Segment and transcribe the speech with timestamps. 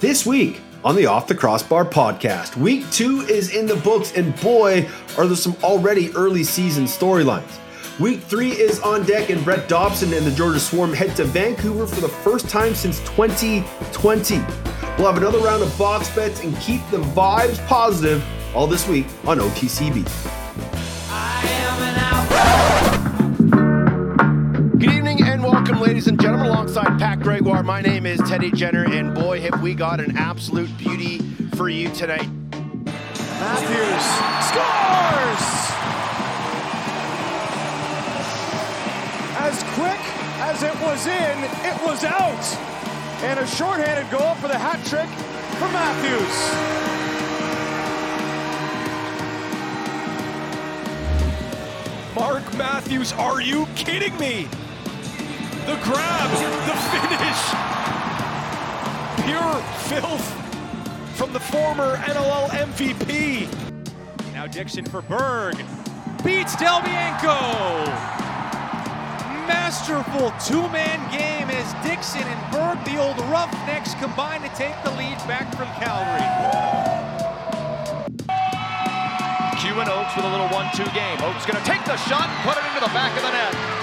[0.00, 4.32] This week on the Off the Crossbar podcast, week two is in the books, and
[4.40, 7.58] boy, are there some already early season storylines.
[7.98, 11.84] Week three is on deck, and Brett Dobson and the Georgia Swarm head to Vancouver
[11.84, 14.36] for the first time since 2020.
[14.36, 18.24] We'll have another round of box bets and keep the vibes positive
[18.54, 20.04] all this week on OTCB.
[24.78, 27.07] Good evening and welcome, ladies and gentlemen, alongside Pat
[27.48, 27.62] Gregoire.
[27.62, 31.20] My name is Teddy Jenner, and boy, have we got an absolute beauty
[31.56, 32.28] for you tonight.
[33.40, 34.04] Matthews
[34.44, 35.44] scores!
[39.40, 39.98] As quick
[40.44, 42.44] as it was in, it was out.
[43.22, 45.08] And a shorthanded goal for the hat trick
[45.56, 46.36] for Matthews.
[52.14, 54.48] Mark Matthews, are you kidding me?
[55.68, 56.30] The grab,
[56.64, 57.42] the finish.
[59.26, 60.26] Pure filth
[61.14, 63.52] from the former NLL MVP.
[64.32, 65.56] Now Dixon for Berg.
[66.24, 67.36] Beats Del Bianco
[69.44, 75.18] Masterful two-man game as Dixon and Berg, the old Roughnecks, combine to take the lead
[75.28, 76.24] back from Calgary.
[79.60, 81.20] Q and Oakes with a little one-two game.
[81.20, 83.77] Oakes going to take the shot and put it into the back of the net.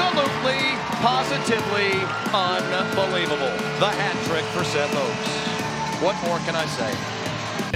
[0.00, 1.90] Absolutely, positively
[2.32, 3.50] unbelievable.
[3.80, 6.00] The hat trick for Seth Oakes.
[6.00, 6.96] What more can I say?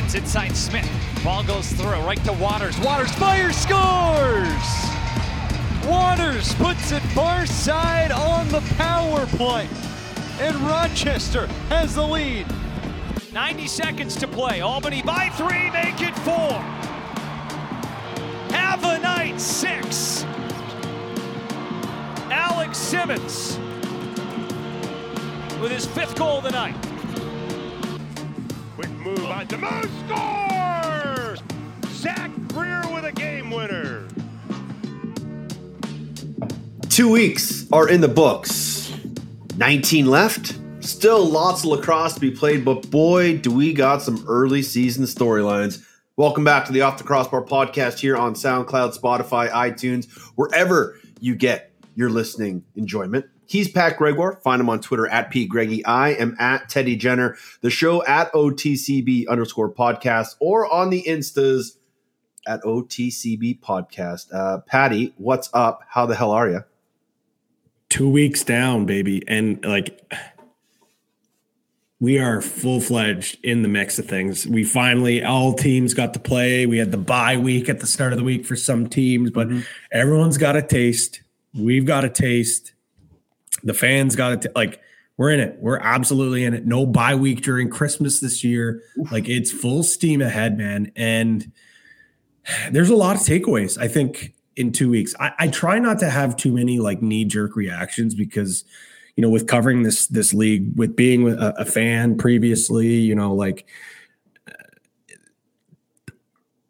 [0.00, 0.88] It's inside Smith.
[1.24, 2.78] Ball goes through, right to Waters.
[2.78, 4.62] Waters fires, scores!
[5.84, 9.66] Waters puts it far side on the power play.
[10.38, 12.46] And Rochester has the lead.
[13.32, 14.60] 90 seconds to play.
[14.60, 16.60] Albany by three, make it four.
[18.54, 20.24] Have a night, six.
[22.32, 23.58] Alex Simmons
[25.60, 26.74] with his fifth goal of the night.
[28.74, 31.42] Quick move on Demo scores!
[31.88, 34.08] Zach Greer with a game winner.
[36.88, 38.96] Two weeks are in the books.
[39.58, 40.58] 19 left.
[40.80, 45.04] Still lots of lacrosse to be played, but boy, do we got some early season
[45.04, 45.84] storylines.
[46.16, 51.34] Welcome back to the Off the Crossbar podcast here on SoundCloud, Spotify, iTunes, wherever you
[51.34, 53.26] get your listening enjoyment.
[53.46, 54.40] He's Pat Gregoire.
[54.42, 55.84] Find him on Twitter at Pete Greggy.
[55.84, 57.36] I am at Teddy Jenner.
[57.60, 61.76] The show at OTCB underscore podcast or on the Instas
[62.46, 64.32] at OTCB podcast.
[64.32, 65.80] Uh, Patty, what's up?
[65.88, 66.64] How the hell are you?
[67.90, 69.22] Two weeks down, baby.
[69.28, 70.00] And like,
[72.00, 74.46] we are full fledged in the mix of things.
[74.46, 76.66] We finally, all teams got to play.
[76.66, 79.48] We had the bye week at the start of the week for some teams, but
[79.48, 79.60] Mm-hmm.
[79.92, 81.20] everyone's got a taste.
[81.54, 82.72] We've got a taste.
[83.62, 84.54] The fans got it.
[84.54, 84.80] Like,
[85.16, 85.56] we're in it.
[85.60, 86.66] We're absolutely in it.
[86.66, 88.82] No bye week during Christmas this year.
[89.10, 90.90] Like, it's full steam ahead, man.
[90.96, 91.52] And
[92.70, 95.14] there's a lot of takeaways, I think, in two weeks.
[95.20, 98.64] I, I try not to have too many like knee jerk reactions because
[99.16, 103.34] you know, with covering this this league, with being a, a fan previously, you know,
[103.34, 103.66] like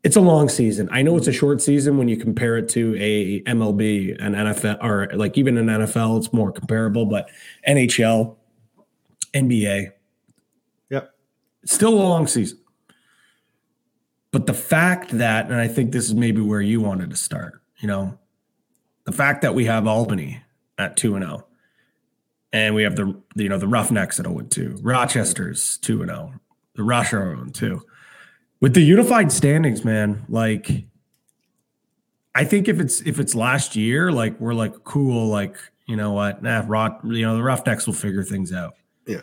[0.02, 0.88] it's a long season.
[0.90, 1.38] I know it's a mm-hmm.
[1.38, 5.66] short season when you compare it to a MLB, an NFL, or like even an
[5.66, 7.06] NFL, it's more comparable.
[7.06, 7.30] But
[7.68, 8.36] NHL,
[9.32, 9.92] NBA,
[10.90, 11.14] Yep.
[11.64, 12.58] still a long season.
[14.32, 17.60] But the fact that, and I think this is maybe where you wanted to start,
[17.80, 18.18] you know,
[19.04, 20.42] the fact that we have Albany
[20.78, 21.46] at two and zero,
[22.52, 26.10] and we have the you know the Roughnecks at zero and two, Rochester's two and
[26.10, 26.32] zero,
[26.74, 27.82] the Rush are zero and two,
[28.62, 30.24] with the unified standings, man.
[30.30, 30.84] Like,
[32.34, 35.56] I think if it's if it's last year, like we're like cool, like
[35.86, 38.76] you know what, nah, Rot, you know the Roughnecks will figure things out.
[39.06, 39.20] Yeah.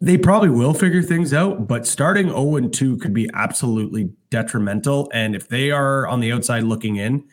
[0.00, 5.10] They probably will figure things out, but starting 0 and 2 could be absolutely detrimental.
[5.12, 7.24] And if they are on the outside looking in,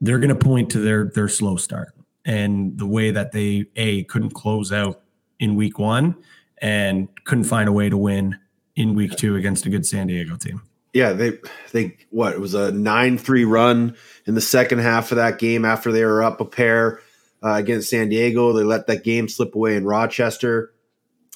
[0.00, 4.04] they're going to point to their their slow start and the way that they a
[4.04, 5.02] couldn't close out
[5.40, 6.14] in week one
[6.58, 8.38] and couldn't find a way to win
[8.76, 10.62] in week two against a good San Diego team.
[10.92, 11.38] Yeah, they
[11.72, 13.96] they what it was a nine three run
[14.26, 17.00] in the second half of that game after they were up a pair
[17.42, 18.52] uh, against San Diego.
[18.52, 20.72] They let that game slip away in Rochester.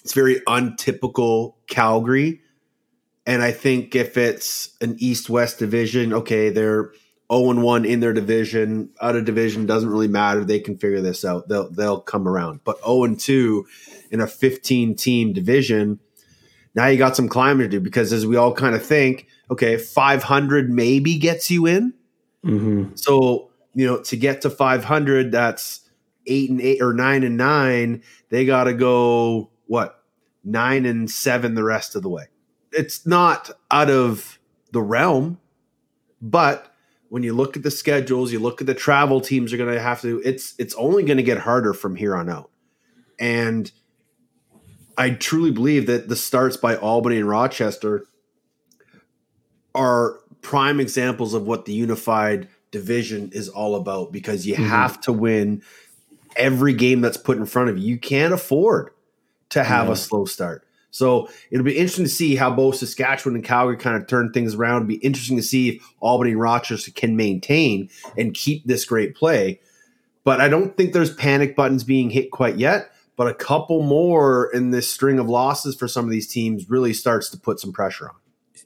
[0.05, 2.43] It's very untypical Calgary,
[3.25, 6.93] and I think if it's an East West division, okay, they're
[7.33, 8.91] zero and one in their division.
[9.01, 10.45] Out of division doesn't really matter.
[10.45, 11.49] They can figure this out.
[11.49, 12.61] They'll they'll come around.
[12.63, 13.67] But zero and two
[14.11, 16.01] in a fifteen team division
[16.77, 19.77] now you got some climbing to do because as we all kind of think, okay,
[19.77, 21.95] 500 maybe gets you in.
[22.45, 22.95] Mm-hmm.
[22.95, 25.81] So, you know, to get to 500, that's
[26.27, 28.03] eight and eight or nine and nine.
[28.29, 29.97] They got to go what?
[30.47, 32.29] nine and seven the rest of the way.
[32.73, 34.39] It's not out of
[34.73, 35.39] the realm,
[36.23, 36.73] but
[37.09, 39.81] when you look at the schedules, you look at the travel teams are going to
[39.81, 40.23] have to.
[40.25, 42.51] It's it's only going to get harder from here on out,
[43.19, 43.71] and
[44.99, 48.07] I truly believe that the starts by Albany and Rochester
[49.75, 54.65] are prime examples of what the unified division is all about because you mm-hmm.
[54.65, 55.63] have to win
[56.37, 57.89] every game that's put in front of you.
[57.89, 58.91] You can't afford
[59.51, 59.93] to have yeah.
[59.93, 60.67] a slow start.
[60.91, 64.55] So it'll be interesting to see how both Saskatchewan and Calgary kind of turn things
[64.55, 64.77] around.
[64.77, 69.15] It'll be interesting to see if Albany and Rochester can maintain and keep this great
[69.15, 69.61] play.
[70.25, 72.91] But I don't think there's panic buttons being hit quite yet.
[73.17, 76.93] But a couple more in this string of losses for some of these teams really
[76.93, 78.17] starts to put some pressure on.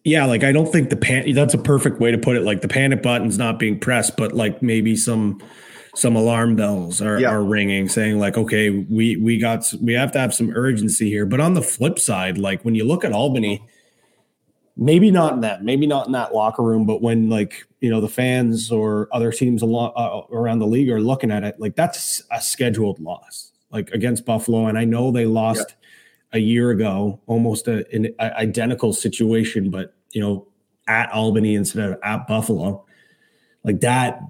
[0.05, 2.43] Yeah, like I don't think the pan that's a perfect way to put it.
[2.43, 5.41] Like the panic button's not being pressed, but like maybe some
[5.94, 7.31] some alarm bells are, yeah.
[7.31, 11.26] are ringing saying like okay we we got we have to have some urgency here
[11.26, 13.61] but on the flip side like when you look at albany
[14.76, 18.00] maybe not in that maybe not in that locker room but when like you know
[18.00, 21.75] the fans or other teams along, uh, around the league are looking at it like
[21.75, 25.76] that's a scheduled loss like against buffalo and i know they lost
[26.32, 26.38] yeah.
[26.38, 30.46] a year ago almost a, an identical situation but you know
[30.88, 32.84] at albany instead of at buffalo
[33.64, 34.22] like that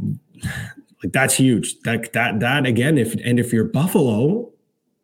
[1.02, 1.81] like that's huge.
[1.81, 4.50] That that that again, if and if you're Buffalo,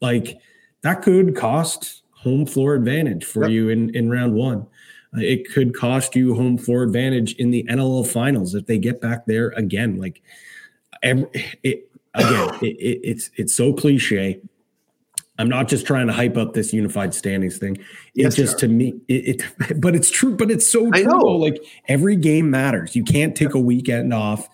[0.01, 0.39] like
[0.83, 3.51] that could cost home floor advantage for yep.
[3.51, 4.67] you in in round one.
[5.17, 9.01] Uh, it could cost you home floor advantage in the NLL finals if they get
[9.01, 9.97] back there again.
[9.97, 10.23] Like
[11.03, 11.27] every,
[11.63, 14.41] it again, it, it, it's it's so cliche.
[15.39, 17.77] I'm not just trying to hype up this unified standings thing.
[18.15, 20.35] It's yes, just to me, it, it, but it's true.
[20.35, 21.39] But it's so true.
[21.39, 22.97] Like every game matters.
[22.97, 24.49] You can't take a weekend off,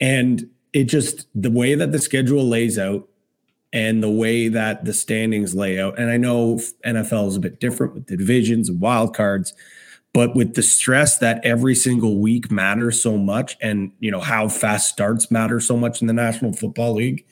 [0.00, 3.08] and it just the way that the schedule lays out
[3.72, 5.98] and the way that the standings lay out.
[5.98, 9.52] And I know NFL is a bit different with the divisions and wild cards,
[10.18, 14.48] but with the stress that every single week matters so much and you know how
[14.48, 17.24] fast starts matter so much in the National Football League.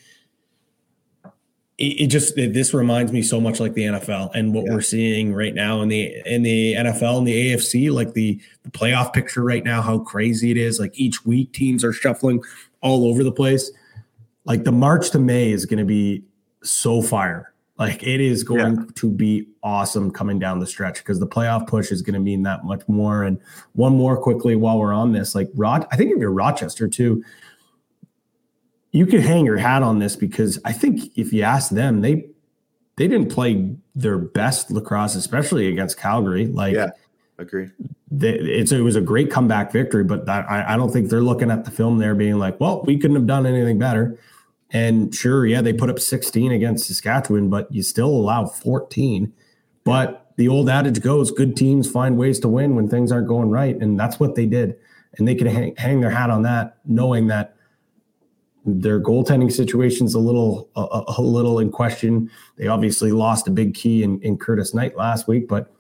[1.79, 4.73] It, it just it, this reminds me so much like the NFL and what yeah.
[4.75, 8.71] we're seeing right now in the in the NFL and the AFC, like the the
[8.71, 10.79] playoff picture right now, how crazy it is.
[10.79, 12.41] Like each week, teams are shuffling
[12.83, 13.73] all over the place.
[14.45, 16.23] Like the March to May is going to be
[16.63, 17.53] so fire.
[17.79, 18.85] Like it is going yeah.
[18.95, 22.43] to be awesome coming down the stretch because the playoff push is going to mean
[22.45, 23.23] that much more.
[23.23, 23.39] And
[23.75, 27.23] one more quickly while we're on this, like Rod, I think if you're Rochester too,
[28.93, 32.29] you could hang your hat on this because I think if you ask them, they
[32.97, 36.47] they didn't play their best lacrosse, especially against Calgary.
[36.47, 36.91] Like, yeah,
[37.37, 37.69] agree
[38.13, 41.51] it's it was a great comeback victory, but that, I, I don't think they're looking
[41.51, 44.19] at the film there being like, well, we couldn't have done anything better.
[44.71, 49.33] And sure, yeah, they put up 16 against Saskatchewan, but you still allow 14.
[49.85, 53.51] But the old adage goes good teams find ways to win when things aren't going
[53.51, 53.77] right.
[53.77, 54.77] And that's what they did.
[55.17, 57.57] And they could hang, hang their hat on that, knowing that
[58.67, 62.29] their goaltending situation's a little a, a, little in question.
[62.57, 65.73] They obviously lost a big key in, in Curtis Knight last week, but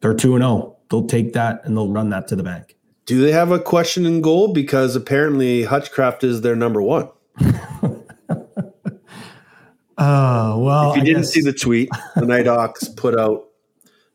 [0.00, 0.76] they're 2 and 0.
[0.90, 2.76] They'll take that and they'll run that to the bank.
[3.06, 7.08] Do they have a question in goal because apparently Hutchcraft is their number 1?
[10.04, 11.32] Oh well, if you I didn't guess.
[11.32, 13.44] see the tweet, the Night Hawks put out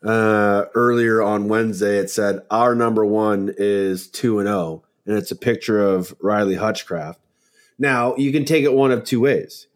[0.03, 1.97] uh, earlier on Wednesday.
[1.97, 6.55] It said our number one is two and zero, and it's a picture of Riley
[6.55, 7.21] Hutchcraft.
[7.79, 9.67] Now you can take it one of two ways.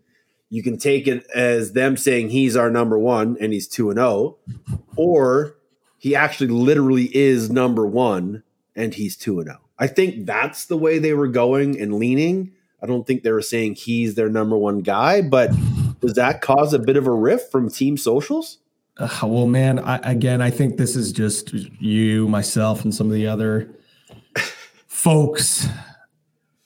[0.49, 3.97] You can take it as them saying he's our number one and he's two and
[3.97, 4.35] zero,
[4.97, 5.55] or
[5.97, 8.43] he actually literally is number one
[8.75, 9.61] and he's two and zero.
[9.79, 12.51] I think that's the way they were going and leaning.
[12.83, 15.51] I don't think they were saying he's their number one guy, but
[16.01, 18.57] does that cause a bit of a rift from team socials?
[18.97, 23.13] Uh, well, man, I, again, I think this is just you, myself, and some of
[23.13, 23.73] the other
[24.87, 25.67] folks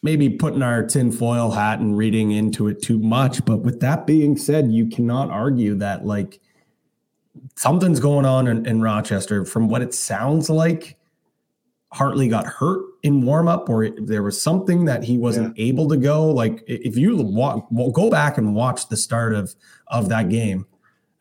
[0.02, 3.44] maybe putting our tinfoil hat and reading into it too much.
[3.44, 6.40] But with that being said, you cannot argue that, like,
[7.56, 9.46] something's going on in, in, Rochester.
[9.46, 10.98] From what it sounds like,
[11.92, 15.66] Hartley got hurt in warm up, or there was something that he wasn't yeah.
[15.66, 16.28] able to go.
[16.28, 19.54] Like if you walk, go back and watch the start of
[19.88, 20.66] of that game.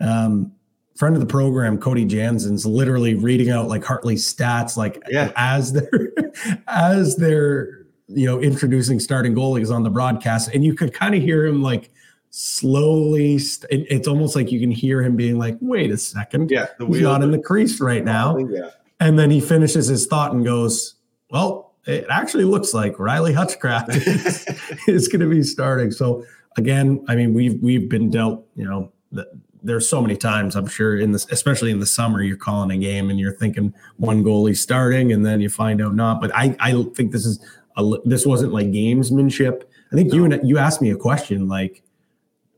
[0.01, 0.53] Um,
[0.97, 5.31] friend of the program, Cody Jansen's literally reading out like Hartley's stats, like yeah.
[5.37, 6.11] as they're
[6.69, 11.21] as they're you know introducing starting goalies on the broadcast, and you could kind of
[11.21, 11.91] hear him like
[12.31, 16.51] slowly st- it, it's almost like you can hear him being like wait a second
[16.51, 18.71] yeah he's not in the crease right now yeah.
[18.99, 20.97] and then he finishes his thought and goes
[21.31, 24.47] well it actually looks like riley hutchcraft is,
[24.87, 26.25] is going to be starting so
[26.57, 29.27] again i mean we've we've been dealt you know the,
[29.63, 32.77] there's so many times I'm sure in this, especially in the summer, you're calling a
[32.77, 36.21] game and you're thinking one goalie starting, and then you find out not.
[36.21, 37.43] But I I think this is
[37.79, 39.63] a, this wasn't like gamesmanship.
[39.91, 41.83] I think you and you asked me a question like,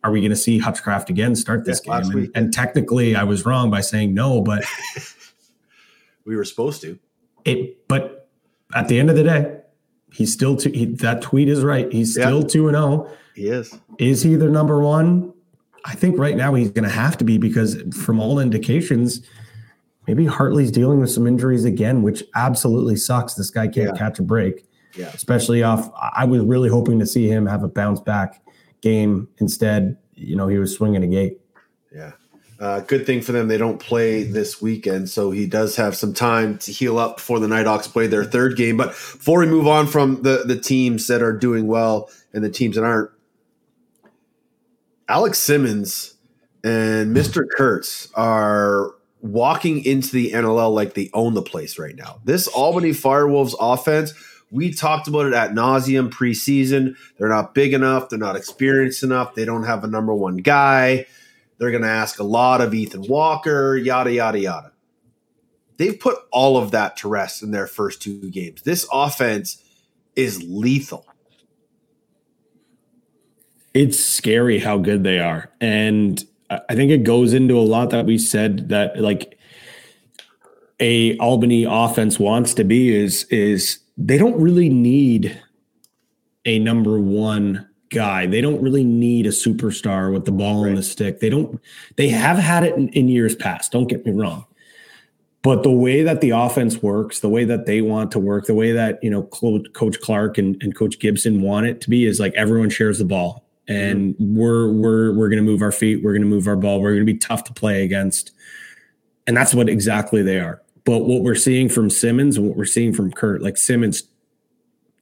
[0.03, 2.11] are we going to see Hutchcraft again start this Yeah, game?
[2.13, 4.65] And, and technically, I was wrong by saying no, but
[6.25, 6.99] We were supposed to.
[7.45, 7.87] it.
[7.87, 8.16] But
[8.75, 9.59] at the end of the day,
[10.13, 10.71] he's still two.
[10.71, 11.91] He, that tweet is right.
[11.93, 12.25] He's Yeah.
[12.25, 13.11] still two and zero.
[13.35, 13.79] He is.
[13.99, 15.33] Is he the number one?
[15.85, 19.21] I think right now he's going to have to be because from all indications,
[20.09, 23.35] maybe Hartley's dealing with some injuries again, which absolutely sucks.
[23.35, 23.99] This guy can't Yeah.
[23.99, 24.65] catch a break,
[24.97, 25.11] Yeah.
[25.15, 25.91] especially off.
[26.15, 28.43] I was really hoping to see him have a bounce back
[28.81, 29.29] game.
[29.39, 31.39] Instead, you know, he was swinging a gate.
[31.95, 32.13] Yeah.
[32.59, 36.15] Uh, good thing for them, they don't play this weekend, so he does have some
[36.15, 38.79] time to heal up before the Nighthawks play their third game.
[38.79, 42.49] But before we move on from the the teams that are doing well and the
[42.49, 43.11] teams that aren't,
[45.09, 46.15] Alex Simmons
[46.65, 47.45] and Mr.
[47.57, 52.21] Kurtz are walking into the NLL like they own the place right now.
[52.25, 54.15] This Albany Firewolves offense,
[54.51, 56.97] we talked about it at nauseum preseason.
[57.19, 58.09] They're not big enough.
[58.09, 59.35] They're not experienced enough.
[59.35, 61.07] They don't have a number one guy.
[61.59, 64.73] They're going to ask a lot of Ethan Walker, yada, yada, yada.
[65.79, 68.63] They've put all of that to rest in their first two games.
[68.63, 69.63] This offense
[70.15, 71.07] is lethal.
[73.77, 75.51] it's scary how good they are.
[75.61, 79.39] And I think it goes into a lot that we said that like
[80.81, 85.39] a Albany offense wants to be is is they don't really need
[86.47, 88.27] a number one guy.
[88.27, 91.21] They don't really need a superstar with the ball in the stick.
[91.21, 91.61] They don't
[91.97, 93.73] they have had it in, in years past.
[93.73, 94.45] Don't get me wrong.
[95.43, 98.55] But the way that the offense works, the way that they want to work, the
[98.55, 102.19] way that you know Coach Clark and, and Coach Gibson want it to be is
[102.19, 104.37] like everyone shares the ball, and mm-hmm.
[104.37, 106.95] we're we're we're going to move our feet, we're going to move our ball, we're
[106.95, 108.33] going to be tough to play against,
[109.29, 110.63] and that's what exactly they are.
[110.85, 114.03] But what we're seeing from Simmons, and what we're seeing from Kurt, like Simmons,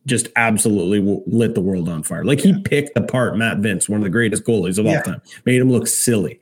[0.07, 2.25] just absolutely lit the world on fire.
[2.25, 5.61] Like he picked apart Matt Vinc, one of the greatest goalies of all time, made
[5.61, 6.41] him look silly.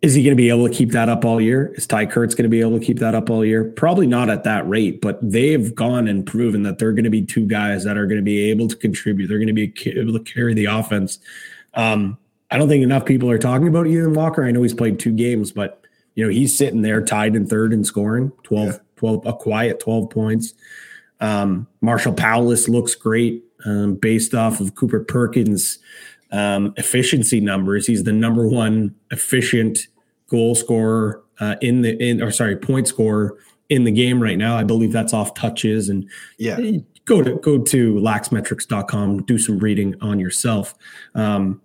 [0.00, 1.72] Is he going to be able to keep that up all year?
[1.74, 3.64] Is Tye Kurtz going to be able to keep that up all year?
[3.64, 7.22] Probably not at that rate, but they've gone and proven that they're going to be
[7.22, 9.26] two guys that are going to be able to contribute.
[9.26, 11.18] They're going to be able to carry the offense.
[11.74, 12.16] Um,
[12.50, 14.44] I don't think enough people are talking about Ethan Walker.
[14.44, 15.82] I know he's played two games, but
[16.14, 20.10] you know he's sitting there tied in third in scoring, 12, 12 a quiet 12
[20.10, 20.54] points.
[21.20, 25.78] Um, Marshall Powless looks great um, based off of Cooper Perkins'
[26.30, 27.86] um, efficiency numbers.
[27.86, 29.88] He's the number one efficient
[30.28, 33.36] goal scorer uh, in the in or sorry point scorer
[33.68, 34.56] in the game right now.
[34.56, 36.08] I believe that's off touches and
[36.38, 36.58] Yeah.
[37.04, 40.74] go to go to laxmetrics.com, do some reading on yourself.
[41.14, 41.60] Um,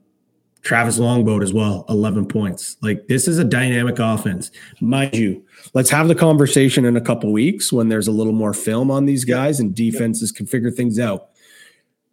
[0.64, 2.78] Travis Longboat as well, 11 points.
[2.82, 4.50] Like this is a dynamic offense.
[4.80, 5.44] Mind you,
[5.74, 9.06] let's have the conversation in a couple weeks when there's a little more film on
[9.06, 11.30] these guys and defenses can figure things out.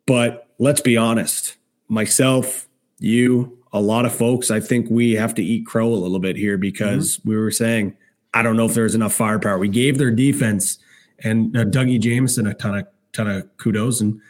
[0.07, 1.57] But let's be honest,
[1.89, 6.19] myself, you, a lot of folks, I think we have to eat crow a little
[6.19, 7.97] bit here because we were saying,
[8.35, 9.59] I don't know if there's enough firepower.
[9.59, 10.79] We gave their defense
[11.21, 14.21] and uh, Dougie Jamieson a ton of ton of kudos, and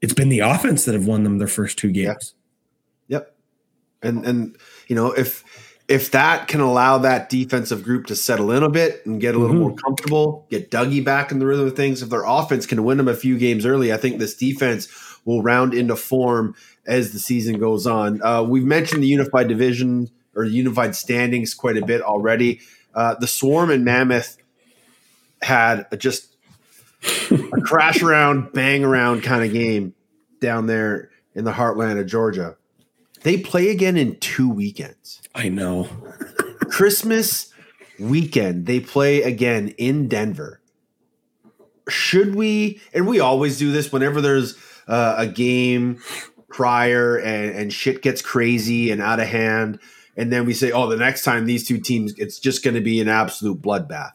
[0.00, 2.34] it's been the offense that have won them their first two games.
[2.34, 2.37] Yep.
[4.02, 5.44] And and you know, if
[5.88, 9.38] if that can allow that defensive group to settle in a bit and get a
[9.38, 12.84] little more comfortable, get Dougie back in the rhythm of things, if their offense can
[12.84, 14.88] win them a few games early, I think this defense
[15.24, 16.54] will round into form
[16.86, 18.22] as the season goes on.
[18.22, 22.60] Uh, we've mentioned the unified division or unified standings quite a bit already.
[22.94, 24.36] Uh, the Swarm and Mammoth
[25.42, 26.36] had a, just
[27.30, 29.94] a crash around, bang around kind of game
[30.40, 32.56] down there in the heartland of Georgia.
[33.22, 35.20] They play again in two weekends.
[35.34, 35.88] I know.
[36.70, 37.52] Christmas
[37.98, 40.60] weekend, they play again in Denver.
[41.88, 44.56] Should we, and we always do this whenever there's
[44.86, 46.00] uh, a game
[46.48, 49.78] prior and, and shit gets crazy and out of hand.
[50.16, 52.80] And then we say, oh, the next time these two teams, it's just going to
[52.80, 54.12] be an absolute bloodbath.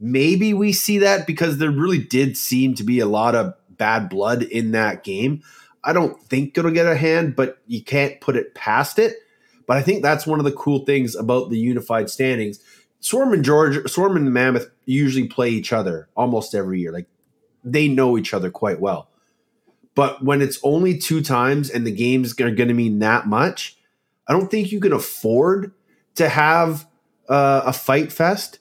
[0.00, 4.08] Maybe we see that because there really did seem to be a lot of bad
[4.08, 5.42] blood in that game.
[5.84, 9.16] I don't think it'll get a hand, but you can't put it past it.
[9.66, 12.60] But I think that's one of the cool things about the unified standings.
[13.00, 16.92] Swarm and George, Swarm and the Mammoth usually play each other almost every year.
[16.92, 17.06] Like
[17.64, 19.08] they know each other quite well.
[19.94, 23.76] But when it's only two times and the games are going to mean that much,
[24.26, 25.72] I don't think you can afford
[26.14, 26.86] to have
[27.28, 28.58] uh, a fight fest.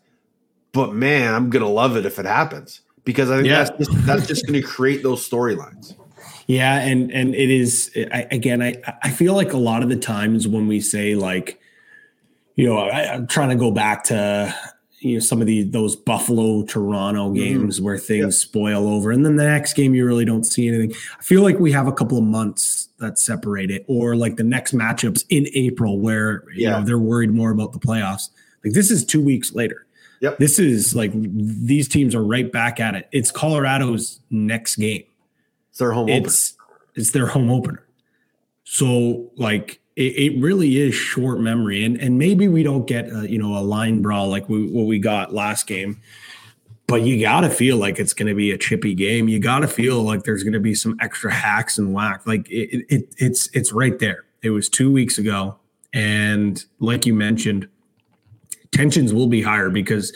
[0.74, 3.64] But man, I'm going to love it if it happens because I think Yeah.
[3.64, 5.96] that's just, that's just going to create those storylines.
[6.52, 8.62] Yeah, and and it is I, again.
[8.62, 11.60] I I feel like a lot of the times when we say like,
[12.56, 14.54] you know, I, I'm trying to go back to
[15.00, 17.36] you know some of the those Buffalo Toronto Mm-hmm.
[17.36, 20.94] games where things spoil over, and then the next game you really don't see anything.
[21.20, 24.44] I feel like we have a couple of months that separate it, or like the
[24.44, 26.80] next matchups in April where you Yeah.
[26.80, 28.30] know they're worried more about the playoffs.
[28.66, 29.86] Like this is two weeks later.
[30.20, 30.38] Yep.
[30.38, 33.08] This is like these teams are right back at it.
[33.12, 35.04] It's Colorado's next game
[35.72, 36.28] It's their home opener.
[36.28, 36.58] it's
[36.96, 37.86] it's their home opener.
[38.64, 43.30] So like it, it really is short memory, and and maybe we don't get a,
[43.30, 46.02] you know a line brawl like we, what we got last game,
[46.88, 49.28] but you got to feel like it's going to be a chippy game.
[49.28, 52.26] You got to feel like there's going to be some extra hacks and whack.
[52.26, 54.26] Like it, it, it it's it's right there.
[54.42, 55.58] It was two weeks ago,
[55.94, 57.68] and like you mentioned,
[58.72, 60.14] tensions will be higher because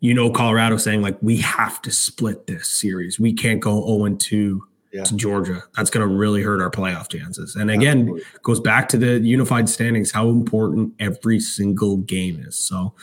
[0.00, 3.18] you know Colorado saying like we have to split this series.
[3.18, 5.04] We can't go 0 2 Yeah.
[5.04, 5.62] to Georgia.
[5.76, 7.54] That's going to really hurt our playoff chances.
[7.54, 12.56] And again, goes back to the unified standings, how important every single game is.
[12.56, 12.94] So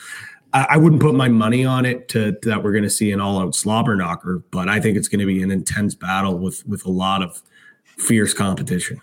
[0.52, 3.20] I, I wouldn't put my money on it to that we're going to see an
[3.20, 6.66] all out slobber knocker, but I think it's going to be an intense battle with
[6.66, 7.42] with a lot of
[7.96, 9.00] fierce competition.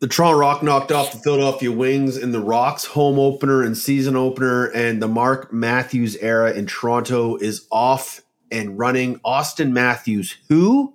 [0.00, 4.14] the Toronto Rock knocked off the Philadelphia Wings in the Rocks home opener and season
[4.14, 9.20] opener, and the Mark Matthews era in Toronto is off and running.
[9.24, 10.94] Austin Matthews, who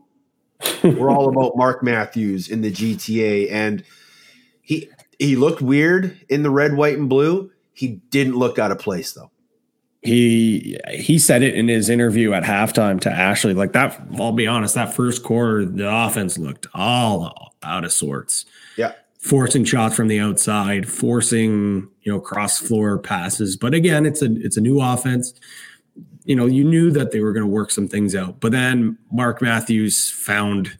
[0.84, 3.84] we're all about Mark Matthews in the GTA, and
[4.62, 4.90] he
[5.20, 7.52] he looked weird in the red, white, and blue.
[7.74, 9.32] He didn't look out of place though.
[10.02, 13.54] he he said it in his interview at halftime to Ashley.
[13.54, 18.46] Like that, I'll be honest, that first quarter, the offense looked all out of sorts.
[18.78, 18.94] Yeah.
[19.20, 23.56] Forcing shots from the outside, forcing, you know, cross floor passes.
[23.56, 25.34] But again, it's a it's a new offense.
[26.26, 28.40] You know, you knew that they were going to work some things out.
[28.40, 30.78] But then Mark Matthews found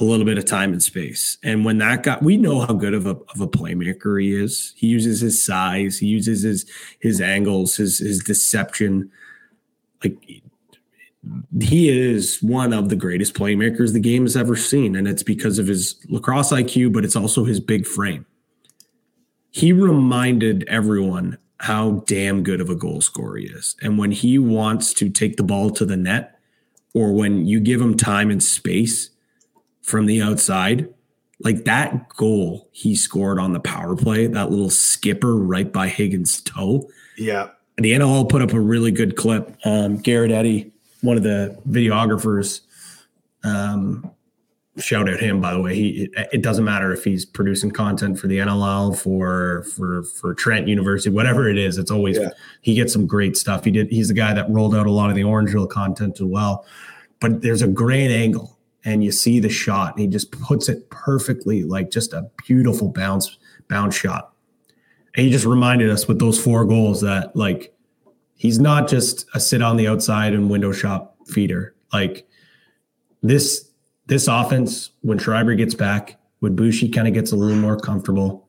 [0.00, 1.36] a little bit of time and space.
[1.42, 4.72] And when that got, we know how good of a, of a playmaker he is.
[4.76, 6.64] He uses his size, he uses his
[7.00, 9.10] his angles, his his deception.
[10.02, 10.16] Like
[11.60, 15.58] he is one of the greatest playmakers the game has ever seen, and it's because
[15.58, 18.24] of his lacrosse IQ, but it's also his big frame.
[19.50, 24.38] He reminded everyone how damn good of a goal scorer he is, and when he
[24.38, 26.38] wants to take the ball to the net,
[26.94, 29.10] or when you give him time and space
[29.82, 30.88] from the outside,
[31.38, 36.40] like that goal he scored on the power play, that little skipper right by Higgins'
[36.42, 36.88] toe.
[37.16, 39.54] Yeah, The NLL put up a really good clip.
[39.64, 42.60] Um, Garrett Eddy, one of the videographers,
[43.44, 44.10] um,
[44.78, 45.74] shout out him by the way.
[45.74, 50.68] He it, doesn't matter if he's producing content for the NLL for for for Trent
[50.68, 51.76] University, whatever it is.
[51.78, 52.30] It's always Yeah.
[52.62, 53.64] he gets some great stuff.
[53.64, 53.90] He did.
[53.90, 56.64] He's the guy that rolled out a lot of the Orangeville content as well.
[57.20, 60.88] But there's a great angle, and you see the shot, and he just puts it
[60.90, 64.32] perfectly, like just a beautiful bounce bounce shot.
[65.16, 67.74] And he just reminded us with those four goals that like
[68.36, 71.74] he's not just a sit on the outside and window shop feeder.
[71.92, 72.26] Like
[73.22, 73.69] this
[74.10, 78.48] this offense, when Schreiber gets back, when Bushi kind of gets a little more comfortable,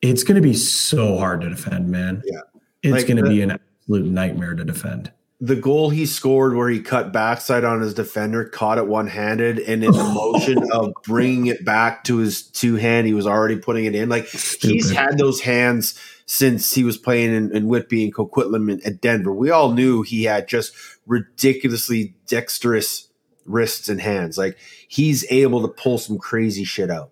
[0.00, 2.22] it's going to be so hard to defend, man.
[2.24, 2.40] Yeah.
[2.82, 5.12] it's Like going to be an absolute nightmare to defend.
[5.40, 9.58] the goal he scored where he cut backside on his defender, caught it one handed,
[9.60, 13.56] and in the motion of bringing it back to his two hand, he was already
[13.56, 14.08] putting it in.
[14.08, 19.00] Like he's had those hands since he was playing in, in Whitby and Coquitlam at
[19.02, 19.34] Denver.
[19.34, 20.72] We all knew he had just
[21.06, 23.08] ridiculously dexterous
[23.44, 24.38] wrists and hands.
[24.38, 24.56] Like
[24.88, 27.10] he's able to pull some crazy shit out.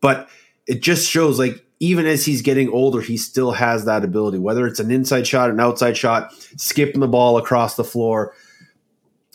[0.00, 0.28] But
[0.66, 4.66] it just shows like even as he's getting older, he still has that ability, whether
[4.66, 8.34] it's an inside shot, an outside shot, skipping the ball across the floor.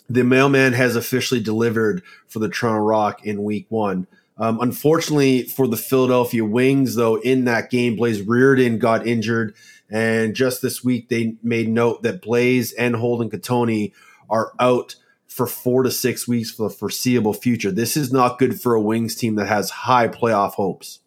[0.08, 4.06] The mailman has officially delivered for the Toronto Rock in week one.
[4.38, 9.54] Um, unfortunately for the Philadelphia Wings, though, in that game, Blaze Riorden got injured.
[9.90, 13.92] And just this week, they made note that Blaze and Holden Cattoni
[14.30, 14.96] are out
[15.36, 17.70] for four to six weeks for the foreseeable future.
[17.70, 21.00] This is not good for a Wings team that has high playoff hopes.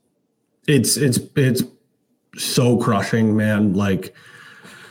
[0.67, 1.63] It's it's it's
[2.37, 3.73] so crushing, man.
[3.73, 4.13] Like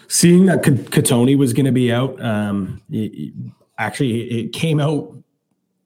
[0.08, 2.20] seeing that K- Cattoni was going to be out.
[2.20, 3.32] Um, it-
[3.78, 5.14] actually, it came out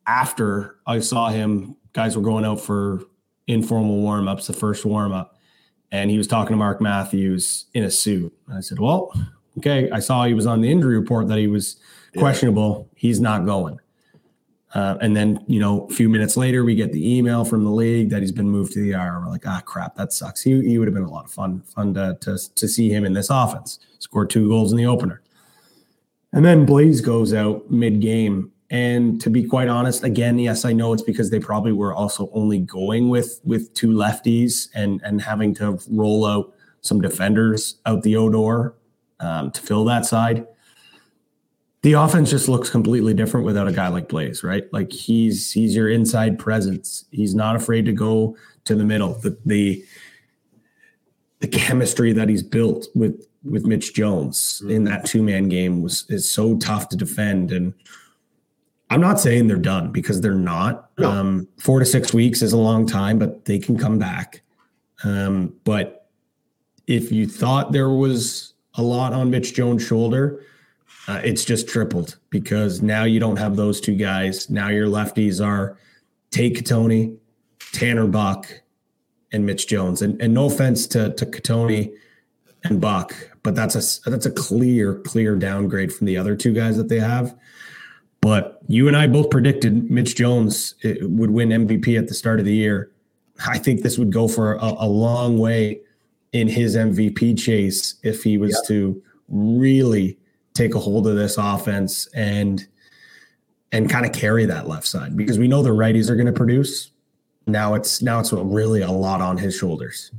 [0.07, 1.77] after I saw him.
[1.93, 3.03] Guys were going out for
[3.47, 5.37] informal warm ups, the first warm up,
[5.91, 8.33] and he was talking to Mark Matthews in a suit.
[8.49, 9.13] And I said, "Well,
[9.59, 11.77] okay." I saw he was on the injury report that he was
[12.17, 12.89] questionable.
[12.95, 13.79] He's not going.
[14.75, 17.71] Uh, and then, you know, a few minutes later, we get the email from the
[17.71, 19.21] league that he's been moved to the IR.
[19.21, 20.41] We're like, ah, crap, that sucks.
[20.41, 23.05] He, he would have been a lot of fun, fun to, to, to see him
[23.05, 23.79] in this offense.
[23.99, 25.21] Scored two goals in the opener.
[26.33, 30.73] And then Blaze goes out mid game And to be quite honest, again, yes, I
[30.73, 35.21] know it's because they probably were also only going with with two lefties and and
[35.21, 38.75] having to roll out some defenders out the Odor
[39.21, 40.47] um, to fill that side.
[41.83, 44.73] The offense just looks completely different without a guy like Blaze, right?
[44.73, 47.05] Like he's he's your inside presence.
[47.11, 49.15] He's not afraid to go to the middle.
[49.15, 49.85] The the
[51.41, 56.07] the chemistry that he's built with with Mitch Jones in that two man game was
[56.09, 57.75] is so tough to defend and
[58.93, 60.91] I'm not saying they're done because they're not.
[60.99, 61.11] No.
[61.11, 64.43] Um, four to six weeks is a long time, but they can come back.
[65.03, 66.11] Um, but
[66.87, 70.45] if you thought there was a lot on Mitch Jones' shoulder,
[71.09, 74.49] uh, it's just tripled because now you don't have those two guys.
[74.49, 75.77] Now your lefties are
[76.31, 77.17] Tate Cattoni,
[77.73, 78.47] Tanner Buck,
[79.33, 80.03] and Mitch Jones.
[80.03, 81.93] And, and no offense to to Cattoni
[82.65, 86.77] and Buck, but that's a that's a clear clear downgrade from the other two guys
[86.77, 87.37] that they have.
[88.21, 92.39] But you and I both predicted Mitch Jones eh, would win MVP at the start
[92.39, 92.93] of the year.
[93.49, 95.81] I think this would go for a, a long way
[96.33, 100.19] in his MVP chase if he was to really
[100.55, 102.67] take a hold of this offense and
[103.73, 106.33] and kind of carry that left side because we know the righties are going to
[106.33, 106.91] produce.
[107.47, 110.13] Now it's now it's really a lot on his shoulders.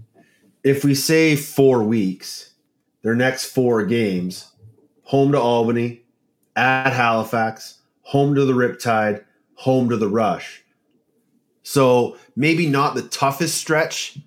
[0.63, 2.54] If we say four weeks,
[3.02, 4.52] their next four games,
[5.04, 6.04] home to Albany,
[6.56, 9.24] at Halifax, home to the Riptide,
[9.56, 10.63] home to the Rush.
[11.63, 14.17] So maybe not the toughest stretch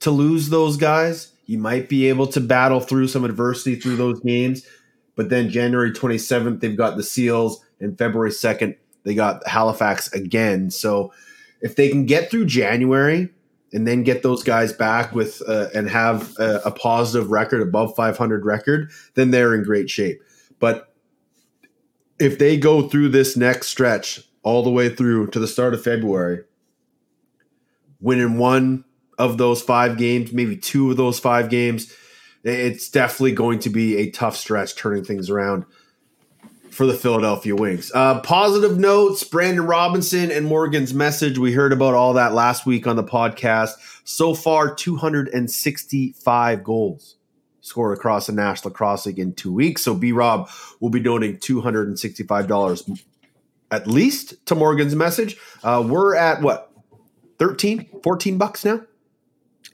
[0.00, 1.32] to lose those guys.
[1.46, 4.66] You might be able to battle through some adversity through those games.
[5.14, 10.70] But then January 27th, they've got the Seals, and February 2nd, they got Halifax again.
[10.70, 11.12] So
[11.60, 13.28] if they can get through January
[13.72, 17.94] and then get those guys back with uh, and have a, a positive record above
[17.96, 20.22] 500 record, then they're in great shape.
[20.58, 20.94] But
[22.18, 25.82] if they go through this next stretch all the way through to the start of
[25.82, 26.44] February,
[28.00, 28.84] winning one
[29.18, 31.92] of those five games, maybe two of those five games,
[32.44, 35.64] it's definitely going to be a tough stretch turning things around
[36.70, 37.92] for the Philadelphia Wings.
[37.94, 41.38] Uh, positive notes Brandon Robinson and Morgan's message.
[41.38, 43.72] We heard about all that last week on the podcast.
[44.04, 47.16] So far, 265 goals
[47.60, 49.82] scored across the National Lacrosse League in two weeks.
[49.82, 50.48] So B Rob
[50.80, 53.04] will be donating $265
[53.70, 55.36] at least to Morgan's message.
[55.62, 56.72] Uh, we're at what,
[57.38, 58.80] 13, 14 bucks now?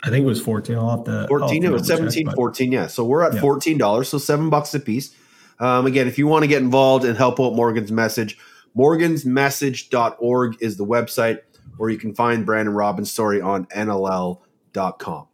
[0.05, 0.77] I think it was 14.
[0.77, 3.41] I'll have to 14 it was 17 but- 14 yeah so we're at Yeah.
[3.41, 5.15] $14 so 7 bucks a piece
[5.59, 8.39] um, again if you want to get involved and help out morgan's message
[8.77, 11.39] morgansmessage.org is the website
[11.79, 15.27] or you can find brandon robbins story on nll.com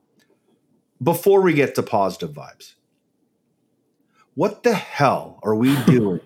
[1.02, 2.74] before we get to positive vibes
[4.34, 6.20] what the hell are we doing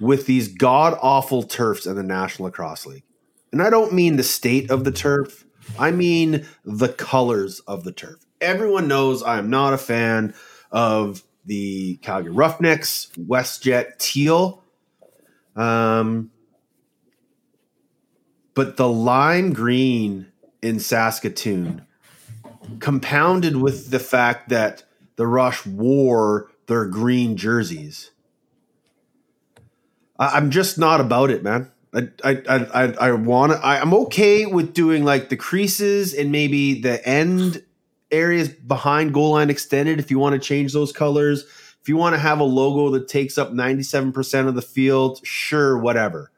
[0.00, 3.04] with these god awful turfs in the national lacrosse league
[3.52, 5.44] and i don't mean the state of the turf
[5.78, 8.24] I mean the colors of the turf.
[8.40, 10.34] Everyone knows I am not a fan
[10.70, 14.62] of the Calgary Roughnecks, WestJet teal.
[15.56, 16.30] Um,
[18.54, 20.26] but the lime green
[20.62, 21.86] in Saskatoon,
[22.80, 24.84] compounded with the fact that
[25.16, 28.10] the Rush wore their green jerseys.
[30.18, 31.70] I, I'm just not about it, man.
[31.94, 32.42] I I
[32.74, 33.66] I I, want to.
[33.66, 37.62] I'm okay with doing like the creases and maybe the end
[38.10, 39.98] areas behind goal line extended.
[39.98, 41.44] If you want to change those colors,
[41.80, 45.20] if you want to have a logo that takes up 97 percent of the field,
[45.24, 46.30] sure, whatever.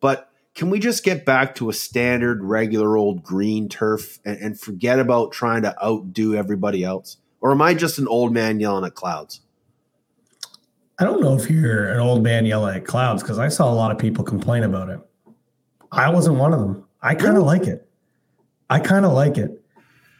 [0.00, 4.60] But can we just get back to a standard, regular old green turf and, and
[4.60, 7.18] forget about trying to outdo everybody else?
[7.40, 9.40] Or am I just an old man yelling at clouds?
[10.98, 13.74] I don't know if you're an old man yelling at clouds because I saw a
[13.74, 14.98] lot of people complain about it.
[15.92, 16.84] I wasn't one of them.
[17.02, 17.88] I kind of like it.
[18.68, 19.62] I kind of like it.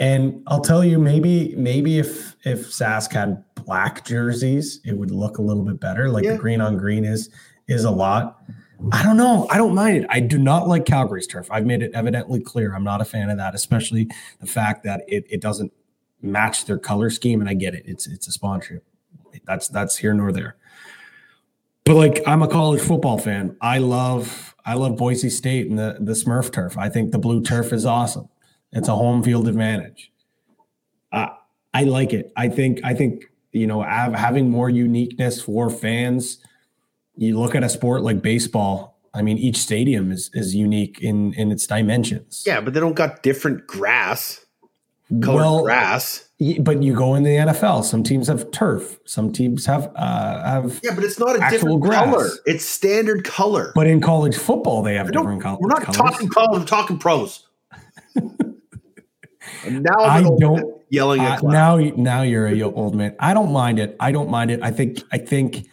[0.00, 5.38] And I'll tell you, maybe maybe if if Sask had black jerseys, it would look
[5.38, 6.08] a little bit better.
[6.08, 6.32] Like Yeah.
[6.32, 7.28] the green on green is
[7.66, 8.40] is a lot.
[8.92, 9.48] I don't know.
[9.50, 10.06] I don't mind it.
[10.08, 11.48] I do not like Calgary's turf.
[11.50, 12.72] I've made it evidently clear.
[12.76, 15.72] I'm not a fan of that, especially the fact that it, it doesn't
[16.22, 17.40] match their color scheme.
[17.40, 17.82] And I get it.
[17.86, 18.84] It's it's a sponsorship.
[19.44, 20.56] That's that's here nor there.
[21.88, 23.56] But like I'm a college football fan.
[23.62, 26.76] I love I love Boise State and the the Smurf turf.
[26.76, 28.28] I think the blue turf is awesome.
[28.72, 30.12] It's a home field advantage.
[31.10, 31.28] Uh,
[31.72, 32.30] I like it.
[32.36, 36.44] I think I think you know have, having more uniqueness for fans.
[37.16, 39.00] You look at a sport like baseball.
[39.14, 42.42] I mean, each stadium is is unique in in its dimensions.
[42.44, 44.44] Yeah, but they don't got different grass,
[45.22, 46.27] colored Well, grass.
[46.60, 47.82] But you go in the NFL.
[47.82, 49.00] Some teams have turf.
[49.04, 50.78] Some teams have uh, have.
[50.84, 52.04] Yeah, but it's not a different grass.
[52.04, 52.28] color.
[52.46, 53.72] It's standard color.
[53.74, 55.96] But in college football, they have different col- we're not colors.
[55.96, 57.44] talking college, we're talking pros.
[59.68, 61.52] Now I I'm old don't- yelling Uh, at class.
[61.52, 63.14] now, now you're a old man.
[63.18, 63.96] I don't mind it.
[63.98, 64.60] I don't mind it.
[64.62, 65.02] I think.
[65.10, 65.66] I think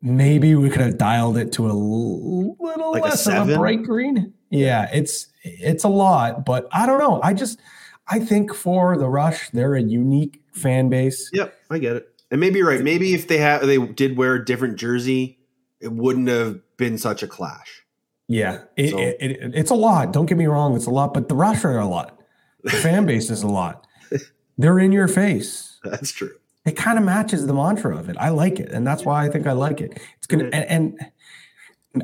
[0.00, 2.56] maybe we could have dialed it to a little
[2.92, 4.32] Like a less of a bright green.
[4.50, 7.20] Yeah, it's it's a lot, but I don't know.
[7.22, 7.58] I just
[8.08, 11.30] I think for the Rush, they're a unique fan base.
[11.32, 12.08] Yep, I get it.
[12.30, 12.80] And maybe you're right.
[12.82, 15.38] Maybe if they have they did wear a different jersey,
[15.80, 17.84] it wouldn't have been such a clash.
[18.28, 20.12] Yeah, it, So- it, it- it's a lot.
[20.12, 22.18] Don't get me wrong, it's a lot, but the Rush are a lot.
[22.64, 23.86] The fan base is a lot.
[24.58, 25.78] They're in your face.
[25.84, 26.30] That's true.
[26.64, 28.16] It kind of matches the mantra of it.
[28.18, 30.00] I like it, and that's why I think I like it.
[30.18, 31.11] It's gonna and, and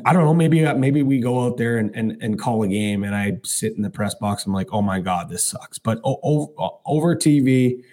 [0.05, 0.33] I don't know.
[0.33, 3.39] Maybe uh, maybe we go out there and, and and call a game, and I
[3.43, 4.45] sit in the press box.
[4.45, 5.79] I'm like, oh my god, this sucks.
[5.79, 7.83] But o- o- over TV,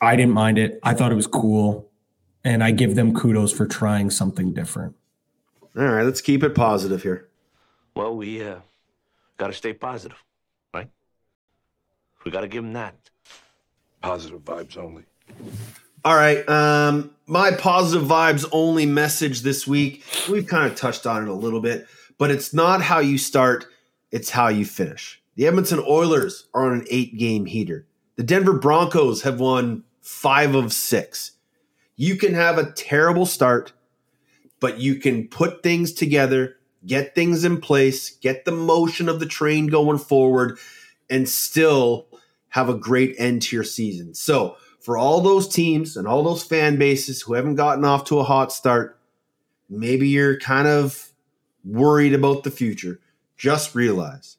[0.00, 0.78] I didn't mind it.
[0.82, 1.90] I thought it was cool,
[2.44, 4.94] and I give them kudos for trying something different.
[5.74, 7.28] All right, let's keep it positive here.
[7.96, 8.56] Well, we uh,
[9.38, 10.22] got to stay positive,
[10.74, 10.90] right?
[12.24, 12.94] We got to give them that.
[14.02, 15.04] Positive vibes only.
[16.04, 16.46] All right.
[16.48, 20.04] Um, my positive vibes only message this week.
[20.28, 21.86] We've kind of touched on it a little bit,
[22.18, 23.66] but it's not how you start,
[24.10, 25.22] it's how you finish.
[25.36, 27.86] The Edmonton Oilers are on an eight game heater.
[28.16, 31.32] The Denver Broncos have won five of six.
[31.94, 33.72] You can have a terrible start,
[34.58, 39.26] but you can put things together, get things in place, get the motion of the
[39.26, 40.58] train going forward,
[41.08, 42.08] and still
[42.48, 44.14] have a great end to your season.
[44.14, 48.18] So, for all those teams and all those fan bases who haven't gotten off to
[48.18, 48.98] a hot start,
[49.70, 51.12] maybe you're kind of
[51.64, 53.00] worried about the future.
[53.36, 54.36] Just realize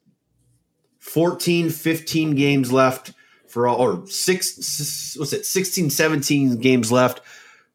[0.99, 3.13] 14, 15 games left
[3.47, 7.21] for all, or six, what's it, 16, 17 games left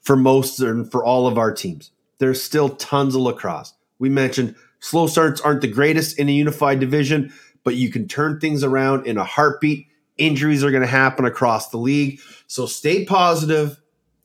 [0.00, 1.90] for most and for all of our teams.
[2.18, 3.74] There's still tons of lacrosse.
[3.98, 7.32] We mentioned slow starts aren't the greatest in a unified division,
[7.64, 9.87] but you can turn things around in a heartbeat.
[10.18, 12.20] Injuries are going to happen across the league.
[12.46, 13.80] So stay positive,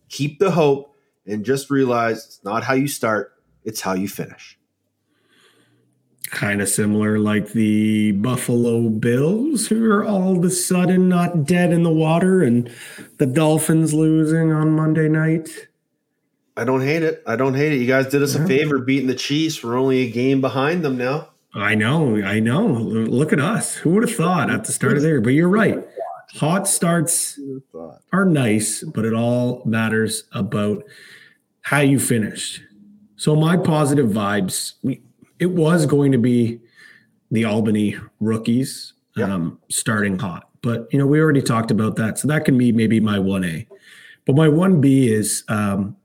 [0.10, 4.58] keep the hope, and just realize it's not how you start, it's how you finish.
[6.34, 11.72] kind of similar like the Buffalo Bills, who are all of a sudden not dead
[11.72, 12.70] in the water, and
[13.18, 15.50] the Dolphins losing on Monday night.
[16.58, 17.24] I don't hate it.
[17.26, 17.78] I don't hate it.
[17.78, 19.64] You guys did us a favor beating the Chiefs.
[19.64, 21.30] We're only a game behind them now.
[21.56, 22.66] I know, I know.
[22.66, 23.76] Look at us.
[23.76, 25.22] Who would have thought at the start of the year?
[25.22, 25.83] But you're right.
[26.40, 27.40] Hot starts
[28.12, 30.84] are nice, but it all matters about
[31.62, 32.62] how you finished.
[33.18, 35.02] So my positive vibes, we
[35.40, 36.60] it was going to be
[37.32, 39.34] the Albany rookies Yeah.
[39.34, 42.72] um, starting hot, but you know we already talked about that, so that can be
[42.72, 43.68] maybe my one A.
[44.26, 45.96] But my one B is um,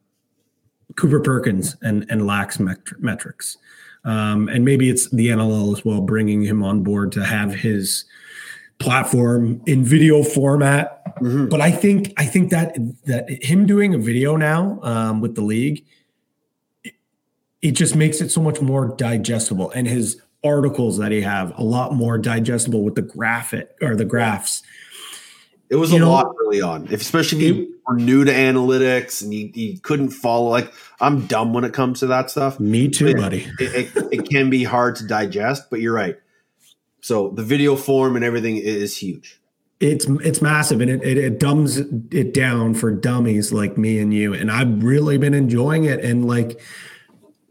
[0.97, 3.57] Cooper Perkins and and lax met- metrics,
[4.05, 8.05] um, and maybe it's the NLL as well, bringing him on board to have his
[8.79, 10.95] platform in video format.
[11.21, 11.51] Mhm.
[11.51, 15.43] But I think I think that that him doing a video now um, with the
[15.43, 15.85] league,
[16.85, 16.95] it,
[17.61, 21.63] it just makes it so much more digestible, and his articles that he have a
[21.65, 24.63] lot more digestible with the graphic or the graphs.
[25.71, 29.21] It was You a know- lot early on, especially if you were new to analytics
[29.23, 30.49] and you, you couldn't follow.
[30.49, 32.59] Like, I'm dumb when it comes to that stuff.
[32.61, 33.15] Me too, Yeah.
[33.15, 33.47] buddy.
[33.59, 36.17] It, it, it can be hard to digest, but you're right.
[37.09, 39.41] So the video form and everything is huge.
[39.81, 44.13] It's it's massive and it, it it dumbs it down for dummies like me and
[44.13, 44.35] you.
[44.35, 46.05] And I've really been enjoying it.
[46.05, 46.61] And like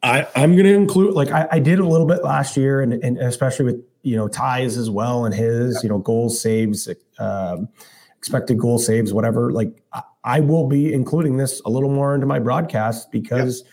[0.04, 3.18] I I'm gonna include like I, I did a little bit last year and, and
[3.18, 7.68] especially with you know ties as well and his, you know, goals, saves, um,
[8.16, 9.52] expected goal saves, whatever.
[9.52, 13.64] Like I, I will be including this a little more into my broadcast because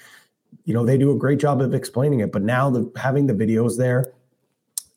[0.65, 2.33] you know they do a great job of explaining it.
[2.33, 4.15] But now the having the videos there,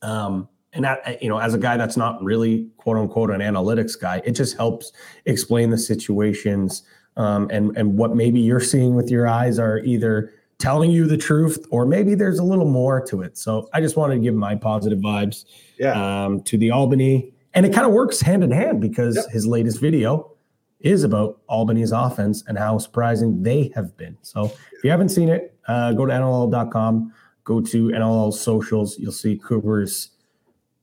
[0.01, 3.99] um, and that you know, as a guy that's not really quote unquote an analytics
[3.99, 4.91] guy, it just helps
[5.25, 6.83] explain the situations
[7.15, 11.17] um, and and what maybe you're seeing with your eyes are either telling you the
[11.17, 13.37] truth or maybe there's a little more to it.
[13.37, 15.45] So I just wanted to give my positive vibes
[15.79, 16.25] Yeah.
[16.25, 19.25] um, to the Albany, and it kind of works hand in hand because Yep.
[19.31, 20.31] his latest video
[20.79, 24.17] is about Albany's offense and how surprising they have been.
[24.21, 27.11] So if you haven't seen it, uh, go to NLL.com,
[27.43, 28.97] go to NLL socials.
[28.99, 30.09] You'll see Cooper's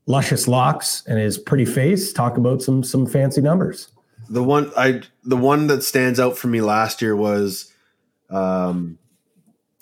[0.06, 3.88] luscious locks and his pretty face talk about some some fancy numbers.
[4.28, 7.72] the one I the one that stands out for me last year was
[8.30, 8.98] um,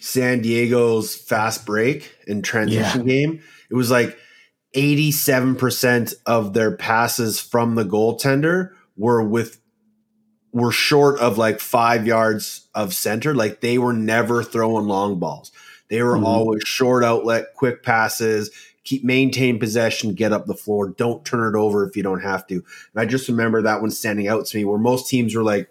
[0.00, 3.42] San Diego's fast break and transition game.
[3.70, 4.18] It was like
[4.74, 9.60] 87% of their passes from the goaltender were with
[10.52, 13.34] were short of like five yards of center.
[13.34, 15.52] Like they were never throwing long balls.
[15.88, 16.26] They were mm-hmm.
[16.26, 18.50] always short outlet, quick passes,
[18.84, 22.46] keep maintain possession, get up the floor, don't turn it over if you don't have
[22.48, 22.54] to.
[22.54, 22.64] And
[22.96, 25.68] I just remember that one standing out to me where most teams were like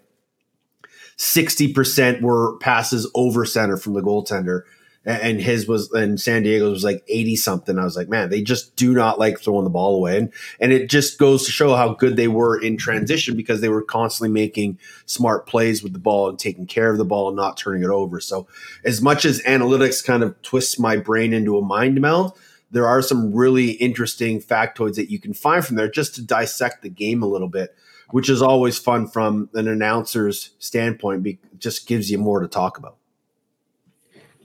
[1.18, 4.62] 60% were passes over center from the goaltender
[5.04, 7.78] and his was and San Diego's was like 80 something.
[7.78, 10.16] I was like, man, they just do not like throwing the ball away.
[10.16, 13.68] And and it just goes to show how good they were in transition because they
[13.68, 17.36] were constantly making smart plays with the ball and taking care of the ball and
[17.36, 18.20] not turning it over.
[18.20, 18.46] So
[18.84, 22.38] as much as analytics kind of twists my brain into a mind meld,
[22.72, 26.82] there are some really interesting factoids that you can find from there just to dissect
[26.82, 27.76] the game a little bit,
[28.10, 31.26] which is always fun from an announcer's standpoint.
[31.26, 32.96] It just gives you more to talk about.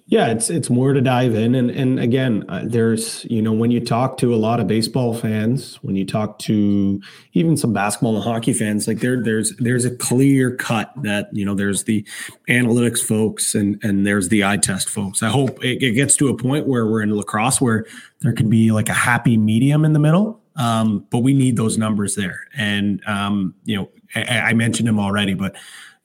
[0.10, 3.72] Yeah, it's it's more to dive in, and and again, uh, there's you know when
[3.72, 7.02] you talk to a lot of baseball fans, when you talk to
[7.34, 11.44] even some basketball and hockey fans, like there there's there's a clear cut that you
[11.44, 12.08] know there's the
[12.48, 15.22] analytics folks and and there's the eye test folks.
[15.22, 17.86] I hope it, it gets to a point where we're in lacrosse where
[18.22, 21.78] there can be like a happy medium in the middle, um, but we need those
[21.78, 22.48] numbers there.
[22.56, 25.58] And um, you know, I, I mentioned him already, but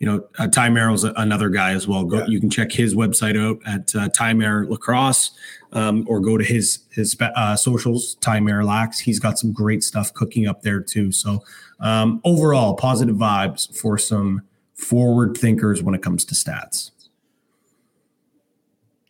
[0.02, 2.04] you know, uh, Ty Merrill's another guy as well.
[2.04, 2.26] Go, yeah.
[2.26, 5.30] You can check his website out at uh, Ty Merrill Lacrosse,
[5.74, 8.98] um, or go to his his uh, socials, Ty Merrill Lax.
[8.98, 11.12] He's got some great stuff cooking up there too.
[11.12, 11.44] So
[11.78, 14.42] um, overall, positive vibes for some
[14.74, 16.90] forward thinkers when it comes to stats.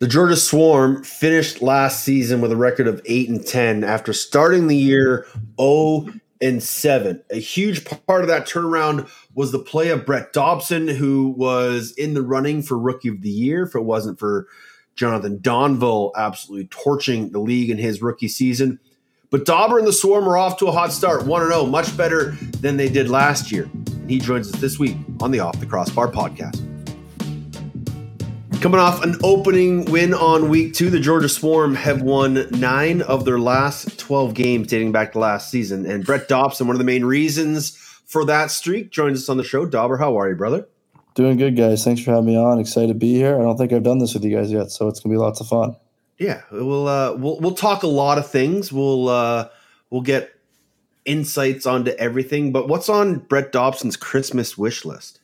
[0.01, 4.67] The Georgia Swarm finished last season with a record of eight and ten after starting
[4.67, 5.27] the year
[5.59, 7.23] 0 and seven.
[7.31, 12.15] A huge part of that turnaround was the play of Brett Dobson, who was in
[12.15, 13.63] the running for Rookie of the Year.
[13.63, 14.49] If it wasn't for
[14.97, 18.79] Jonathan Donville absolutely torching the league in his rookie season.
[19.31, 22.33] But Dauber and the Swarm are off to a hot start, 1 0, much better
[22.61, 23.71] than they did last year.
[23.73, 26.72] And He joins us this week on the Off the Crossbar podcast.
[28.63, 33.25] Coming off an opening win on week two, the Georgia Swarm have won nine of
[33.25, 35.85] their last 12 games dating back to last season.
[35.85, 39.43] And Brett Dobson, one of the main reasons for that streak, joins us on the
[39.43, 39.67] show.
[39.67, 40.69] Dauber, how are you, brother?
[41.17, 41.83] Doing good, guys.
[41.83, 42.61] Thanks for having me on.
[42.61, 43.35] Excited to be here.
[43.37, 45.41] I don't think I've done this with you guys yet, so it's gonna be lots
[45.41, 45.75] of fun.
[46.19, 48.73] Yeah, we'll uh, we'll we'll talk a lot of things.
[48.73, 49.49] We'll uh,
[49.91, 50.39] we'll get
[51.05, 52.53] insights onto everything.
[52.53, 55.19] But what's on Brett Dobson's Christmas wish list?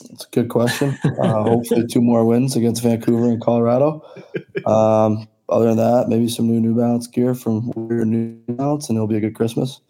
[0.00, 0.98] It's a good question.
[1.04, 4.04] Uh, hopefully, two more wins against Vancouver and Colorado.
[4.66, 8.96] Um, other than that, maybe some new New Balance gear from Weird New Balance, and
[8.96, 9.80] it'll be a good Christmas.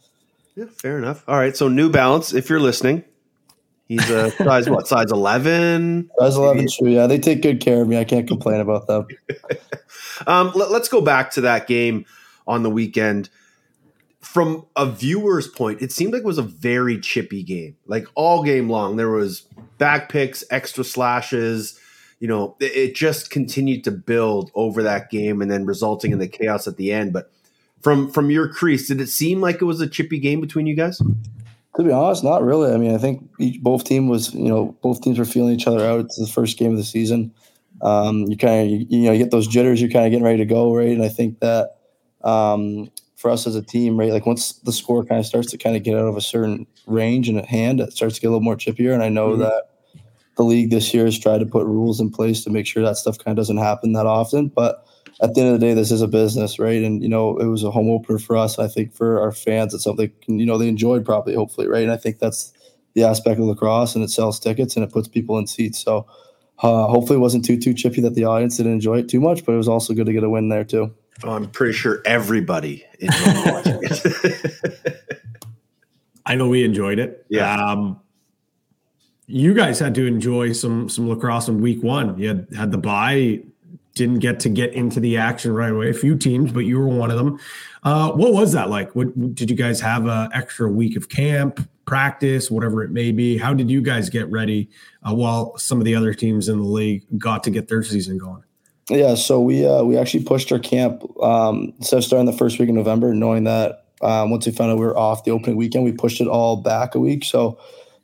[0.56, 1.22] Yeah, fair enough.
[1.28, 3.04] All right, so New Balance, if you're listening,
[3.86, 4.88] he's a size what?
[4.88, 6.10] Size eleven.
[6.18, 6.88] Size eleven shoe.
[6.88, 7.98] Yeah, they take good care of me.
[7.98, 9.06] I can't complain about them.
[10.26, 12.06] um, let, let's go back to that game
[12.46, 13.28] on the weekend
[14.20, 17.76] from a viewer's point, it seemed like it was a very chippy game.
[17.86, 19.46] Like all game long, there was
[19.78, 21.78] back picks, extra slashes.
[22.20, 26.18] You know, it, it just continued to build over that game, and then resulting in
[26.18, 27.12] the chaos at the end.
[27.12, 27.32] But
[27.80, 30.76] from from your crease, did it seem like it was a chippy game between you
[30.76, 31.00] guys?
[31.76, 32.72] To be honest, not really.
[32.72, 35.68] I mean, I think each, both team was, you know, both teams were feeling each
[35.68, 36.00] other out.
[36.00, 37.32] It's the first game of the season.
[37.80, 39.80] Um, you kind of, you, you, know, you get those jitters.
[39.80, 40.88] You're kind of getting ready to go, right?
[40.88, 41.76] And I think that
[42.22, 44.12] um, for us as a team, right?
[44.12, 46.66] Like once the score kind of starts to kind of get out of a certain
[46.86, 48.94] range and a hand, it starts to get a little more chippier.
[48.94, 49.42] And I know mm-hmm.
[49.42, 49.64] that
[50.38, 52.96] the league this year has tried to put rules in place to make sure that
[52.96, 54.48] stuff kind of doesn't happen that often.
[54.48, 54.86] But
[55.20, 56.82] at the end of the day, this is a business, right?
[56.82, 58.58] And you know, it was a home opener for us.
[58.58, 61.82] I think for our fans, it's something you know they enjoyed probably, hopefully, right?
[61.82, 62.54] And I think that's
[62.94, 65.78] the aspect of lacrosse, and it sells tickets and it puts people in seats.
[65.78, 66.06] So
[66.62, 69.44] uh, hopefully, it wasn't too too chippy that the audience didn't enjoy it too much,
[69.44, 70.94] but it was also good to get a win there too.
[71.24, 74.96] I'm pretty sure everybody enjoyed watching it.
[76.26, 77.26] I know we enjoyed it.
[77.28, 77.54] Yeah.
[77.54, 78.00] Um,
[79.26, 82.18] you guys had to enjoy some some lacrosse in week one.
[82.18, 83.40] You had had the bye,
[83.94, 85.90] didn't get to get into the action right away.
[85.90, 87.38] A few teams, but you were one of them.
[87.82, 88.94] Uh, what was that like?
[88.94, 93.38] What did you guys have a extra week of camp, practice, whatever it may be?
[93.38, 94.68] How did you guys get ready
[95.08, 98.18] uh, while some of the other teams in the league got to get their season
[98.18, 98.42] going?
[98.90, 102.74] Yeah, so we uh, we actually pushed our camp um, starting the first week of
[102.74, 105.92] November, knowing that um, once we found out we were off the opening weekend, we
[105.92, 107.24] pushed it all back a week.
[107.24, 107.56] So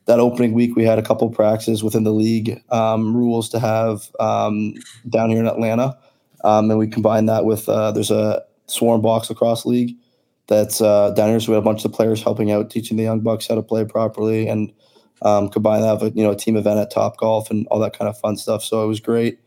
[0.05, 4.09] that opening week, we had a couple practices within the league um, rules to have
[4.21, 4.75] um,
[5.09, 5.97] down here in Atlanta,
[6.45, 9.97] um, and we combined that with uh, there's a Swarm Box Lacrosse League
[10.47, 11.41] that's uh, down here.
[11.41, 13.61] So we had a bunch of players helping out, teaching the young bucks how to
[13.61, 14.71] play properly, and
[15.21, 17.97] um, combine that with you know a team event at Top Golf and all that
[17.97, 18.63] kind of fun stuff.
[18.63, 19.39] So it was great.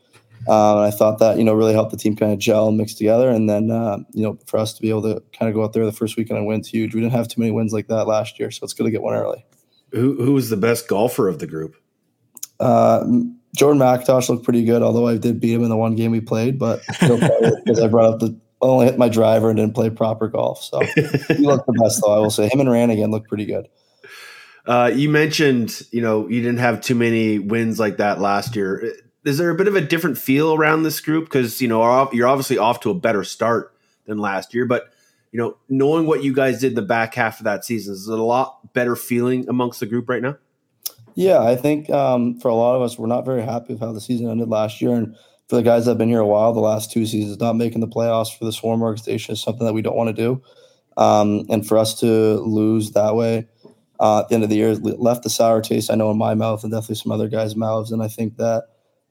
[0.49, 2.79] Um, and I thought that you know really helped the team kind of gel and
[2.79, 3.29] mix together.
[3.29, 5.73] And then uh, you know for us to be able to kind of go out
[5.73, 6.95] there the first weekend and win, it's huge.
[6.95, 9.03] We didn't have too many wins like that last year, so it's good to get
[9.03, 9.45] one early.
[9.93, 11.77] Who who was the best golfer of the group?
[12.59, 13.05] Uh,
[13.57, 16.21] Jordan McIntosh looked pretty good, although I did beat him in the one game we
[16.21, 16.59] played.
[16.59, 20.29] But because I brought up the I only hit my driver and didn't play proper
[20.29, 22.13] golf, so he looked the best though.
[22.15, 23.69] I will say him and Ranagan looked pretty good.
[24.67, 28.95] Uh, you mentioned you know you didn't have too many wins like that last year.
[29.25, 32.29] Is there a bit of a different feel around this group because you know you're
[32.29, 33.75] obviously off to a better start
[34.07, 34.91] than last year, but
[35.33, 38.09] you know knowing what you guys did in the back half of that season is
[38.09, 40.37] it a lot better feeling amongst the group right now?
[41.15, 43.93] Yeah, I think um, for a lot of us, we're not very happy with how
[43.93, 44.95] the season ended last year.
[44.95, 45.17] And
[45.49, 47.81] for the guys that have been here a while, the last two seasons, not making
[47.81, 50.43] the playoffs for the Swarm organization is something that we don't want to do.
[50.97, 53.49] Um, and for us to lose that way
[53.99, 56.35] uh, at the end of the year left the sour taste, I know, in my
[56.35, 57.91] mouth and definitely some other guys' mouths.
[57.91, 58.69] And I think that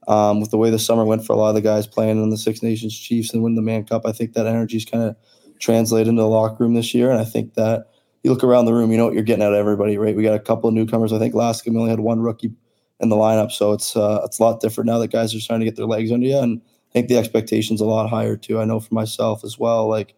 [0.10, 2.30] um, with the way the summer went for a lot of the guys playing in
[2.32, 5.04] the Six Nations Chiefs and winning the Mann Cup, I think that energy is kind
[5.04, 5.16] of
[5.60, 7.12] translated into the locker room this year.
[7.12, 7.86] And I think that
[8.24, 10.16] you look around the room, you know what you're getting out of everybody, right?
[10.16, 11.14] We got a couple of newcomers.
[11.14, 12.52] I think last game we only had one rookie
[13.00, 15.66] in the lineup, so it's uh, it's a lot different now that guys are starting
[15.66, 18.60] to get their legs under you, and I think the expectations a lot higher too.
[18.60, 20.16] I know for myself as well, like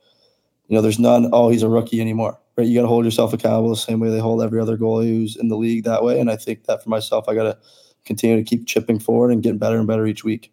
[0.67, 1.29] you know, there's none.
[1.31, 2.65] Oh, he's a rookie anymore, right?
[2.65, 5.35] You got to hold yourself accountable the same way they hold every other goalie who's
[5.35, 7.57] in the league that way, and I think that for myself, I got to
[8.05, 10.51] continue to keep chipping forward and getting better and better each week.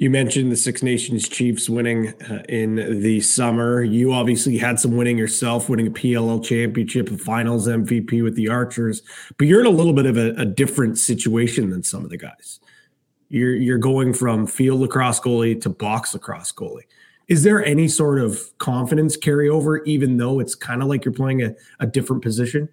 [0.00, 3.82] You mentioned the Six Nations Chiefs winning uh, in the summer.
[3.82, 8.48] You obviously had some winning yourself, winning a PLL championship, the finals MVP with the
[8.48, 9.02] Archers,
[9.36, 12.16] but you're in a little bit of a, a different situation than some of the
[12.16, 12.60] guys.
[13.28, 16.86] You're you're going from field lacrosse goalie to box lacrosse goalie.
[17.28, 21.42] Is there any sort of confidence carryover, even though it's kind of like you're playing
[21.42, 22.70] a, a different position?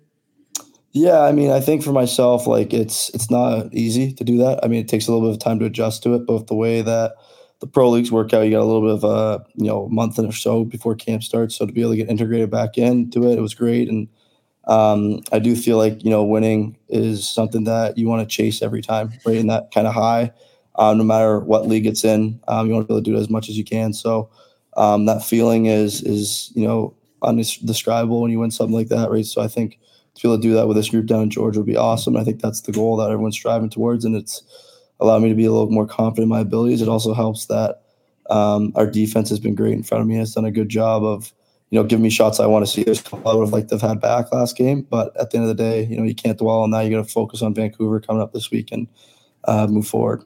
[1.00, 4.60] Yeah, I mean, I think for myself, like it's it's not easy to do that.
[4.64, 6.56] I mean, it takes a little bit of time to adjust to it, both the
[6.56, 7.14] way that
[7.60, 10.18] the pro leagues work out, you got a little bit of a you know month
[10.18, 11.56] or so before camp starts.
[11.56, 13.90] So to be able to get integrated back into it, it was great.
[13.90, 14.08] And
[14.68, 18.62] um, I do feel like you know winning is something that you want to chase
[18.64, 19.38] every time, right?
[19.38, 20.32] In that kind of high,
[20.78, 23.18] um, no matter what league it's in, um, you want to be able to do
[23.18, 23.94] it as much as you can.
[23.94, 24.30] So
[24.78, 29.26] um, that feeling is is you know undescribable when you win something like that, right?
[29.26, 29.80] So I think
[30.18, 32.18] to be able to do that with this group down in Georgia would be awesome.
[32.18, 34.42] I think that's the goal that everyone's striving towards, and it's
[35.00, 36.82] allowed me to be a little more confident in my abilities.
[36.82, 37.84] It also helps that
[38.30, 40.16] um, our defense has been great in front of me.
[40.16, 41.34] Has done a good job of
[41.70, 42.84] you know giving me shots I want to see.
[42.84, 45.38] There's a I would have liked to have had back last game, but at the
[45.38, 46.82] end of the day, you know you can't dwell on that.
[46.82, 48.88] You got to focus on Vancouver coming up this week and
[49.46, 50.24] uh, move forward.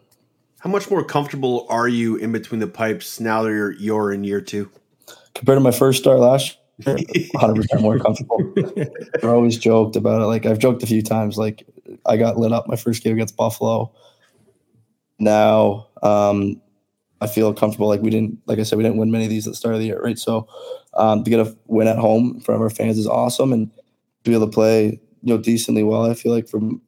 [0.59, 4.23] How much more comfortable are you in between the pipes now that you're you're in
[4.23, 4.71] year two?
[5.33, 8.53] Compared to my first start last year, 100% more comfortable.
[9.23, 10.25] I always joked about it.
[10.25, 11.37] Like I've joked a few times.
[11.37, 11.65] Like
[12.05, 13.93] I got lit up my first game against Buffalo.
[15.19, 16.61] Now um,
[17.21, 17.87] I feel comfortable.
[17.87, 19.75] Like we didn't, like I said, we didn't win many of these at the start
[19.75, 20.17] of the year, right?
[20.17, 20.47] So
[20.95, 23.71] um, to get a win at home in front of our fans is awesome, and
[23.71, 26.09] to be able to play, you know, decently well.
[26.09, 26.81] I feel like from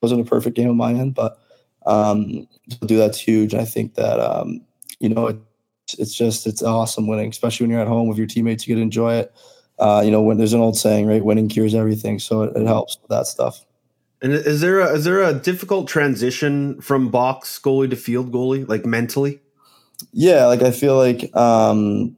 [0.00, 1.38] wasn't a perfect game on my end, but
[1.86, 3.54] um, to do that's huge.
[3.54, 4.60] I think that um,
[4.98, 5.38] you know it,
[5.98, 8.66] it's just it's awesome winning, especially when you're at home with your teammates.
[8.66, 9.34] You get to enjoy it.
[9.78, 11.24] Uh, you know, when there's an old saying, right?
[11.24, 13.64] Winning cures everything, so it, it helps with that stuff.
[14.22, 18.68] And is there a, is there a difficult transition from box goalie to field goalie,
[18.68, 19.40] like mentally?
[20.12, 22.16] Yeah, like I feel like um,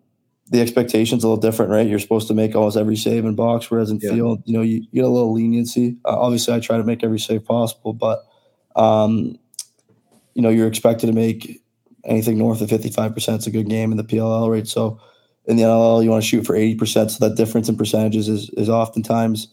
[0.50, 1.86] the expectation's a little different, right?
[1.86, 4.10] You're supposed to make almost every save in box, whereas in yeah.
[4.10, 5.96] field, you know, you, you, get a little leniency.
[6.04, 8.24] Uh, obviously, I try to make every save possible, but
[8.74, 9.38] um,
[10.34, 11.61] you know, you're expected to make
[12.04, 14.68] anything north of 55% is a good game in the PLL, rate.
[14.68, 15.00] So
[15.46, 17.10] in the NLL, you want to shoot for 80%.
[17.10, 19.48] So that difference in percentages is, is oftentimes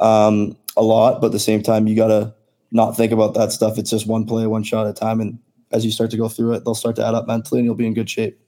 [0.00, 2.34] um, a lot, but at the same time, you got to
[2.70, 3.78] not think about that stuff.
[3.78, 5.20] It's just one play, one shot at a time.
[5.20, 5.38] And
[5.72, 7.74] as you start to go through it, they'll start to add up mentally and you'll
[7.74, 8.38] be in good shape.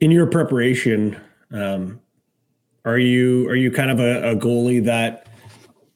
[0.00, 1.20] In your preparation,
[1.52, 2.00] um,
[2.84, 5.26] are you are you kind of a, a goalie that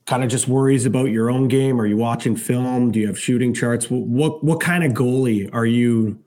[0.07, 1.81] kind of just worries about your own game?
[1.81, 2.93] Are you watching film?
[2.93, 3.87] Do you have shooting charts?
[3.91, 6.19] What what kind of goalie are you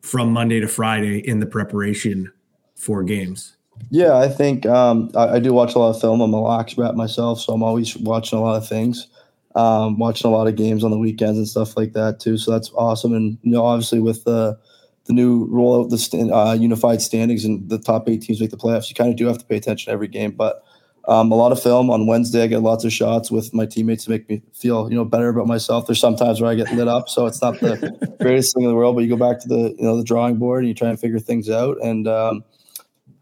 [0.00, 2.32] from Monday to Friday in the preparation
[2.76, 3.56] for games?
[3.90, 6.20] Yeah, I think um, I, I, do watch a lot of film.
[6.20, 9.06] I'm a lax rat myself, so I'm always watching a lot of things,
[9.54, 12.38] um, watching a lot of games on the weekends and stuff like that too.
[12.38, 13.14] So that's awesome.
[13.14, 14.58] And you know, obviously with the
[15.04, 18.88] the new rollout, the uh, unified standings and the top eight teams make the playoffs,
[18.88, 20.32] you kind of do have to pay attention to every game.
[20.32, 20.62] But
[21.08, 22.42] um, a lot of film on Wednesday.
[22.42, 25.30] I get lots of shots with my teammates to make me feel, you know, better
[25.30, 25.86] about myself.
[25.86, 28.76] There's sometimes where I get lit up, so it's not the greatest thing in the
[28.76, 28.94] world.
[28.94, 31.00] But you go back to the, you know, the drawing board and you try and
[31.00, 31.78] figure things out.
[31.82, 32.44] And um,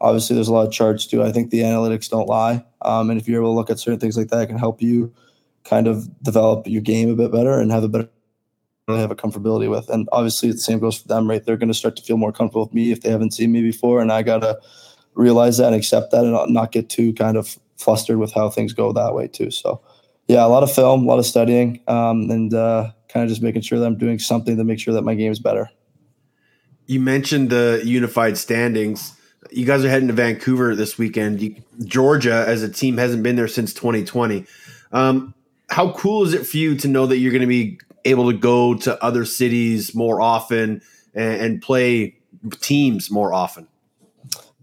[0.00, 1.22] obviously, there's a lot of charts too.
[1.22, 4.00] I think the analytics don't lie, um, and if you're able to look at certain
[4.00, 5.14] things like that, it can help you
[5.62, 8.08] kind of develop your game a bit better and have a better
[8.88, 9.88] really have a comfortability with.
[9.90, 11.44] And obviously, the same goes for them, right?
[11.44, 13.62] They're going to start to feel more comfortable with me if they haven't seen me
[13.62, 14.58] before, and I gotta
[15.14, 18.72] realize that and accept that and not get too kind of flustered with how things
[18.72, 19.50] go that way too.
[19.50, 19.80] So,
[20.28, 23.42] yeah, a lot of film, a lot of studying, um, and uh, kind of just
[23.42, 25.70] making sure that I'm doing something to make sure that my game is better.
[26.86, 29.12] You mentioned the unified standings.
[29.50, 31.40] You guys are heading to Vancouver this weekend.
[31.40, 34.44] You, Georgia, as a team, hasn't been there since 2020.
[34.92, 35.34] Um,
[35.68, 38.36] how cool is it for you to know that you're going to be able to
[38.36, 40.80] go to other cities more often
[41.14, 42.16] and, and play
[42.60, 43.68] teams more often?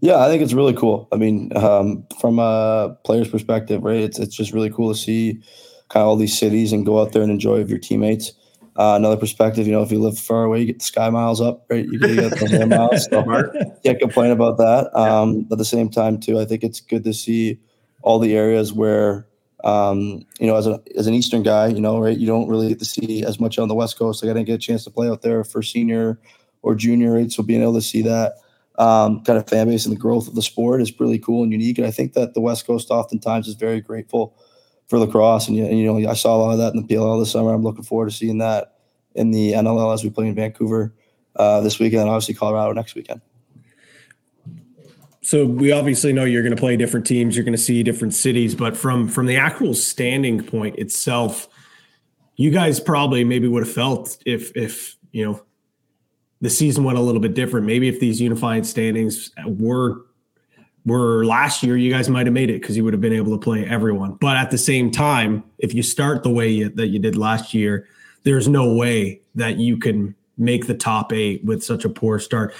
[0.04, 1.08] Yeah, I think it's really cool.
[1.12, 4.00] I mean, um, from a player's perspective, right?
[4.00, 5.40] It's it's just really cool to see
[5.88, 8.32] kind of all these cities and go out there and enjoy with your teammates.
[8.76, 11.40] Uh, another perspective, you know, if you live far away, you get the sky miles
[11.40, 11.86] up, right?
[11.86, 13.06] You get those air miles.
[13.06, 13.24] So
[13.84, 14.94] can't complain about that.
[14.94, 17.58] Um, but at the same time, too, I think it's good to see
[18.02, 19.26] all the areas where,
[19.64, 22.68] um, you know, as, a, as an Eastern guy, you know, right, you don't really
[22.68, 24.22] get to see as much on the West Coast.
[24.22, 26.20] Like I didn't get a chance to play out there for senior
[26.60, 27.32] or junior, right?
[27.32, 28.34] So being able to see that
[28.76, 31.52] um, kind of fan base and the growth of the sport is really cool and
[31.52, 31.78] unique.
[31.78, 34.36] And I think that the West Coast oftentimes is very grateful
[34.88, 35.48] for lacrosse.
[35.48, 37.52] And, and you know, I saw a lot of that in the PLL this summer.
[37.52, 38.74] I'm looking forward to seeing that
[39.14, 40.92] in the NLL as we play in Vancouver
[41.36, 43.20] uh, this weekend, and obviously Colorado next weekend.
[45.22, 47.34] So we obviously know you're going to play different teams.
[47.34, 51.48] You're going to see different cities, but from from the actual standing point itself,
[52.36, 55.42] you guys probably maybe would have felt if if you know
[56.44, 57.66] the season went a little bit different.
[57.66, 60.04] Maybe if these unified standings were
[60.86, 63.32] were last year, you guys might have made it because you would have been able
[63.32, 64.18] to play everyone.
[64.20, 67.54] But at the same time, if you start the way you, that you did last
[67.54, 67.88] year,
[68.24, 72.54] there's no way that you can make the top eight with such a poor start.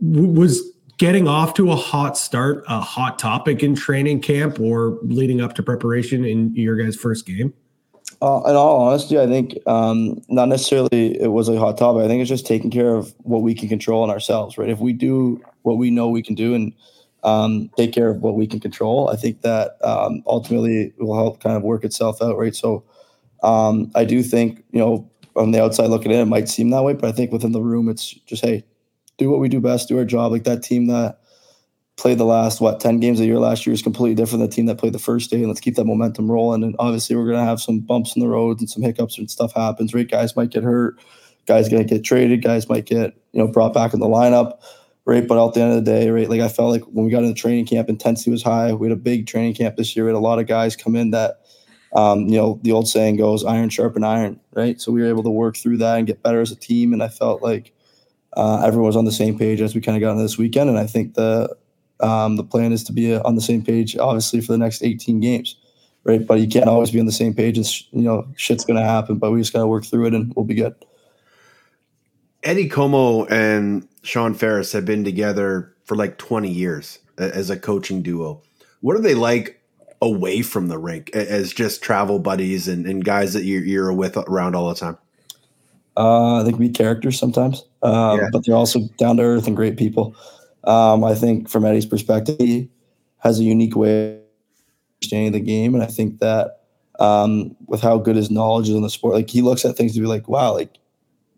[0.00, 0.62] W- was
[0.96, 5.54] getting off to a hot start a hot topic in training camp or leading up
[5.54, 7.52] to preparation in your guys' first game?
[8.20, 12.02] Uh, in all honesty, I think um, not necessarily it was a hot topic.
[12.04, 14.68] I think it's just taking care of what we can control in ourselves, right?
[14.68, 16.72] If we do what we know we can do and
[17.22, 21.40] um, take care of what we can control, I think that um, ultimately will help
[21.40, 22.56] kind of work itself out, right?
[22.56, 22.82] So
[23.44, 26.82] um, I do think, you know, on the outside looking in, it might seem that
[26.82, 28.64] way, but I think within the room, it's just, hey,
[29.16, 30.32] do what we do best, do our job.
[30.32, 31.20] Like that team that
[31.98, 34.54] played the last, what, 10 games a year last year is completely different than the
[34.56, 35.38] team that played the first day.
[35.38, 36.62] And let's keep that momentum rolling.
[36.62, 39.30] And obviously, we're going to have some bumps in the road and some hiccups and
[39.30, 40.08] stuff happens, right?
[40.08, 40.96] Guys might get hurt,
[41.46, 44.60] guys going to get traded, guys might get, you know, brought back in the lineup
[45.08, 45.26] right?
[45.26, 47.22] But at the end of the day, right, like I felt like when we got
[47.22, 48.74] into training camp, intensity was high.
[48.74, 50.04] We had a big training camp this year.
[50.04, 51.40] We had a lot of guys come in that,
[51.96, 54.78] um, you know, the old saying goes, iron sharpen iron, right?
[54.78, 56.92] So we were able to work through that and get better as a team.
[56.92, 57.72] And I felt like
[58.36, 60.68] uh, everyone was on the same page as we kind of got into this weekend.
[60.68, 61.56] And I think the
[62.00, 64.82] um, the plan is to be uh, on the same page, obviously, for the next
[64.82, 65.56] 18 games,
[66.04, 66.26] right?
[66.26, 68.84] But you can't always be on the same page, and you know, shit's going to
[68.84, 69.16] happen.
[69.18, 70.74] But we just got to work through it, and we'll be good.
[72.44, 78.02] Eddie Comeau and Sean Ferris have been together for like 20 years as a coaching
[78.02, 78.40] duo.
[78.80, 79.60] What are they like
[80.00, 84.16] away from the rink as just travel buddies and, and guys that you're, you're, with
[84.16, 84.96] around all the time?
[85.96, 88.28] Uh, I think we characters sometimes, um, yeah.
[88.30, 90.14] but they're also down to earth and great people.
[90.64, 92.68] Um, I think from Eddie's perspective, he
[93.18, 94.20] has a unique way of
[94.96, 96.60] understanding the game, and I think that
[96.98, 99.94] um, with how good his knowledge is in the sport, like he looks at things
[99.94, 100.78] to be like, wow, like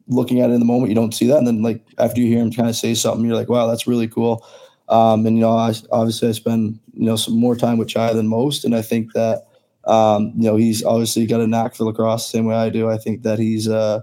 [0.09, 1.39] looking at it in the moment, you don't see that.
[1.39, 3.87] And then like after you hear him kind of say something, you're like, wow, that's
[3.87, 4.45] really cool.
[4.89, 8.13] Um, and you know, I, obviously I spend you know some more time with Chai
[8.13, 9.47] than most, and I think that
[9.85, 12.91] um, you know he's obviously got a knack for lacrosse the same way I do.
[12.91, 14.01] I think that he's uh,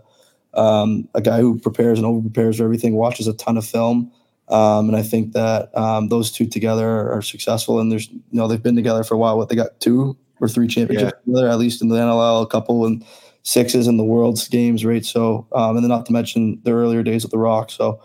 [0.54, 4.12] um, a guy who prepares and over prepares for everything, watches a ton of film,
[4.50, 7.80] um, and I think that um, those two together are, successful.
[7.80, 9.38] And there's you know they've been together for a while.
[9.38, 11.34] What they got two or three championships yeah.
[11.34, 13.04] together, at least in the NLL, a couple and
[13.44, 15.06] sixes in the world's games, right?
[15.06, 17.72] So, um, and then not to mention the earlier days at the Rock.
[17.72, 18.02] So,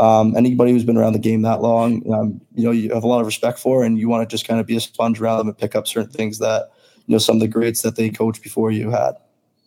[0.00, 3.06] um, anybody who's been around the game that long, um, you know, you have a
[3.06, 5.38] lot of respect for, and you want to just kind of be a sponge around
[5.38, 6.70] them and pick up certain things that
[7.06, 9.12] you know some of the greats that they coached before you had.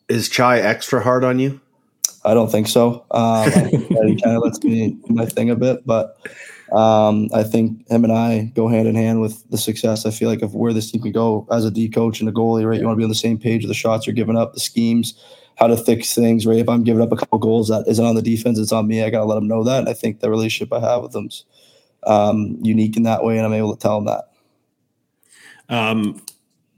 [0.09, 1.61] Is Chai extra hard on you?
[2.25, 3.05] I don't think so.
[3.11, 6.17] Um, he kind of lets me do my thing a bit, but
[6.71, 10.05] um, I think him and I go hand in hand with the success.
[10.05, 12.31] I feel like of where this team can go as a D coach and a
[12.31, 12.79] goalie, right?
[12.79, 14.59] You want to be on the same page of the shots you're giving up, the
[14.59, 15.21] schemes,
[15.55, 16.59] how to fix things, right?
[16.59, 19.03] If I'm giving up a couple goals that isn't on the defense, it's on me.
[19.03, 19.79] I got to let them know that.
[19.79, 21.45] And I think the relationship I have with them's
[22.03, 24.31] um, unique in that way, and I'm able to tell them that.
[25.69, 26.21] Um,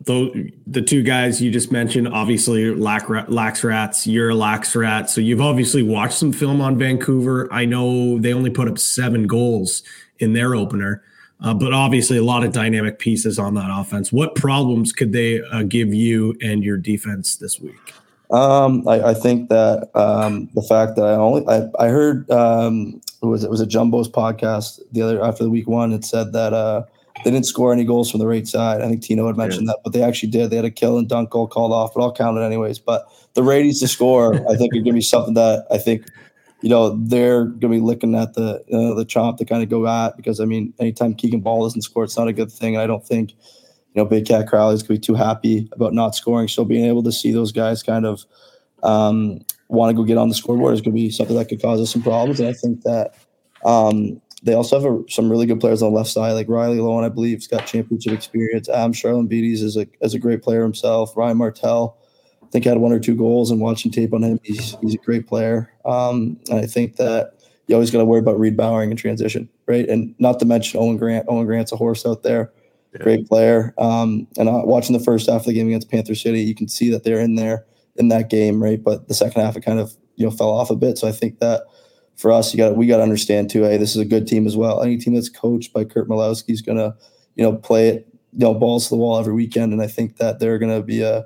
[0.10, 5.07] the the two guys you just mentioned, obviously Lax, Lax Rats, you're a Lax Rat,
[5.10, 7.47] so you've obviously watched some film on Vancouver.
[7.51, 9.84] I know they only put up seven goals
[10.18, 11.03] in their opener,
[11.41, 14.12] uh, but obviously a lot of dynamic pieces on that offense.
[14.12, 17.93] What problems could they uh, give you and your defense this week?
[18.32, 22.99] Um, I, I, think that um, the fact that I only I, I heard um,
[23.22, 25.93] it was it was a Jumbo's podcast the other after the week one.
[25.93, 26.84] It said that uh,
[27.24, 28.82] they didn't score any goals from the right side.
[28.82, 29.74] I think Tino had mentioned yeah.
[29.74, 30.49] that, but they actually did.
[30.49, 32.80] They had a kill and dunk goal called off, but I'll count it anyways.
[32.80, 36.05] But the righties to score, I think, are going to be something that I think,
[36.61, 39.70] you know, they're going to be looking at the uh, the chomp to kind of
[39.70, 42.76] go at because I mean, anytime Keegan Bal doesn't score, it's not a good thing.
[42.76, 45.70] And I don't think, you know, Big Cat Crowley is going to be too happy
[45.74, 46.47] about not scoring.
[46.47, 48.26] So being able to see those guys kind of
[48.84, 51.61] um, want to go get on the scoreboard is going to be something that could
[51.61, 52.39] cause us some problems.
[52.39, 53.15] And I think that
[53.65, 56.77] um, they also have a, some really good players on the left side, like Riley
[56.77, 58.69] Loewen, I believe, has got championship experience.
[58.69, 61.15] Adam Charalambides is a, is a great player himself.
[61.17, 61.97] Ryan Martell,
[62.41, 64.99] I think, had one or two goals, and watching tape on him, he's, he's a
[64.99, 65.73] great player.
[65.83, 67.33] Um, and I think that
[67.67, 69.87] you always got to worry about Reid Bowering in transition, right?
[69.87, 71.25] And not to mention Owen Grant.
[71.27, 72.51] Owen Grant's a horse out there,
[72.93, 73.03] yeah.
[73.03, 73.73] great player.
[73.77, 76.67] Um, and uh, watching the first half of the game against Panther City, you can
[76.67, 77.65] see that they're in there
[77.97, 78.81] in that game, right?
[78.81, 80.97] But the second half, it kind of you know fell off a bit.
[80.97, 81.63] So I think that–
[82.20, 83.63] for us, you got we got to understand too.
[83.63, 84.84] Hey, this is a good team as well.
[84.84, 86.93] Any team that's coached by Curt Malawsky is gonna,
[87.36, 90.17] you know, play it, you know, balls to the wall every weekend, and I think
[90.17, 91.26] that they're gonna be a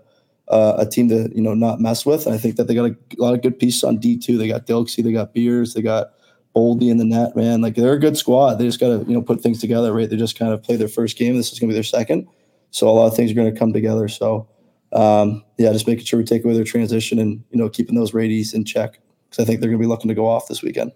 [0.50, 2.28] a, a team to you know not mess with.
[2.28, 4.38] And I think that they got a, a lot of good pieces on D two.
[4.38, 6.12] They got Dilksey, they got Beers, they got
[6.56, 7.36] Boldy in the net.
[7.36, 8.56] Man, like they're a good squad.
[8.56, 9.92] They just got to you know put things together.
[9.94, 11.36] Right, they just kind of play their first game.
[11.36, 12.28] This is gonna be their second,
[12.70, 14.08] so a lot of things are gonna come together.
[14.08, 14.48] So.
[14.92, 18.14] Um, yeah, just making sure we take away their transition and you know keeping those
[18.14, 19.00] radies in check
[19.34, 20.92] because I think they're going to be looking to go off this weekend.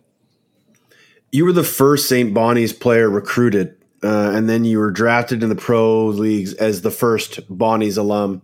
[1.32, 2.34] You were the first St.
[2.34, 6.92] Bonnie's player recruited, uh, and then you were drafted in the pro leagues as the
[6.92, 8.44] first Bonnie's alum.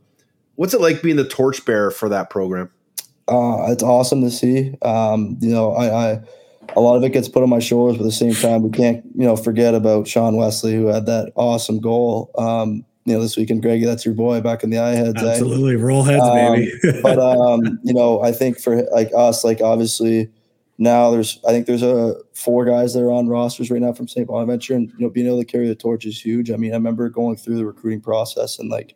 [0.56, 2.72] What's it like being the torchbearer for that program?
[3.28, 4.74] Uh, it's awesome to see.
[4.82, 6.22] Um, you know, I, I,
[6.76, 8.72] a lot of it gets put on my shoulders, but at the same time, we
[8.72, 12.32] can't you know forget about Sean Wesley who had that awesome goal.
[12.38, 15.22] Um, you know, this weekend, Greggy, that's your boy back in the eye heads.
[15.22, 15.32] Eh?
[15.32, 15.76] Absolutely.
[15.76, 15.84] Eh?
[15.84, 17.02] Roll heads, um, baby.
[17.02, 20.30] but, um, you know, I think for like us, like obviously
[20.78, 24.08] now there's, I think there's a four guys that are on rosters right now from
[24.08, 24.28] St.
[24.28, 26.50] Bonaventure and, you know, being able to carry the torch is huge.
[26.50, 28.96] I mean, I remember going through the recruiting process and like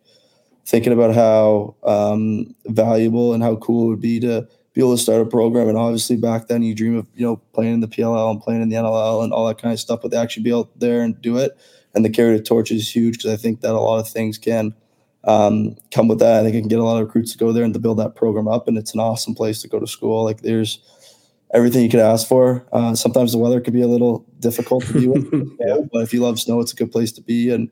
[0.64, 5.02] thinking about how um, valuable and how cool it would be to be able to
[5.02, 5.68] start a program.
[5.68, 8.62] And obviously back then you dream of, you know, playing in the PLL and playing
[8.62, 11.02] in the NLL and all that kind of stuff, but they actually be out there
[11.02, 11.58] and do it
[11.98, 14.38] and the carry the torch is huge because I think that a lot of things
[14.38, 14.72] can
[15.24, 16.40] um, come with that.
[16.40, 17.98] I think it can get a lot of recruits to go there and to build
[17.98, 20.22] that program up, and it's an awesome place to go to school.
[20.22, 20.78] Like there's
[21.52, 22.64] everything you could ask for.
[22.72, 25.58] Uh, sometimes the weather could be a little difficult to deal with,
[25.92, 27.50] but if you love snow, it's a good place to be.
[27.50, 27.68] And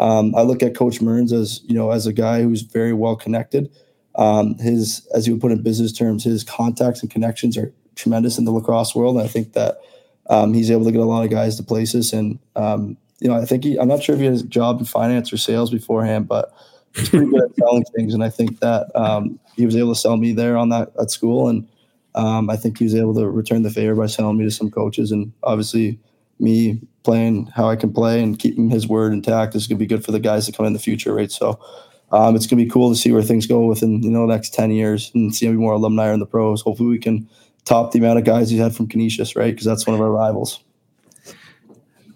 [0.00, 3.14] um, I look at Coach Mearns as you know as a guy who's very well
[3.14, 3.70] connected.
[4.16, 8.36] Um, his, as you would put in business terms, his contacts and connections are tremendous
[8.36, 9.16] in the lacrosse world.
[9.16, 9.78] And I think that
[10.28, 12.12] um, he's able to get a lot of guys to places.
[12.12, 14.80] And um, you know, I think he, I'm not sure if he has a job
[14.80, 16.52] in finance or sales beforehand, but
[16.94, 18.14] he's pretty good at selling things.
[18.14, 21.10] And I think that um, he was able to sell me there on that at
[21.10, 21.48] school.
[21.48, 21.68] And
[22.14, 24.70] um, I think he was able to return the favor by selling me to some
[24.70, 25.12] coaches.
[25.12, 25.98] And obviously,
[26.38, 29.86] me playing how I can play and keeping his word intact is going to be
[29.86, 31.30] good for the guys that come in the future, right?
[31.30, 31.60] So
[32.12, 34.32] um, it's going to be cool to see where things go within you know the
[34.32, 36.62] next ten years and see how many more alumni are in the pros.
[36.62, 37.28] Hopefully, we can
[37.64, 39.52] top the amount of guys he's had from Canisius, right?
[39.52, 40.60] Because that's one of our rivals.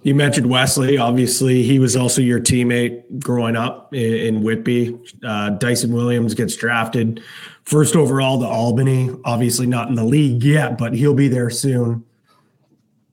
[0.05, 0.99] You mentioned Wesley.
[0.99, 4.99] Obviously, he was also your teammate growing up in, in Whitby.
[5.27, 7.23] Uh, Dyson Williams gets drafted
[7.63, 9.11] first overall to Albany.
[9.25, 12.05] Obviously, not in the league yet, but he'll be there soon.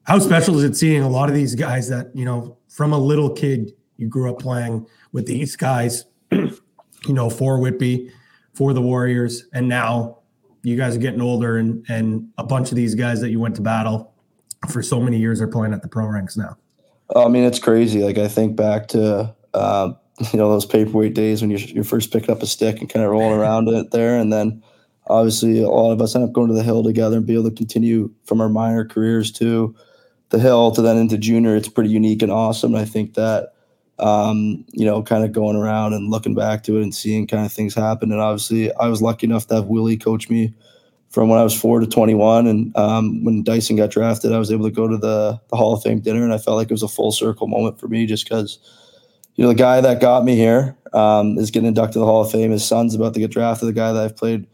[0.03, 2.97] How special is it seeing a lot of these guys that, you know, from a
[2.97, 6.51] little kid, you grew up playing with these guys, you
[7.07, 8.11] know, for Whitby,
[8.53, 10.17] for the Warriors, and now
[10.63, 13.55] you guys are getting older and and a bunch of these guys that you went
[13.55, 14.13] to battle
[14.69, 16.57] for so many years are playing at the pro ranks now.
[17.15, 18.03] I mean, it's crazy.
[18.03, 19.93] Like I think back to uh,
[20.31, 23.05] you know those paperweight days when you're, you're first picking up a stick and kind
[23.05, 24.63] of rolling around it there, and then
[25.07, 27.49] obviously a lot of us end up going to the hill together and be able
[27.49, 29.75] to continue from our minor careers to
[30.29, 31.55] the hill to then into junior.
[31.55, 32.73] It's pretty unique and awesome.
[32.73, 33.53] And I think that
[33.99, 37.45] um, you know, kind of going around and looking back to it and seeing kind
[37.45, 38.11] of things happen.
[38.11, 40.53] And obviously, I was lucky enough to have Willie coach me
[41.11, 42.47] from when I was four to 21.
[42.47, 45.73] And um, when Dyson got drafted, I was able to go to the, the Hall
[45.73, 46.23] of Fame dinner.
[46.23, 48.59] And I felt like it was a full circle moment for me just because,
[49.35, 52.21] you know, the guy that got me here um, is getting inducted to the Hall
[52.21, 52.51] of Fame.
[52.51, 54.47] His son's about to get drafted, the guy that I've played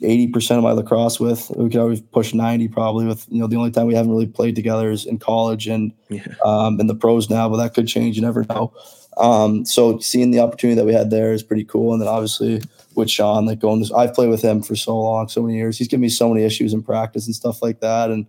[0.00, 1.50] 80% of my lacrosse with.
[1.54, 4.26] We could always push 90 probably with, you know, the only time we haven't really
[4.26, 6.22] played together is in college and yeah.
[6.44, 8.16] um, in the pros now, but that could change.
[8.16, 8.72] You never know.
[9.18, 11.92] Um, so seeing the opportunity that we had there is pretty cool.
[11.92, 12.62] And then obviously
[12.98, 15.78] with Sean, like going, to, I've played with him for so long, so many years.
[15.78, 18.10] He's given me so many issues in practice and stuff like that.
[18.10, 18.26] And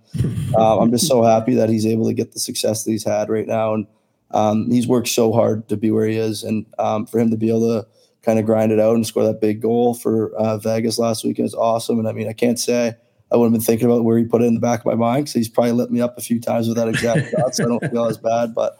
[0.55, 3.29] uh, I'm just so happy that he's able to get the success that he's had
[3.29, 3.73] right now.
[3.73, 3.87] And
[4.31, 6.43] um, he's worked so hard to be where he is.
[6.43, 7.87] And um, for him to be able to
[8.21, 11.47] kind of grind it out and score that big goal for uh, Vegas last weekend
[11.47, 11.99] is awesome.
[11.99, 12.95] And I mean, I can't say
[13.31, 14.95] I would have been thinking about where he put it in the back of my
[14.95, 17.55] mind because he's probably lit me up a few times with that exact shot.
[17.55, 18.53] So I don't feel as bad.
[18.55, 18.77] But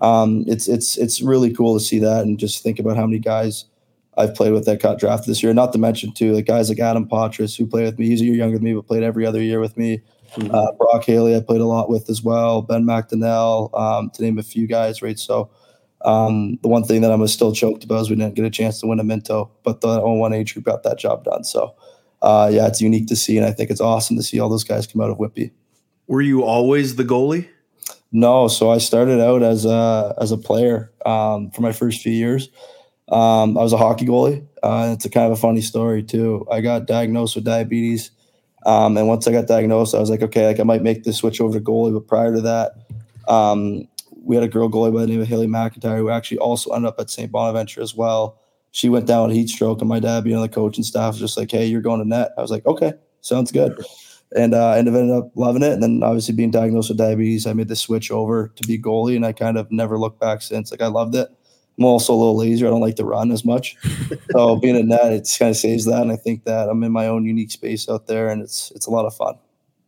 [0.00, 3.18] um, it's it's it's really cool to see that and just think about how many
[3.18, 3.64] guys
[4.18, 5.54] I've played with that got drafted this year.
[5.54, 8.06] Not to mention too, like guys like Adam Potras who played with me.
[8.06, 10.02] He's a year younger than me, but played every other year with me.
[10.32, 10.54] Mm-hmm.
[10.54, 12.60] Uh, Brock Haley, I played a lot with as well.
[12.60, 15.18] Ben McDonnell, um, to name a few guys, right?
[15.18, 15.50] So
[16.02, 18.80] um, the one thing that I'm still choked about is we didn't get a chance
[18.80, 21.44] to win a Minto, but the 01 age group got that job done.
[21.44, 21.74] So
[22.22, 24.64] uh, yeah, it's unique to see, and I think it's awesome to see all those
[24.64, 25.52] guys come out of Whitby.
[26.08, 27.48] Were you always the goalie?
[28.10, 32.12] No, so I started out as a as a player um, for my first few
[32.12, 32.48] years.
[33.10, 34.46] Um, I was a hockey goalie.
[34.62, 36.46] Uh, it's a kind of a funny story too.
[36.50, 38.10] I got diagnosed with diabetes,
[38.66, 41.12] um, and once I got diagnosed, I was like, okay, like I might make the
[41.12, 41.94] switch over to goalie.
[41.94, 42.72] But prior to that,
[43.28, 43.88] um,
[44.22, 46.88] we had a girl goalie by the name of Haley McIntyre who actually also ended
[46.88, 47.32] up at St.
[47.32, 48.38] Bonaventure as well.
[48.72, 51.38] She went down with heat stroke, and my dad, being the coaching staff, was just
[51.38, 52.32] like, hey, you're going to net.
[52.36, 52.92] I was like, okay,
[53.22, 53.78] sounds good
[54.36, 55.72] and uh, I ended up loving it.
[55.72, 59.16] And then obviously being diagnosed with diabetes, I made the switch over to be goalie,
[59.16, 60.70] and I kind of never looked back since.
[60.70, 61.28] Like I loved it.
[61.78, 62.66] I'm also a little lazy.
[62.66, 63.76] I don't like to run as much,
[64.32, 66.02] so being a net, it kind of saves that.
[66.02, 68.86] And I think that I'm in my own unique space out there, and it's it's
[68.86, 69.36] a lot of fun.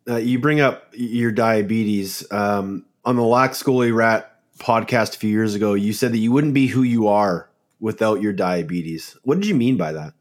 [0.09, 5.31] Uh, you bring up your diabetes um, on the Lax Goalie Rat podcast a few
[5.31, 5.75] years ago.
[5.75, 9.17] You said that you wouldn't be who you are without your diabetes.
[9.25, 10.13] What did you mean by that?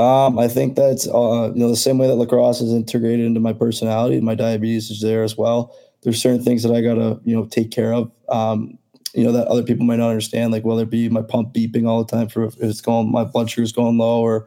[0.00, 3.40] Um, I think that's uh, you know the same way that lacrosse is integrated into
[3.40, 4.20] my personality.
[4.20, 5.74] My diabetes is there as well.
[6.02, 8.10] There's certain things that I gotta you know take care of.
[8.28, 8.78] Um,
[9.14, 11.86] you know that other people might not understand, like whether it be my pump beeping
[11.86, 14.46] all the time for if it's going, my blood sugar is going low, or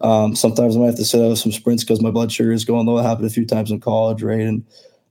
[0.00, 2.64] um, sometimes I might have to sit out some sprints because my blood sugar is
[2.64, 2.98] going low.
[2.98, 4.40] It happened a few times in college, right?
[4.40, 4.64] And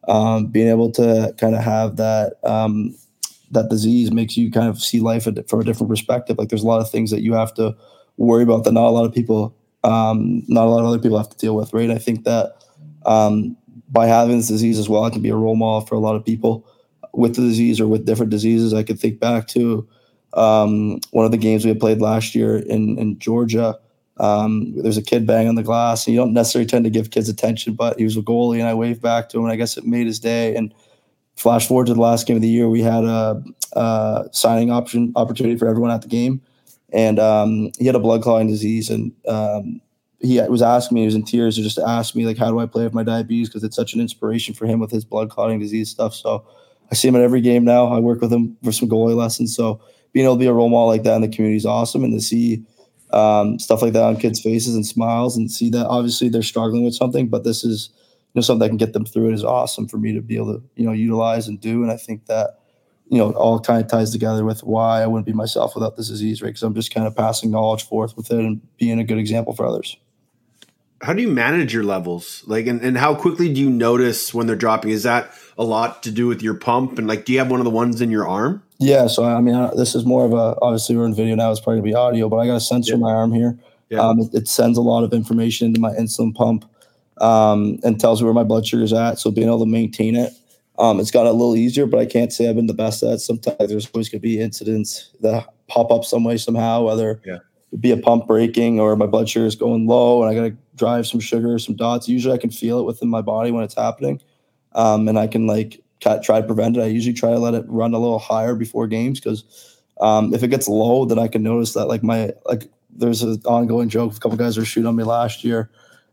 [0.07, 2.95] um, being able to kind of have that um,
[3.51, 6.37] that disease makes you kind of see life from a different perspective.
[6.37, 7.75] Like there's a lot of things that you have to
[8.17, 11.17] worry about that not a lot of people um, not a lot of other people
[11.17, 11.91] have to deal with, right?
[11.91, 12.53] I think that
[13.05, 13.57] um,
[13.89, 16.15] by having this disease as well, I can be a role model for a lot
[16.15, 16.65] of people
[17.13, 18.73] with the disease or with different diseases.
[18.73, 19.87] I could think back to
[20.33, 23.77] um, one of the games we had played last year in, in Georgia.
[24.17, 27.11] Um, there's a kid bang on the glass, and you don't necessarily tend to give
[27.11, 29.55] kids attention, but he was a goalie, and I waved back to him, and I
[29.55, 30.55] guess it made his day.
[30.55, 30.73] And
[31.35, 33.43] flash forward to the last game of the year, we had a,
[33.73, 36.41] a signing option opportunity for everyone at the game
[36.93, 39.81] and um, he had a blood clotting disease, and um,
[40.19, 42.59] he was asking me, he was in tears, to just ask me like, how do
[42.59, 43.49] I play with my diabetes?
[43.49, 46.13] Because it's such an inspiration for him with his blood clotting disease stuff.
[46.13, 46.45] So
[46.91, 47.87] I see him at every game now.
[47.87, 49.55] I work with him for some goalie lessons.
[49.55, 49.81] So
[50.11, 52.13] being able to be a role model like that in the community is awesome, and
[52.13, 52.63] to see
[53.11, 56.83] um, stuff like that on kids' faces and smiles, and see that obviously they're struggling
[56.83, 59.43] with something, but this is you know something that can get them through it is
[59.43, 61.83] awesome for me to be able to you know utilize and do.
[61.83, 62.59] And I think that
[63.09, 66.07] you know, all kind of ties together with why I wouldn't be myself without this
[66.07, 66.49] disease, right?
[66.49, 69.53] Because I'm just kind of passing knowledge forth with it and being a good example
[69.53, 69.95] for others.
[71.03, 72.43] How do you manage your levels?
[72.47, 74.91] Like, and, and how quickly do you notice when they're dropping?
[74.91, 76.97] Is that a lot to do with your pump?
[76.97, 78.63] And like, do you have one of the ones in your arm?
[78.79, 79.07] Yeah.
[79.07, 81.81] So, I mean, this is more of a, obviously we're in video now, it's probably
[81.81, 82.95] gonna be audio, but I got a sensor yeah.
[82.95, 83.57] in my arm here.
[83.89, 83.99] Yeah.
[83.99, 86.65] Um, it, it, sends a lot of information into my insulin pump
[87.19, 89.19] um, and tells me where my blood sugar is at.
[89.19, 90.33] So being able to maintain it
[90.79, 93.13] um, it's got a little easier, but I can't say I've been the best at
[93.13, 93.19] it.
[93.19, 97.39] Sometimes there's always going to be incidents that pop up some way, somehow, whether yeah.
[97.71, 100.55] it be a pump breaking or my blood sugar is going low and I got
[100.55, 102.07] to drive some sugar, some dots.
[102.07, 104.21] Usually I can feel it within my body when it's happening.
[104.73, 106.81] Um, and I can like try to prevent it.
[106.81, 110.43] I usually try to let it run a little higher before games because um, if
[110.43, 114.15] it gets low, then I can notice that like my, like there's an ongoing joke.
[114.15, 115.69] A couple guys were shooting on me last year.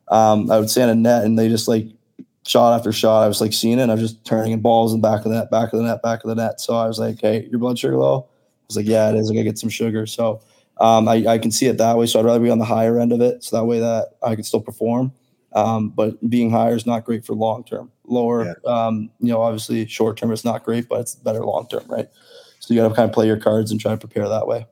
[0.09, 1.87] Um, I would stand a net and they just like
[2.47, 3.23] shot after shot.
[3.23, 3.83] I was like seeing it.
[3.83, 5.79] and I was just turning in balls in the back of the net, back of
[5.79, 6.61] the net, back of the net.
[6.61, 8.27] So I was like, hey, your blood sugar low?
[8.29, 9.31] I was like, yeah, it is.
[9.31, 10.07] I gotta get some sugar.
[10.07, 10.41] So
[10.81, 12.07] um, I, I, can see it that way.
[12.07, 13.45] So I'd rather be on the higher end of it.
[13.45, 15.13] So that way that I can still perform.
[15.53, 17.93] Um, but being higher is not great for long term.
[18.05, 18.87] Lower, yeah.
[18.87, 22.09] um, you know, obviously short term is not great, but it's better long term, right?
[22.61, 24.67] So you got to kind of play your cards and try to prepare that way.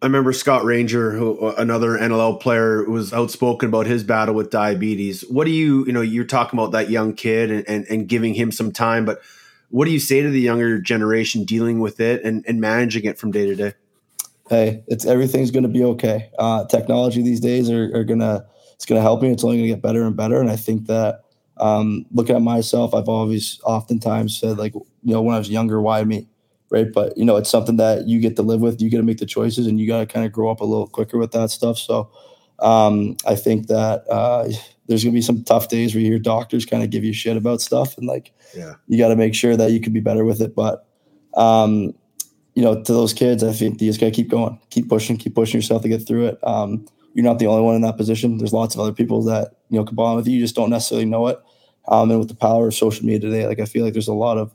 [0.00, 5.22] I remember Scott Ranger, who another NLL player, was outspoken about his battle with diabetes.
[5.28, 8.34] What do you, you know, you're talking about that young kid and, and, and giving
[8.34, 9.22] him some time, but
[9.70, 13.16] what do you say to the younger generation dealing with it and, and managing it
[13.16, 13.74] from day to day?
[14.52, 16.30] Hey, it's everything's going to be okay.
[16.38, 18.44] Uh, technology these days are, are gonna
[18.74, 19.30] it's gonna help me.
[19.30, 20.40] It's only gonna get better and better.
[20.40, 21.20] And I think that
[21.56, 25.80] um, looking at myself, I've always oftentimes said like, you know, when I was younger,
[25.80, 26.28] why me?
[26.72, 26.92] right?
[26.92, 28.80] But you know, it's something that you get to live with.
[28.80, 30.64] You got to make the choices, and you got to kind of grow up a
[30.64, 31.78] little quicker with that stuff.
[31.78, 32.10] So,
[32.58, 34.48] um, I think that uh,
[34.86, 37.60] there's gonna be some tough days where your doctors kind of give you shit about
[37.60, 40.40] stuff, and like, yeah, you got to make sure that you can be better with
[40.40, 40.54] it.
[40.54, 40.86] But,
[41.36, 41.94] um,
[42.54, 45.16] you know, to those kids, I think you just got to keep going, keep pushing,
[45.16, 46.38] keep pushing yourself to get through it.
[46.42, 48.38] Um, you're not the only one in that position.
[48.38, 50.34] There's lots of other people that you know combine with you.
[50.34, 51.38] You just don't necessarily know it.
[51.88, 54.14] Um, and with the power of social media today, like I feel like there's a
[54.14, 54.54] lot of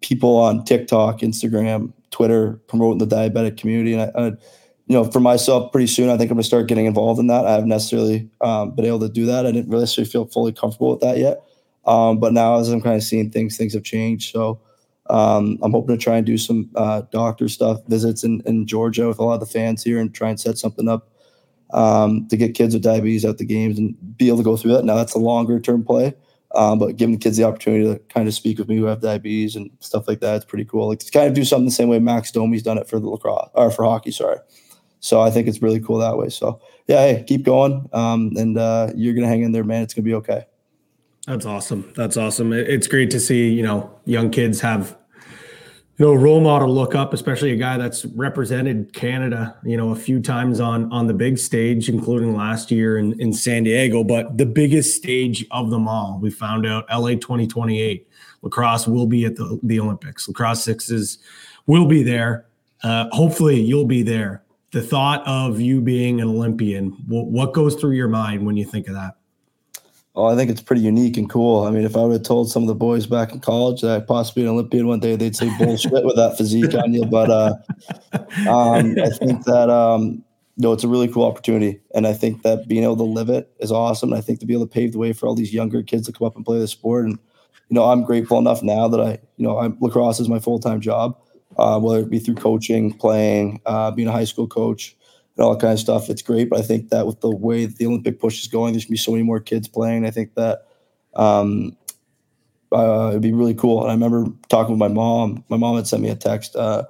[0.00, 3.94] people on TikTok, Instagram, Twitter promoting the diabetic community.
[3.94, 6.84] And I, I, you know, for myself, pretty soon, I think I'm to start getting
[6.84, 7.46] involved in that.
[7.46, 9.46] I haven't necessarily um, been able to do that.
[9.46, 11.42] I didn't really feel fully comfortable with that yet.
[11.86, 14.30] Um, but now, as I'm kind of seeing things, things have changed.
[14.32, 14.60] So
[15.10, 19.06] um, I'm hoping to try and do some uh, doctor stuff, visits in, in Georgia
[19.08, 21.10] with a lot of the fans here, and try and set something up
[21.72, 24.72] um, to get kids with diabetes at the games and be able to go through
[24.72, 24.84] that.
[24.84, 26.14] Now that's a longer term play,
[26.54, 29.00] um, but giving the kids the opportunity to kind of speak with me who have
[29.00, 30.88] diabetes and stuff like that, it's pretty cool.
[30.88, 33.08] Like to kind of do something the same way Max Domi's done it for the
[33.08, 34.10] lacrosse or for hockey.
[34.10, 34.38] Sorry.
[35.00, 36.30] So I think it's really cool that way.
[36.30, 39.82] So yeah, hey, keep going, um, and uh, you're gonna hang in there, man.
[39.82, 40.46] It's gonna be okay.
[41.26, 41.90] That's awesome.
[41.96, 42.52] That's awesome.
[42.52, 44.96] It's great to see you know young kids have
[45.96, 49.96] you know role model look up especially a guy that's represented canada you know a
[49.96, 54.04] few times on on the big stage including last year in, in san diego.
[54.04, 58.06] But the biggest stage of them all we found out la 2028
[58.42, 60.28] lacrosse will be at the, the olympics.
[60.28, 61.18] Lacrosse sixes
[61.66, 62.46] will be there.
[62.82, 64.42] Uh, hopefully you'll be there.
[64.72, 68.88] The thought of you being an olympian what goes through your mind when you think
[68.88, 69.14] of that
[70.16, 71.64] Oh, I think it's pretty unique and cool.
[71.64, 73.90] I mean, if I would have told some of the boys back in college that
[73.90, 77.04] I'd possibly be an Olympian one day, they'd say bullshit with that physique on you.
[77.04, 77.54] But uh,
[78.48, 80.22] um, I think that um,
[80.56, 83.50] no, it's a really cool opportunity, and I think that being able to live it
[83.58, 84.12] is awesome.
[84.12, 86.06] And I think to be able to pave the way for all these younger kids
[86.06, 87.18] to come up and play the sport, and
[87.68, 90.60] you know, I'm grateful enough now that I, you know, I'm, lacrosse is my full
[90.60, 91.18] time job,
[91.58, 94.96] uh, whether it be through coaching, playing, uh, being a high school coach
[95.36, 96.08] and all kind of stuff.
[96.08, 98.84] It's great, but I think that with the way the Olympic push is going, there's
[98.84, 100.06] gonna be so many more kids playing.
[100.06, 100.66] I think that
[101.14, 101.76] um,
[102.72, 103.82] uh, it'd be really cool.
[103.82, 105.44] And I remember talking with my mom.
[105.48, 106.84] My mom had sent me a text uh,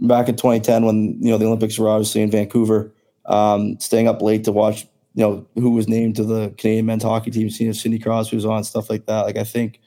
[0.00, 2.92] back in 2010 when you know the Olympics were obviously in Vancouver.
[3.26, 4.82] Um, staying up late to watch,
[5.14, 7.50] you know, who was named to the Canadian men's hockey team.
[7.50, 9.22] Seeing if Sidney Crosby was on stuff like that.
[9.22, 9.78] Like I think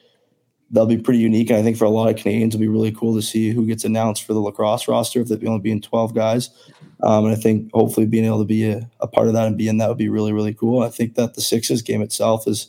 [0.72, 1.50] that'll be pretty unique.
[1.50, 3.66] And I think for a lot of Canadians, it'll be really cool to see who
[3.66, 6.50] gets announced for the lacrosse roster if they only being 12 guys.
[7.04, 9.58] Um, and I think hopefully being able to be a, a, part of that and
[9.58, 10.82] be in that would be really, really cool.
[10.82, 12.68] I think that the Sixes game itself is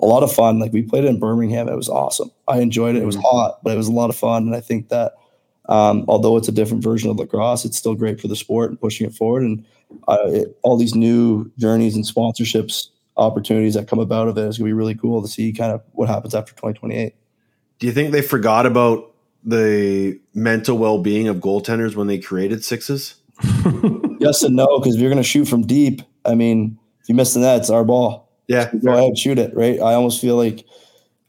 [0.00, 0.58] a lot of fun.
[0.58, 1.68] Like we played it in Birmingham.
[1.68, 2.30] It was awesome.
[2.48, 3.02] I enjoyed it.
[3.02, 3.36] It was mm-hmm.
[3.36, 4.44] hot, but it was a lot of fun.
[4.46, 5.12] And I think that
[5.68, 8.80] um, although it's a different version of lacrosse, it's still great for the sport and
[8.80, 9.42] pushing it forward.
[9.42, 9.64] And
[10.08, 14.58] uh, it, all these new journeys and sponsorships opportunities that come about of it is
[14.58, 17.14] going to be really cool to see kind of what happens after 2028.
[17.78, 19.12] Do you think they forgot about
[19.44, 23.16] the mental well being of goaltenders when they created sixes?
[24.18, 27.14] yes and no, because if you're going to shoot from deep, I mean, if you
[27.14, 28.28] miss the net, it's our ball.
[28.48, 28.70] Yeah.
[28.70, 29.80] So go ahead, shoot it, right?
[29.80, 30.64] I almost feel like,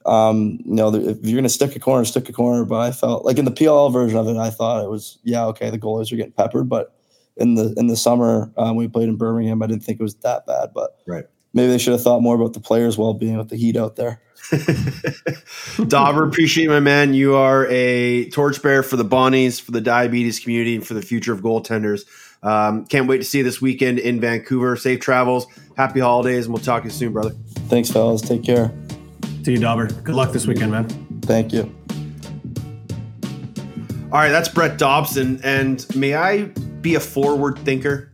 [0.06, 2.64] um, you know, if you're going to stick a corner, stick a corner.
[2.64, 5.46] But I felt like in the PLL version of it, I thought it was, yeah,
[5.48, 6.70] okay, the goalies are getting peppered.
[6.70, 6.96] But
[7.36, 9.62] in the in the summer, um, we played in Birmingham.
[9.62, 11.26] I didn't think it was that bad, but right.
[11.54, 13.96] Maybe they should have thought more about the players' well being with the heat out
[13.96, 14.22] there.
[15.88, 17.14] Dauber, appreciate my man.
[17.14, 21.34] You are a torchbearer for the Bonnies, for the diabetes community, and for the future
[21.34, 22.06] of goaltenders.
[22.44, 24.76] Um, can't wait to see you this weekend in Vancouver.
[24.78, 27.32] Safe travels, happy holidays, and we'll talk to you soon, brother.
[27.68, 28.22] Thanks, fellas.
[28.22, 28.72] Take care.
[29.44, 29.88] See you, Dauber.
[29.88, 30.88] Good luck this weekend, man.
[31.22, 31.74] Thank you.
[34.12, 35.42] All right, that's Brett Dobson.
[35.44, 36.46] And may I
[36.82, 38.14] be a forward thinker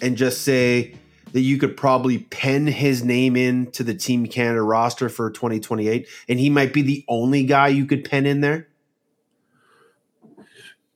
[0.00, 0.94] and just say,
[1.34, 6.06] that you could probably pen his name in to the Team Canada roster for 2028,
[6.28, 8.68] and he might be the only guy you could pen in there?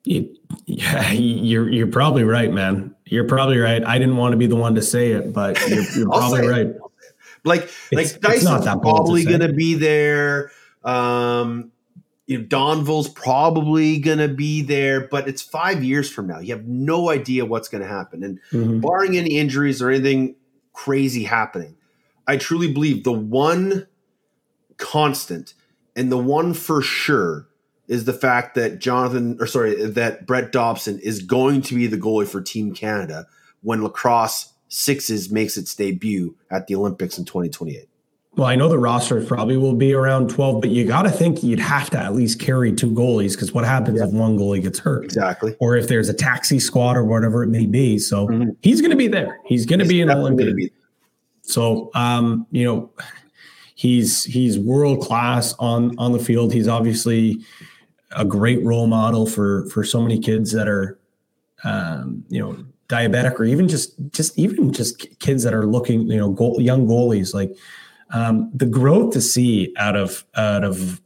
[0.04, 2.94] Yeah, you're you're probably right, man.
[3.04, 3.84] You're probably right.
[3.84, 6.68] I didn't want to be the one to say it, but you're, you're probably right.
[7.44, 10.52] Like it's, like Dyson's probably going to be there.
[10.84, 11.72] Um,
[12.28, 16.38] you know, Donville's probably going to be there, but it's five years from now.
[16.38, 18.22] You have no idea what's going to happen.
[18.22, 18.80] And mm-hmm.
[18.80, 20.36] barring any injuries or anything
[20.74, 21.74] crazy happening,
[22.26, 23.86] I truly believe the one
[24.76, 25.54] constant
[25.96, 27.48] and the one for sure
[27.88, 31.96] is the fact that Jonathan, or sorry, that Brett Dobson is going to be the
[31.96, 33.26] goalie for Team Canada
[33.62, 37.87] when lacrosse sixes makes its debut at the Olympics in 2028.
[38.38, 41.42] Well, I know the roster probably will be around 12, but you got to think
[41.42, 44.06] you'd have to at least carry two goalies because what happens yeah.
[44.06, 45.06] if one goalie gets hurt?
[45.06, 45.56] Exactly.
[45.58, 47.98] Or if there's a taxi squad or whatever it may be.
[47.98, 48.50] So mm-hmm.
[48.62, 49.40] he's going to be there.
[49.44, 50.54] He's going to be an Olympian.
[50.54, 50.70] Be.
[51.42, 52.92] So, um, you know,
[53.74, 56.52] he's he's world class on on the field.
[56.52, 57.44] He's obviously
[58.12, 60.96] a great role model for for so many kids that are,
[61.64, 66.18] um, you know, diabetic or even just just even just kids that are looking, you
[66.18, 67.52] know, goal, young goalies like
[68.10, 71.00] um, the growth to see out of out of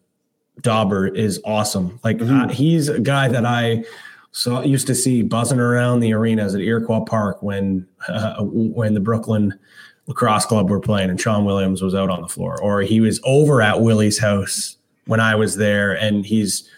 [0.61, 1.99] Dauber is awesome.
[2.05, 2.43] Like mm-hmm.
[2.43, 3.85] uh, he's a guy that I
[4.33, 9.01] saw used to see buzzing around the arenas at Iroquois Park when uh, when the
[9.01, 9.59] Brooklin
[10.07, 13.21] lacrosse club were playing and Sean Williams was out on the floor, or he was
[13.25, 14.77] over at Willie's house
[15.07, 16.69] when I was there, and he's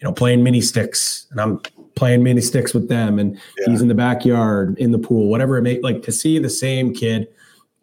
[0.00, 1.60] you know playing mini sticks, and I'm
[1.94, 3.70] playing mini sticks with them, and Yeah.
[3.70, 6.92] he's in the backyard, in the pool, whatever it may like to see the same
[6.92, 7.28] kid,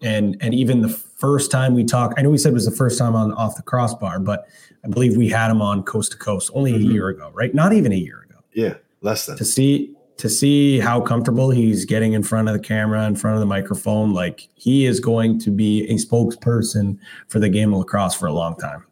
[0.02, 2.72] and and even the first time we talked, I know we said it was the
[2.72, 4.48] first time on off the crossbar, but
[4.86, 6.92] I believe we had him on coast to coast only a mm-hmm.
[6.92, 7.54] year ago, right?
[7.54, 8.40] Not even a year ago.
[8.54, 9.38] Yeah, less than.
[9.38, 13.36] To see to see how comfortable he's getting in front of the camera, in front
[13.36, 16.98] of the microphone, like he is going to be a spokesperson
[17.28, 18.84] for the game of lacrosse for a long time.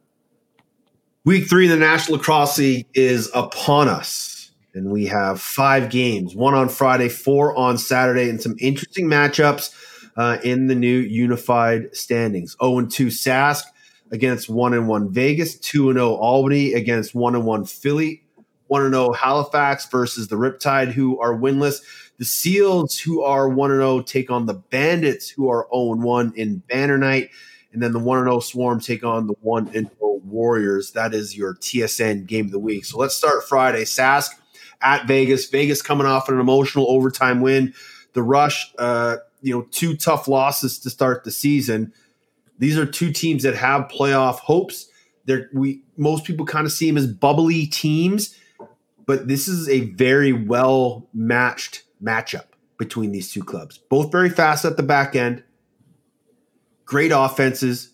[1.24, 6.36] Week three in the National Lacrosse League is upon us, and we have five games:
[6.36, 9.74] one on Friday, four on Saturday, and some interesting matchups
[10.16, 12.56] uh, in the new unified standings.
[12.62, 13.64] Zero and two Sask
[14.12, 18.24] against one and one Vegas, two and zero Albany against one and one Philly,
[18.68, 21.82] one and zero Halifax versus the Riptide, who are winless.
[22.18, 26.04] The Seals, who are one and zero, take on the Bandits, who are zero and
[26.04, 27.30] one in Banner Night.
[27.74, 30.92] And then the 1 0 Swarm take on the 1 0 Warriors.
[30.94, 32.86] That is your TSN game of the week.
[32.86, 33.84] So let's start Friday.
[33.84, 34.30] Sask
[34.82, 35.50] at Vegas.
[35.50, 37.74] Vegas coming off an emotional overtime win.
[38.14, 41.94] The Rush, uh, you know, two tough losses to start the season.
[42.58, 44.90] These are two teams that have playoff hopes.
[45.26, 48.36] They're we most people kind of see them as bubbly teams,
[49.06, 52.46] but this is a very well matched matchup
[52.80, 53.78] between these two clubs.
[53.78, 55.44] Both very fast at the back end
[56.86, 57.92] great offenses,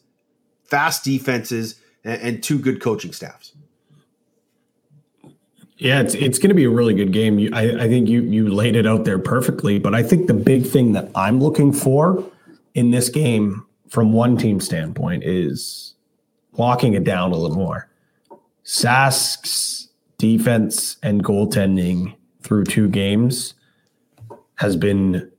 [0.63, 3.53] fast defenses, and, and two good coaching staffs.
[5.81, 7.39] Yeah, it's it's going to be a really good game.
[7.39, 9.79] You, I, I think you you laid it out there perfectly.
[9.79, 12.23] But I think the big thing that I'm looking for
[12.75, 15.95] in this game, from one team standpoint, is
[16.53, 17.89] locking it down a little more.
[18.61, 23.55] Sask's defense and goaltending through two games
[24.57, 25.31] has been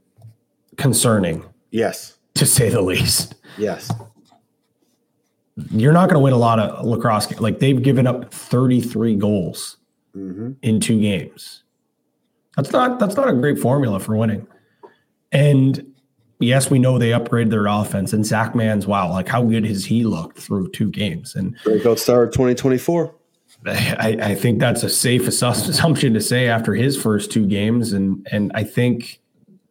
[0.77, 2.19] concerning, Yes.
[2.35, 3.37] to say the least.
[3.59, 3.93] Yes.
[5.71, 7.39] You're not going to win a lot of lacrosse.
[7.39, 9.77] Like they've given up 33 goals
[10.13, 11.63] hmm in two games.
[12.57, 14.47] That's not that's not a great formula for winning.
[15.31, 15.95] And
[16.39, 18.13] yes, we know they upgraded their offense.
[18.13, 21.35] And Zach Manns wow, like how good has he looked through two games?
[21.35, 23.15] And Breakout star of 2024.
[23.67, 27.93] I, I think that's a safe assumption to say after his first two games.
[27.93, 29.21] And and I think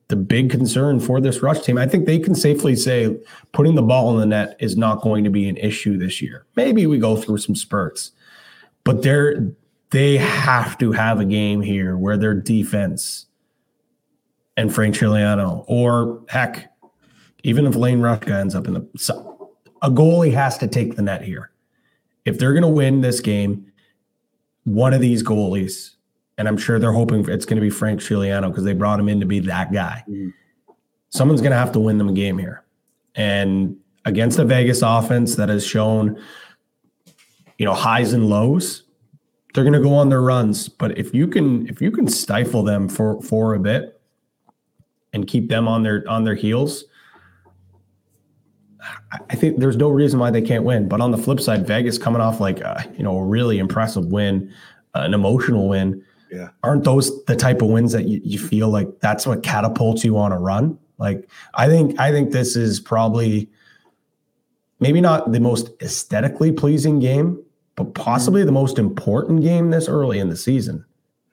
[0.08, 3.18] the big concern for this rush team, I think they can safely say
[3.54, 6.46] putting the ball in the net is not going to be an issue this year.
[6.56, 8.12] Maybe we go through some spurts,
[8.84, 9.52] but they're
[9.92, 13.28] they have to have a game here where their defense
[14.58, 16.72] and Frank Scigliano, or heck,
[17.44, 21.02] even if Lane Rushka ends up in the so, a goalie has to take the
[21.02, 21.52] net here.
[22.26, 23.72] If they're going to win this game,
[24.64, 25.96] one of these goalies,
[26.38, 29.10] and I'm sure they're hoping it's going to be Frank Scigliano because they brought him
[29.10, 30.04] in to be that guy.
[30.08, 30.34] Mhm.
[31.10, 32.64] Someone's going to have to win them a game here.
[33.16, 33.76] And
[34.06, 36.18] against a Vegas offense that has shown,
[37.58, 38.84] you know, highs and lows,
[39.54, 40.70] they're going to go on their runs.
[40.70, 43.99] But if you can, if you can stifle them for for a bit
[45.14, 46.86] and keep them on their on their heels,
[49.30, 50.88] I- think there's no reason why they can't win.
[50.88, 54.06] But on the flip side, Vegas coming off like a, you know a really impressive
[54.06, 54.54] win,
[54.95, 56.04] uh, an emotional win.
[56.32, 56.49] Yeah.
[56.64, 60.18] Aren't those the type of wins that you, you feel like that's what catapults you
[60.18, 60.78] on a run?
[60.97, 63.49] Like I think I think this is probably
[64.80, 67.43] maybe not the most aesthetically pleasing game,
[67.84, 70.86] but possibly the most important game this early in the season.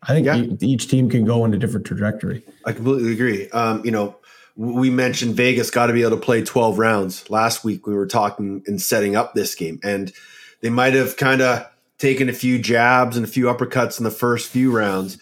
[0.02, 0.44] I think Yeah.
[0.60, 2.44] each team can go in a different trajectory.
[2.64, 3.50] I completely agree.
[3.50, 4.16] Um, you know,
[4.56, 7.28] we mentioned Vegas got to be able to play 12 rounds.
[7.30, 10.12] Last week we were talking and setting up this game, and
[10.60, 11.66] they might have kind of
[11.98, 15.18] taken a few jabs and a few uppercuts in the first few rounds.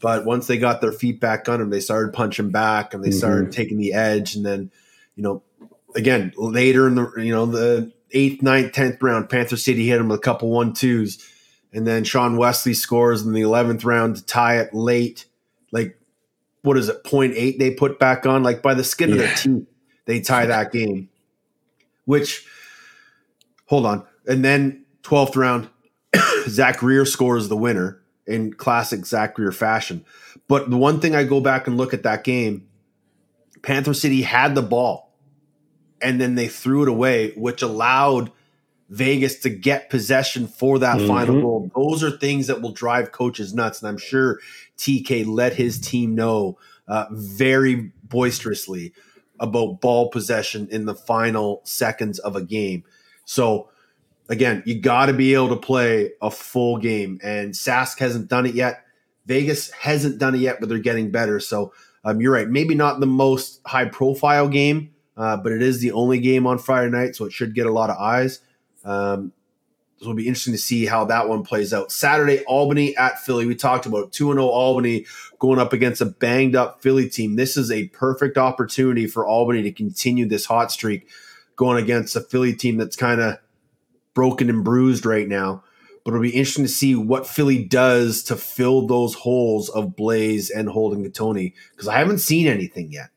[0.00, 3.10] But once they got their feet back on them, they started punching back and they
[3.10, 4.34] started taking the edge.
[4.34, 4.70] And then,
[5.14, 5.42] you know,
[5.94, 10.08] again, later in the, you know, the eighth, ninth, tenth round, Panther City hit him
[10.08, 11.24] with a couple one twos.
[11.72, 15.26] And then Sean Wesley scores in the 11th round to tie it late.
[15.70, 15.98] Like,
[16.62, 18.42] what is it, 0.8 they put back on?
[18.42, 19.66] Like, by the skin of their teeth,
[20.06, 21.08] they tie that game.
[22.04, 22.44] Which,
[23.66, 24.04] hold on.
[24.26, 25.68] And then 12th round,
[26.48, 30.04] Zach Greer scores the winner in classic Zach Greer fashion.
[30.48, 32.66] But the one thing I go back and look at that game,
[33.62, 35.09] Panther City had the ball
[36.02, 38.32] and then they threw it away, which allowed
[38.88, 41.70] Vegas to get possession for that final goal.
[41.76, 43.80] Those are things that will drive coaches nuts.
[43.80, 44.40] And I'm sure
[44.78, 48.92] TK let his team know uh, very boisterously
[49.38, 52.82] about ball possession in the final seconds of a game.
[53.24, 53.70] So,
[54.28, 57.20] again, you got to be able to play a full game.
[57.22, 58.84] And Sask hasn't done it yet.
[59.26, 61.38] Vegas hasn't done it yet, but they're getting better.
[61.38, 61.72] So,
[62.04, 62.48] um, you're right.
[62.48, 66.58] Maybe not the most high profile game, uh, but it is the only game on
[66.58, 68.40] Friday night, so it should get a lot of eyes.
[68.84, 69.32] Um,
[69.98, 71.92] So it'll be interesting to see how that one plays out.
[71.92, 73.44] Saturday, Albany at Philly.
[73.44, 75.04] We talked about 2 0 Albany
[75.38, 77.36] going up against a banged up Philly team.
[77.36, 81.06] This is a perfect opportunity for Albany to continue this hot streak
[81.54, 83.38] going against a Philly team that's kind of
[84.14, 85.62] broken and bruised right now.
[86.02, 90.48] But it'll be interesting to see what Philly does to fill those holes of Blaze
[90.48, 93.10] and Holden Cattoni because I haven't seen anything yet.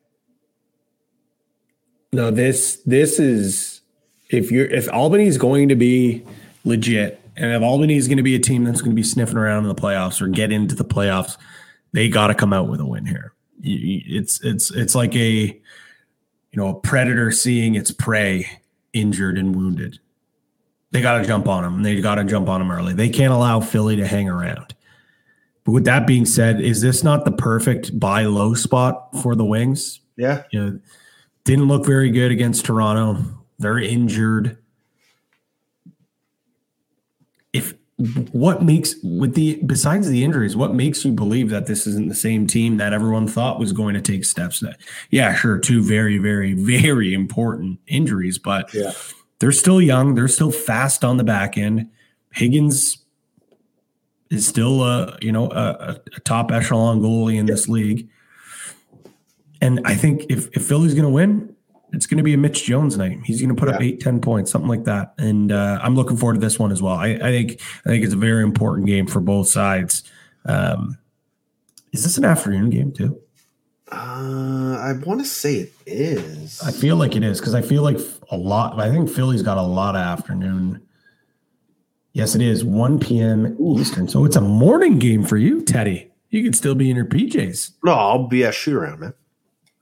[2.13, 3.81] No, this this is
[4.29, 6.23] if you're if Albany is going to be
[6.63, 9.37] legit, and if Albany is going to be a team that's going to be sniffing
[9.37, 11.37] around in the playoffs or get into the playoffs,
[11.91, 13.33] they got to come out with a win here.
[13.63, 15.61] It's it's it's like a you
[16.53, 18.47] know a predator seeing its prey
[18.93, 19.99] injured and wounded.
[20.91, 21.81] They got to jump on them.
[21.81, 22.93] They got to jump on them early.
[22.93, 24.75] They can't allow Philly to hang around.
[25.63, 29.45] But with that being said, is this not the perfect buy low spot for the
[29.45, 30.01] Wings?
[30.17, 30.43] Yeah.
[30.51, 30.79] You know,
[31.45, 33.23] didn't look very good against Toronto.
[33.59, 34.57] They're injured.
[37.51, 37.73] If
[38.31, 42.15] what makes with the besides the injuries, what makes you believe that this isn't the
[42.15, 44.77] same team that everyone thought was going to take steps that
[45.11, 48.91] yeah, sure, two very, very, very important injuries, but Yeah.
[49.39, 51.89] they're still young, they're still fast on the back end.
[52.31, 52.97] Higgins
[54.31, 58.09] is still a you know a, a top echelon goalie in this league.
[59.63, 61.55] And I think if, if Philly's going to win,
[61.93, 63.19] it's going to be a Mitch Jones night.
[63.23, 63.87] He's going to put up Yeah.
[63.87, 65.13] eight, 10 points, something like that.
[65.17, 66.95] And uh, I'm looking forward to this one as well.
[66.95, 70.03] I, I think I think it's a very important game for both sides.
[70.45, 70.97] Um,
[71.91, 73.19] is this an afternoon game too?
[73.91, 76.59] Uh, I want to say it is.
[76.61, 77.99] I feel like it is because I feel like
[78.31, 78.79] a lot.
[78.79, 80.81] I think Philly's got a lot of afternoon.
[82.13, 83.55] Yes, it is 1 p.m.
[83.79, 84.07] Eastern.
[84.07, 86.11] So it's a morning game for you, Teddy.
[86.29, 87.71] You could still be in your PJs.
[87.83, 89.13] no, I'll be at shoot around, man.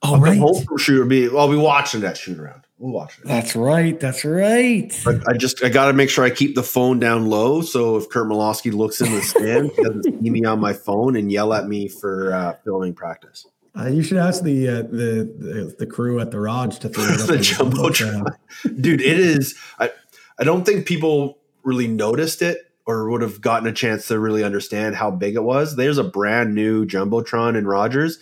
[0.04, 0.38] Oh, I'll right.
[0.38, 1.08] home from shoot.
[1.08, 2.64] Be I'll be watching that shoot around.
[2.78, 3.26] We'll watch it.
[3.26, 4.00] That's right.
[4.00, 4.92] That's right.
[5.06, 7.62] But I just I got to make sure I keep the phone down low.
[7.62, 11.16] So if Curt Malawsky looks in the stand, he doesn't see me on my phone
[11.16, 13.46] and yell at me for uh, filming practice.
[13.78, 17.04] Uh, you should ask the, uh, the the the crew at the Raj to throw
[17.08, 18.26] it up the on jumbotron,
[18.82, 19.02] dude.
[19.02, 19.56] It is.
[19.80, 19.92] I
[20.40, 24.44] I don't think people really noticed it or would have gotten a chance to really
[24.44, 25.76] understand how big it was.
[25.76, 28.18] There's a brand new jumbotron in Rogers.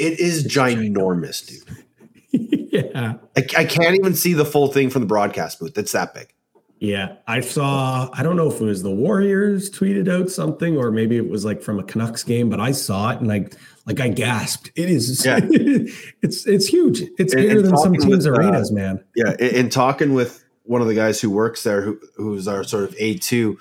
[0.00, 1.84] It is ginormous, dude.
[2.72, 5.76] yeah, I, I can't even see the full thing from the broadcast booth.
[5.76, 6.32] It's that big.
[6.78, 7.16] yeah.
[7.26, 8.08] I saw.
[8.12, 11.44] I don't know if it was the Warriors tweeted out something, or maybe it was
[11.44, 13.54] like from a Canucks game, but I saw it and like
[13.86, 14.70] like I gasped.
[14.76, 15.24] It is.
[15.26, 15.40] Yeah.
[16.22, 17.02] it's it's huge.
[17.18, 19.04] It's And- bigger and than some teams' with, uh, arenas, man.
[19.16, 22.62] Yeah, in, in talking with one of the guys who works there, who who's our
[22.64, 23.58] sort of A two,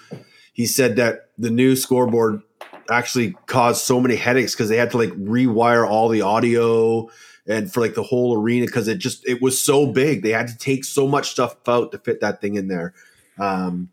[0.53, 2.43] he said that the new scoreboard
[2.89, 7.09] actually caused so many headaches because they had to like rewire all the audio
[7.47, 10.23] and for like the whole arena because it just it was so big.
[10.23, 12.93] They had to take so much stuff out to fit that thing in there.
[13.37, 13.89] Um,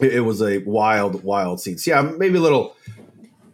[0.00, 1.78] it, it was a wild, wild scene.
[1.78, 2.76] So yeah, maybe a little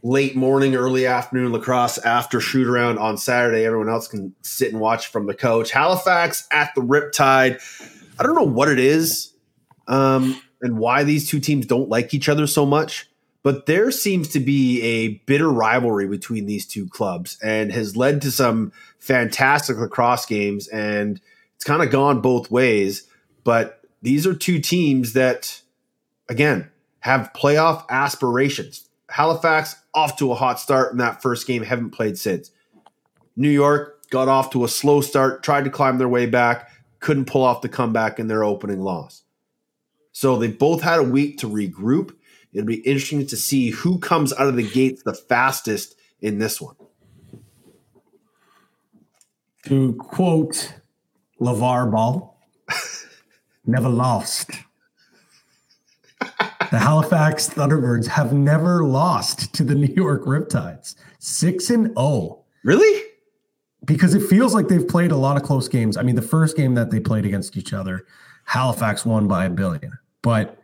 [0.03, 3.65] late morning, early afternoon lacrosse after shoot around on Saturday.
[3.65, 5.71] Everyone else can sit and watch from the coach.
[5.71, 7.61] Halifax at the Riptide.
[8.19, 9.33] I don't know what it is
[9.89, 13.11] um, and why these two teams don't like each other so much,
[13.47, 18.21] but there seems to be a bitter rivalry between these two clubs and has led
[18.23, 20.67] to some fantastic lacrosse games.
[20.67, 21.21] And
[21.55, 23.07] it's kind of gone both ways.
[23.45, 25.61] But these are two teams that,
[26.29, 26.69] again,
[26.99, 28.89] have playoff aspirations.
[29.11, 32.51] Halifax off to a hot start in that first game, haven't played since.
[33.37, 36.69] New York got off to a slow start, tried to climb their way back,
[36.99, 39.23] couldn't pull off the comeback in their opening loss.
[40.11, 42.13] So they both had a week to regroup.
[42.57, 46.59] It'll be interesting to see who comes out of the gates the fastest in this
[46.59, 46.75] one.
[49.67, 50.73] To quote
[51.39, 52.41] LeVar Ball,
[53.67, 54.53] never lost.
[56.19, 60.95] The Halifax Thunderbirds have never lost to the New York Riptides.
[61.19, 62.43] 6 and 0.
[62.65, 63.03] Really?
[63.85, 65.99] Because it feels like they've played a lot of close games.
[65.99, 68.07] I mean, the first game that they played against each other,
[68.47, 69.99] Halifax won by a billion.
[70.23, 70.59] But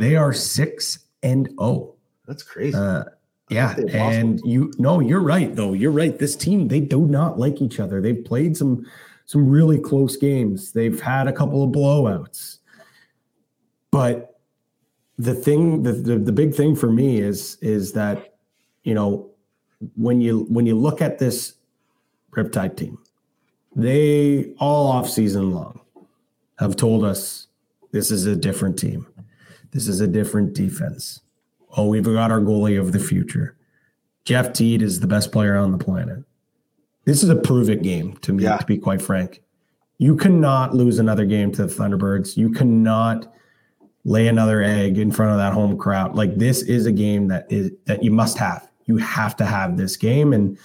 [0.00, 1.94] they are 6 and 0.
[2.26, 2.76] That's crazy.
[2.76, 3.04] Uh,
[3.50, 5.72] yeah, and you no, you're right though.
[5.72, 6.16] You're right.
[6.16, 8.00] This team they do not like each other.
[8.00, 8.86] They've played some
[9.26, 10.70] some really close games.
[10.70, 12.58] They've had a couple of blowouts.
[13.90, 14.38] But
[15.18, 18.34] the thing the, the the big thing for me is is that
[18.84, 19.30] you know
[19.96, 21.54] when you when you look at this
[22.30, 22.98] Riptide team,
[23.74, 25.80] they all off season long
[26.60, 27.48] have told us
[27.90, 29.06] this is a different team.
[29.72, 31.20] This is a different defense.
[31.76, 33.56] Oh, we've got our goalie of the future.
[34.24, 36.24] Jeff Teat is the best player on the planet.
[37.04, 38.56] This is a prove it game to me, Yeah.
[38.58, 39.42] to be quite frank.
[39.98, 42.36] You cannot lose another game to the Thunderbirds.
[42.36, 43.32] You cannot
[44.04, 46.14] lay another egg in front of that home crowd.
[46.16, 48.68] Like this is a game that is that you must have.
[48.86, 50.58] You have to have this game, and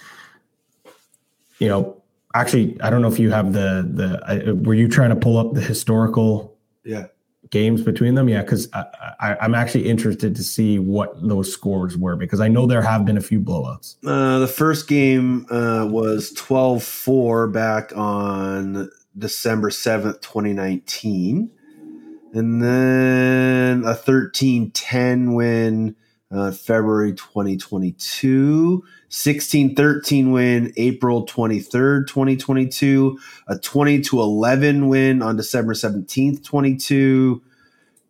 [1.58, 2.02] you know,
[2.34, 4.54] actually, I don't know if you have the the.
[4.54, 6.56] were you trying to pull up the historical?
[6.84, 7.06] Yeah.
[7.50, 12.16] Games between them, yeah, because I, I'm actually interested to see what those scores were
[12.16, 13.96] because I know there have been a few blowouts.
[14.04, 21.50] Uh, the first game uh, was 12 4 back on December 7th, 2019.
[22.32, 25.96] And then a 13 10 win
[26.30, 28.84] uh, February 2022.
[29.08, 33.18] 16 13 win April 23rd, 2022.
[33.48, 37.42] A 20 to 11 win on December 17th, 22.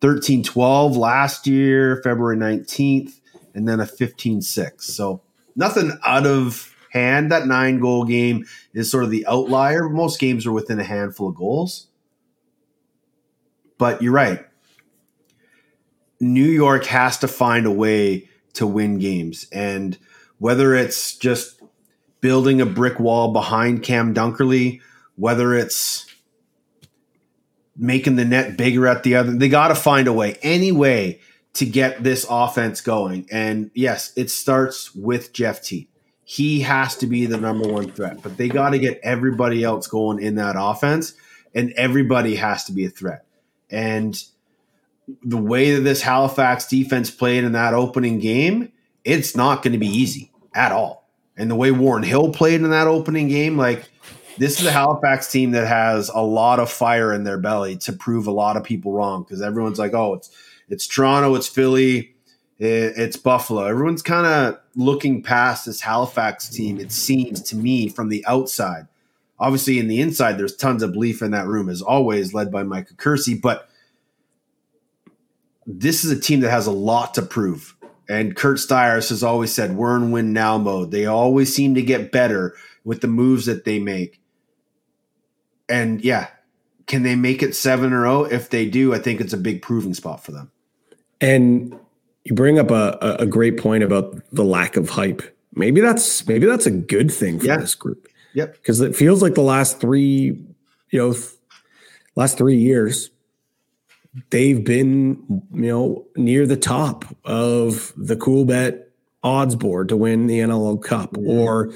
[0.01, 3.21] 13 12 last year, February 19th.
[3.55, 4.87] And then a 15 6.
[4.87, 5.23] So
[5.55, 7.31] nothing out of hand.
[7.33, 8.45] That nine goal game
[8.75, 9.89] is sort of the outlier.
[9.89, 11.89] Most games are within a handful of goals.
[13.79, 14.47] But you're right.
[16.21, 19.47] New York has to find a way to win games.
[19.53, 19.99] And
[20.39, 21.61] whether it's just
[22.21, 24.81] building a brick wall behind Cam Dunkerley,
[25.17, 26.07] whether it's
[27.77, 31.21] making the net bigger at the other, they got to find a way, any way
[31.55, 33.27] to get this offense going.
[33.31, 35.91] And yes, it starts with Jeff Teat.
[36.25, 39.87] He has to be the number one threat, but they got to get everybody else
[39.87, 41.15] going in that offense,
[41.55, 43.25] and everybody has to be a threat.
[43.71, 44.21] And
[45.23, 48.73] the way that this Halifax defense played in that opening game,
[49.05, 51.09] it's not going to be easy at all.
[51.37, 53.89] And the way Warren Hill played in that opening game, like
[54.39, 57.93] this is a Halifax team that has a lot of fire in their belly to
[57.93, 60.31] prove a lot of people wrong because everyone's like, oh, it's
[60.69, 62.15] it's Toronto, it's Philly,
[62.59, 63.65] it's Buffalo.
[63.65, 66.81] Everyone's kind of looking past this Halifax team.
[66.81, 68.89] It seems to me from the outside
[69.39, 72.63] Obviously, in the inside, there's tons of belief in that room, as always, led by
[72.63, 73.35] Micah Kersey.
[73.35, 73.69] But
[75.67, 77.77] this is a team that has a lot to prove.
[78.09, 80.93] And Kurt Stiers has always said, we're in win now mode.
[80.93, 84.21] They always seem to get better with the moves that they make.
[85.69, 86.29] And yeah,
[86.87, 88.25] can they make it 7 or 0?
[88.25, 90.53] If they do, I think it's a big proving spot for them.
[91.21, 91.77] And
[92.25, 95.23] you bring up a, a great point about the lack of hype.
[95.55, 97.57] Maybe that's maybe that's a good thing for yeah.
[97.57, 98.09] this group.
[98.35, 98.55] Yep.
[98.55, 100.39] Because it feels like the last three,
[100.91, 101.31] you know, th-
[102.15, 103.11] last three years,
[104.31, 108.85] they've been, you know, near the top of the CoolBet
[109.23, 111.73] odds board to win the NLL Cup or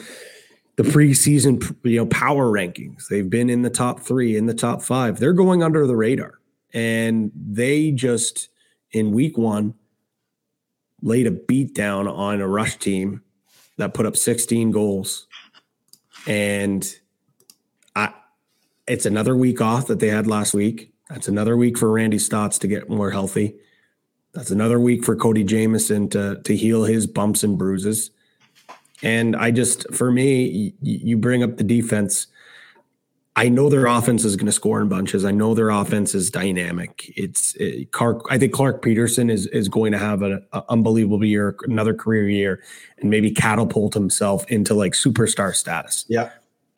[0.76, 3.08] the preseason, you know, power rankings.
[3.08, 5.18] They've been in the top three, in the top five.
[5.18, 6.38] They're going under the radar.
[6.72, 8.48] And they just,
[8.92, 9.74] in week one,
[11.02, 13.22] laid a beat down on a rush team
[13.78, 15.26] that put up 16 goals
[16.26, 16.96] and
[17.94, 18.12] I,
[18.86, 20.89] it's another week off that they had last week.
[21.10, 23.56] That's another week for Randy Staats to get more healthy.
[24.32, 28.12] That's another week for Cody Jamieson to to heal his bumps and bruises.
[29.02, 32.26] And I just, for me, you bring up the defense.
[33.34, 35.24] I know their offense is going to score in bunches.
[35.24, 37.10] I know their offense is dynamic.
[37.16, 38.26] It's it, Clark.
[38.28, 42.62] I think Clarke Petterson is is going to have an unbelievable year, another career year,
[42.98, 46.04] and maybe catapult himself into like superstar status.
[46.08, 46.30] Yeah.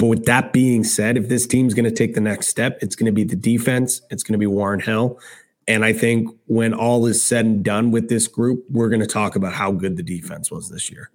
[0.03, 2.97] But with that being said, if this team's going to take the next step, it's
[2.97, 4.03] going to be the defense.
[4.11, 5.20] It's going to be Warren Hill.
[5.69, 9.07] And I think when all is said and done with this group, we're going to
[9.07, 11.12] talk about how good the defense was this year.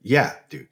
[0.00, 0.68] Yeah, dude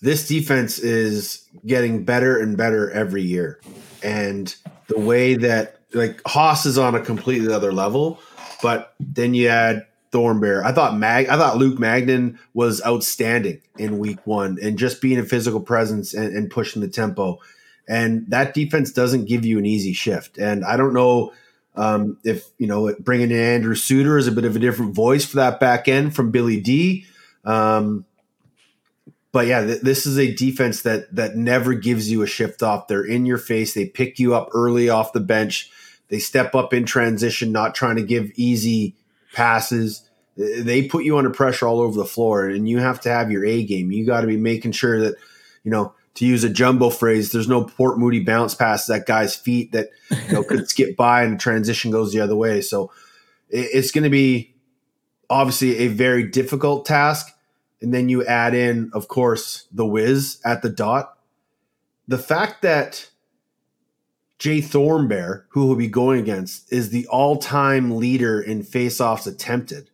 [0.00, 3.60] this defense is getting better and better every year.
[4.02, 4.54] And
[4.86, 8.20] the way that like Haas is on a completely other level,
[8.62, 10.64] but then you add Thornberry.
[10.64, 15.18] I thought Mag I thought Luke Magnan was outstanding in week one and just being
[15.18, 17.38] a physical presence and, and pushing the tempo.
[17.88, 20.38] And that defense doesn't give you an easy shift.
[20.38, 21.32] And I don't know
[21.74, 25.24] um, if you know bringing in Andrew Suitor is a bit of a different voice
[25.24, 27.06] for that back end from Billy D.
[27.44, 28.04] Um,
[29.30, 32.88] but yeah, th- this is a defense that that never gives you a shift off.
[32.88, 33.74] They're in your face.
[33.74, 35.70] They pick you up early off the bench.
[36.08, 38.96] They step up in transition, not trying to give easy
[39.32, 40.08] passes.
[40.36, 43.44] They put you under pressure all over the floor, and you have to have your
[43.44, 43.90] A game.
[43.90, 45.16] You got to be making sure that,
[45.64, 49.36] you know, to use a jumbo phrase, there's no Port Moody bounce pass that guy's
[49.36, 52.60] feet that you know could skip by and the transition goes the other way.
[52.60, 52.90] So
[53.50, 54.54] it's going to be
[55.30, 57.32] obviously a very difficult task
[57.80, 61.16] and then you add in, of course, the whiz at the dot.
[62.06, 63.10] The fact that
[64.38, 69.90] Jay Thorimbert, who he'll be going against, is the all-time leader in faceoffs attempted,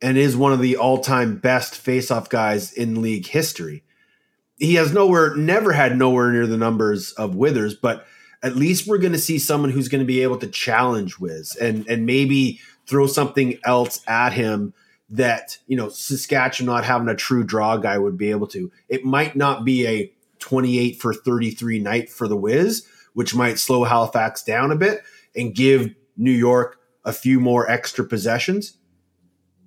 [0.00, 3.82] and is one of the all-time best faceoff guys in league history.
[4.58, 8.06] He has nowhere, never had nowhere near the numbers of Withers, but
[8.42, 11.56] at least we're going to see someone who's going to be able to challenge Wiz
[11.56, 14.74] and and maybe throw something else at him
[15.10, 18.70] that you know Saskatchewan not having a true draw guy would be able to.
[18.88, 20.12] It might not be a
[20.42, 25.02] 28 for 33 night for the Wiz, which might slow Halifax down a bit
[25.34, 28.76] and give New York a few more extra possessions.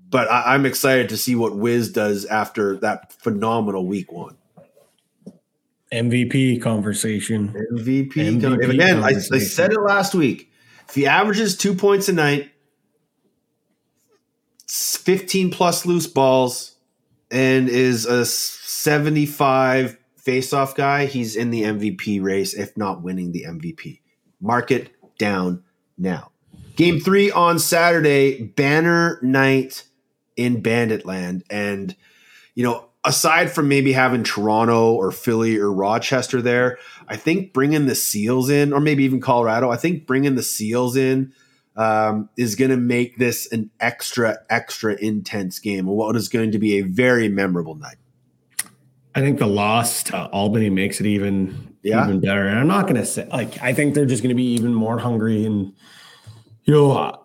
[0.10, 4.38] But I, am excited to see what Wiz does after that phenomenal week one.
[5.92, 7.54] MVP conversation.
[7.74, 8.14] MVP.
[8.14, 10.52] MVP again, I, I said it last week.
[10.88, 12.52] If he averages two points a night,
[14.68, 16.76] 15 plus loose balls,
[17.32, 23.46] and is a 75 faceoff guy, he's in the MVP race, if not winning the
[23.48, 24.02] MVP.
[24.42, 25.64] Mark it down
[25.98, 26.32] now.
[26.76, 29.86] Game three on Saturday, banner night
[30.36, 31.44] in Banditland.
[31.50, 31.96] And,
[32.54, 36.78] you know, aside from maybe having Toronto or Philly or Rochester there,
[37.08, 40.98] I think bringing the Seals in, or maybe even Colorado, I think bringing the Seals
[40.98, 41.34] in
[41.78, 45.86] um, is going to make this an extra, extra intense game.
[45.86, 47.98] What is going to be a very memorable night.
[49.16, 52.04] I think the loss to Albany makes it even yeah.
[52.04, 52.48] even better.
[52.48, 54.74] And I'm not going to say like I think they're just going to be even
[54.74, 55.46] more hungry.
[55.46, 55.74] And
[56.66, 57.18] you know,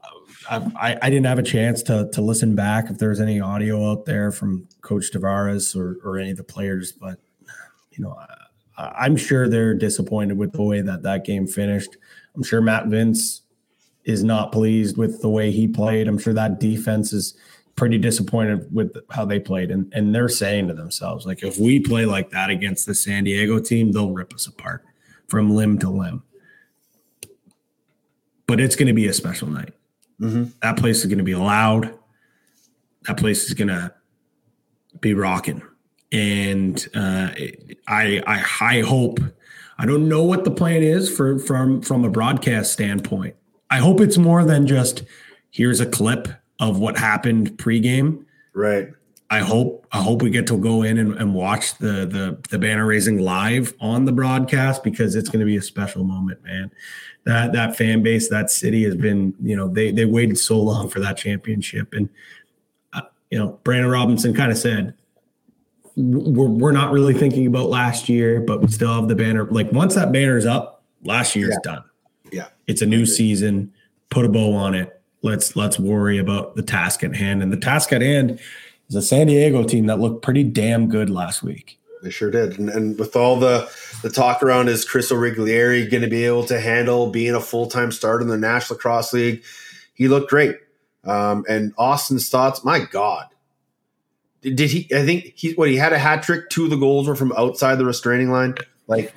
[0.48, 4.04] I, I didn't have a chance to to listen back if there's any audio out
[4.04, 7.18] there from Coach Tavares or or any of the players, but
[7.92, 8.16] you know,
[8.78, 11.96] I, I'm sure they're disappointed with the way that that game finished.
[12.34, 13.40] I'm sure Matt Vinc
[14.04, 16.08] is not pleased with the way he played.
[16.08, 17.34] I'm sure that defense is
[17.80, 19.70] pretty disappointed with how they played.
[19.70, 23.24] And, and they're saying to themselves, like, if we play like that against the San
[23.24, 24.84] Diego team, they'll rip us apart
[25.28, 26.22] from limb to limb.
[28.46, 29.72] But it's going to be a special night.
[30.20, 30.50] Mm-hmm.
[30.60, 31.94] That place is going to be loud.
[33.06, 33.94] That place is going to
[35.00, 35.62] be rocking.
[36.12, 37.30] And uh,
[37.88, 39.20] I, I, I hope.
[39.78, 43.36] I don't know what the plan is for from from a broadcast standpoint.
[43.70, 45.02] I hope it's more than just
[45.50, 46.28] here's a clip
[46.60, 48.24] of what happened pregame.
[48.54, 48.88] Right.
[49.32, 52.58] I hope I hope we get to go in and, and watch the, the the
[52.58, 56.70] banner raising live on the broadcast because it's going to be a special moment, man.
[57.24, 60.88] That that fan base, that city has been, you know, they they waited so long
[60.88, 62.08] for that championship, and
[62.92, 64.94] uh, you know, Brandon Robinson kind of said,
[65.94, 69.44] we're we're not really thinking about last year, but we still have the banner.
[69.44, 71.72] Like once that banner's up, last year's yeah.
[71.74, 71.84] done.
[72.32, 73.72] Yeah, it's a new season.
[74.08, 77.42] Put a bow on it let's let's worry about the task at hand.
[77.42, 78.40] And the task at hand
[78.88, 81.78] is a San Diego team that looked pretty damn good last week.
[82.02, 82.58] They sure did.
[82.58, 83.70] And, and with all the
[84.02, 87.66] the talk around is Chris Origlieri going to be able to handle being a full
[87.66, 89.42] time starter in the National Lacrosse League?
[89.94, 90.56] He looked great.
[91.04, 93.26] Um, and Austin Staats, my God.
[94.42, 94.88] Did, did he?
[94.94, 96.48] I think he what he had a hat trick.
[96.48, 98.54] Two of the goals were from outside the restraining line.
[98.86, 99.14] Like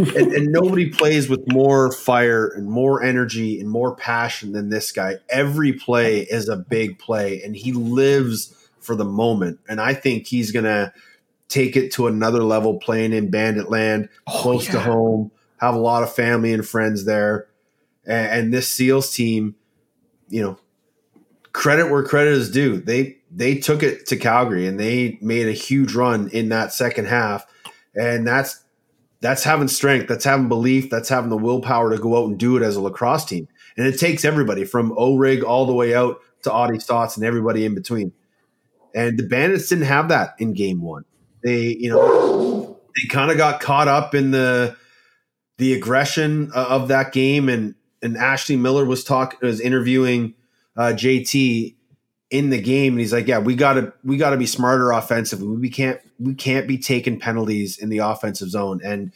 [0.00, 4.92] and, and, nobody plays with more fire and more energy and more passion than this
[4.92, 5.16] guy.
[5.28, 9.60] Every play is a big play, and he lives for the moment.
[9.68, 10.92] And I think he's gonna
[11.48, 14.72] take it to another level playing in Bandit Land, oh, close yeah.
[14.72, 17.48] to home, have a lot of family and friends there.
[18.06, 19.56] And, and this SEALs team,
[20.28, 20.58] you know,
[21.52, 22.80] credit where credit is due.
[22.80, 27.06] They they took it to Calgary and they made a huge run in that second
[27.06, 27.46] half.
[27.94, 28.64] And that's
[29.20, 32.56] that's having strength, that's having belief, that's having the willpower to go out and do
[32.56, 33.48] it as a lacrosse team.
[33.76, 37.64] And it takes everybody from O-Rig all the way out to Audie Staats and everybody
[37.64, 38.12] in between.
[38.94, 41.04] And the Bandits didn't have that in game one.
[41.44, 44.76] They, you know, they kind of got caught up in the
[45.58, 47.48] the aggression of that game.
[47.48, 50.34] And and Ashley Miller was talking, was interviewing
[50.76, 51.76] uh, JT
[52.30, 54.92] in the game, and he's like, "Yeah, we got to we got to be smarter
[54.92, 55.48] offensively.
[55.48, 59.12] We can't we can't be taking penalties in the offensive zone." And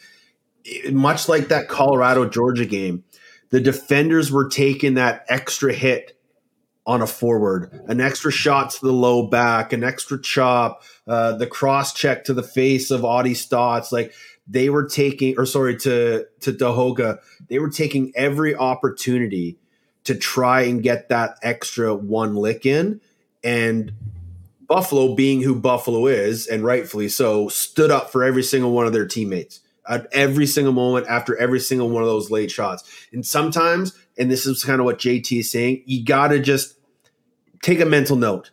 [0.91, 3.03] much like that Colorado Georgia game,
[3.49, 6.19] the defenders were taking that extra hit
[6.87, 11.47] on a forward, an extra shot to the low back, an extra chop, uh, the
[11.47, 14.13] cross check to the face of Audie Staats, like
[14.47, 17.19] they were taking, or sorry, to to Tehoka,
[17.49, 19.57] they were taking every opportunity
[20.05, 23.01] to try and get that extra one lick in.
[23.43, 23.91] And
[24.67, 28.93] Buffalo, being who Buffalo is, and rightfully so, stood up for every single one of
[28.93, 32.83] their teammates at every single moment after every single one of those late shots.
[33.11, 36.75] And sometimes, and this is kind of what JT is saying, you got to just
[37.61, 38.51] take a mental note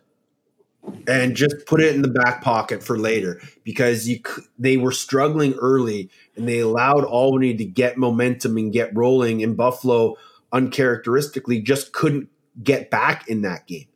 [1.07, 4.19] and just put it in the back pocket for later because you
[4.59, 9.55] they were struggling early and they allowed Albany to get momentum and get rolling and
[9.55, 10.15] Buffalo
[10.53, 12.29] uncharacteristically just couldn't
[12.61, 13.87] get back in that game.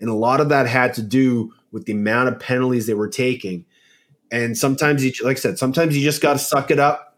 [0.00, 3.08] And a lot of that had to do with the amount of penalties they were
[3.08, 3.64] taking.
[4.30, 7.16] And sometimes you, like I said, sometimes you just got to suck it up,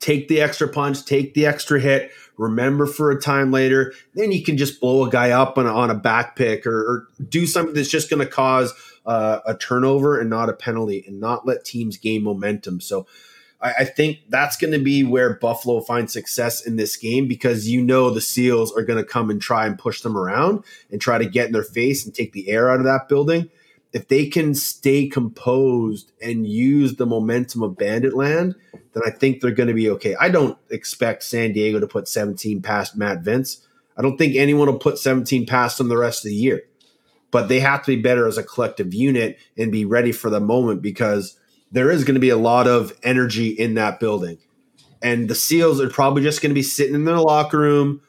[0.00, 3.92] take the extra punch, take the extra hit, remember for a time later.
[4.14, 7.08] Then you can just blow a guy up on, on a back pick or, or
[7.28, 8.72] do something that's just going to cause
[9.06, 12.80] uh, a turnover and not a penalty and not let teams gain momentum.
[12.80, 13.06] So
[13.60, 17.68] I, I think that's going to be where Buffalo finds success in this game because
[17.68, 21.00] you know the Seals are going to come and try and push them around and
[21.00, 23.50] try to get in their face and take the air out of that building
[23.92, 28.54] if they can stay composed and use the momentum of Bandit Land,
[28.92, 30.14] then I think they're going to be okay.
[30.20, 33.58] I don't expect San Diego to put 17 past Matt Vinc.
[33.96, 36.62] I don't think anyone will put 17 past them the rest of the year.
[37.30, 40.40] But they have to be better as a collective unit and be ready for the
[40.40, 41.38] moment because
[41.70, 44.38] there is going to be a lot of energy in that building.
[45.02, 48.00] And the SEALs are probably just going to be sitting in their locker room,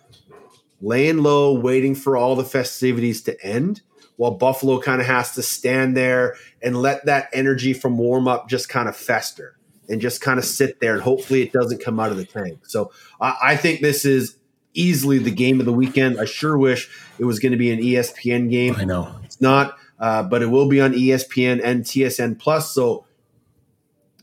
[0.81, 3.81] laying low, waiting for all the festivities to end
[4.19, 8.49] while Buffalo kind of has to stand there and let that energy from warm up
[8.49, 9.57] just kind of fester
[9.87, 12.59] and just kind of sit there and hopefully it doesn't come out of the tank.
[12.67, 12.91] So
[13.21, 14.35] I, I think this is
[14.73, 16.19] easily the game of the weekend.
[16.19, 18.75] I sure wish it was going to be an ESPN game.
[18.77, 22.73] I know it's not, uh, but it will be on ESPN and TSN Plus.
[22.73, 23.05] So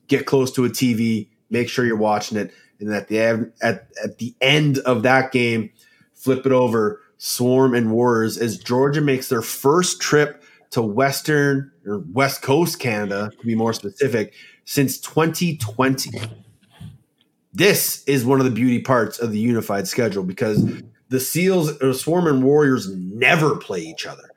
[0.08, 3.18] get close to a TV, make sure you're watching it, and at the
[3.62, 5.70] at at the end of that game,
[6.14, 12.04] flip it over Swarm and Warriors as Georgia makes their first trip to Western or
[12.12, 14.34] West Coast Canada, to be more specific,
[14.64, 16.10] since 2020.
[17.52, 20.62] This is one of the beauty parts of the unified schedule because
[21.08, 24.28] the Seals or Swarm and Warriors never play each other.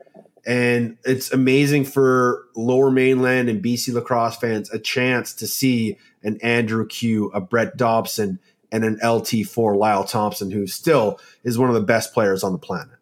[0.45, 6.39] And it's amazing for lower mainland and BC lacrosse fans a chance to see an
[6.41, 8.39] Andrew Kew, a Brett Dobson,
[8.71, 12.59] and an LT4 Lyle Thompson, who still is one of the best players on the
[12.59, 12.95] planet.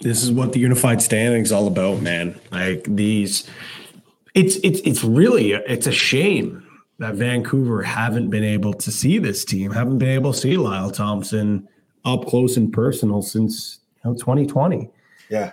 [0.00, 2.38] This is what the unified standing is all about, man.
[2.50, 3.48] Like these,
[4.34, 6.66] it's it's it's really it's a shame
[6.98, 10.90] that Vancouver haven't been able to see this team, haven't been able to see Lyle
[10.90, 11.68] Thompson
[12.04, 14.90] up close and personal since you know 2020.
[15.30, 15.52] Yeah,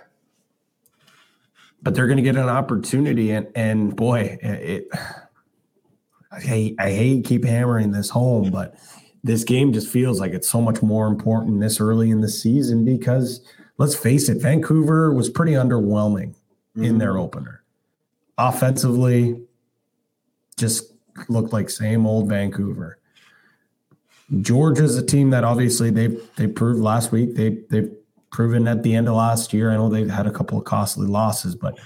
[1.82, 4.88] but they're going to get an opportunity, and and boy, it.
[6.32, 8.76] I hate I hate keep hammering this home, but
[9.24, 12.84] this game just feels like it's so much more important this early in the season
[12.84, 13.40] because
[13.78, 16.84] let's face it, Vancouver was pretty underwhelming mm-hmm.
[16.84, 17.22] in their mm-hmm.
[17.22, 17.62] opener.
[18.38, 19.40] Offensively,
[20.56, 20.92] just
[21.28, 22.98] looked like same old Vancouver.
[24.40, 27.34] Georgia's a team that obviously they they proved last week.
[27.34, 27.90] They they've
[28.30, 29.70] proven at the end of last year.
[29.70, 31.78] I know they've had a couple of costly losses, but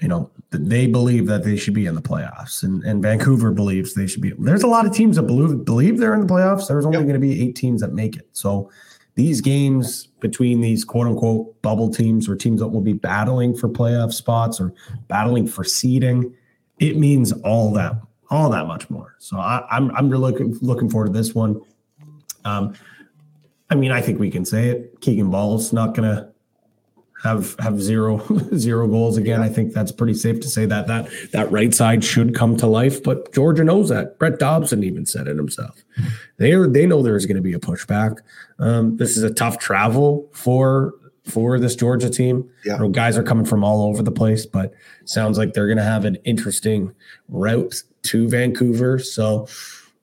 [0.00, 3.94] you know, they believe that they should be in the playoffs, and, and Vancouver believes
[3.94, 4.32] they should be.
[4.36, 6.66] There's a lot of teams that believe, believe they're in the playoffs.
[6.66, 7.06] There's only yep.
[7.06, 8.28] going to be eight teams that make it.
[8.32, 8.68] So
[9.14, 13.68] these games between these quote unquote bubble teams or teams that will be battling for
[13.68, 14.72] playoff spots or
[15.06, 16.34] battling for seeding,
[16.78, 17.94] it means all that
[18.30, 19.14] all that much more.
[19.18, 21.60] So I, am I'm, I'm really looking looking forward to this one.
[22.44, 22.74] Um,
[23.72, 25.00] I mean, I think we can say it.
[25.00, 26.28] Keegan Bal's not going to
[27.22, 28.20] have have zero
[28.54, 29.40] zero goals again.
[29.40, 32.66] I think that's pretty safe to say that that that right side should come to
[32.66, 33.02] life.
[33.02, 34.18] But Georgia knows that.
[34.18, 35.82] Brett Dobson even said it himself.
[36.36, 38.18] They are they know there's going to be a pushback.
[38.58, 40.92] Um, this is a tough travel for
[41.24, 42.50] for this Georgia team.
[42.66, 42.76] Yeah.
[42.76, 44.74] Know, guys are coming from all over the place, but
[45.06, 46.94] sounds like they're going to have an interesting
[47.30, 48.98] route to Vancouver.
[48.98, 49.46] So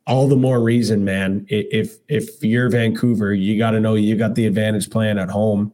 [0.08, 1.46] all the more reason, man.
[1.50, 5.74] If if you're Vancouver, you got to know you got the advantage playing at home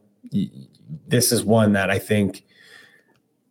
[1.08, 2.44] this is one that I think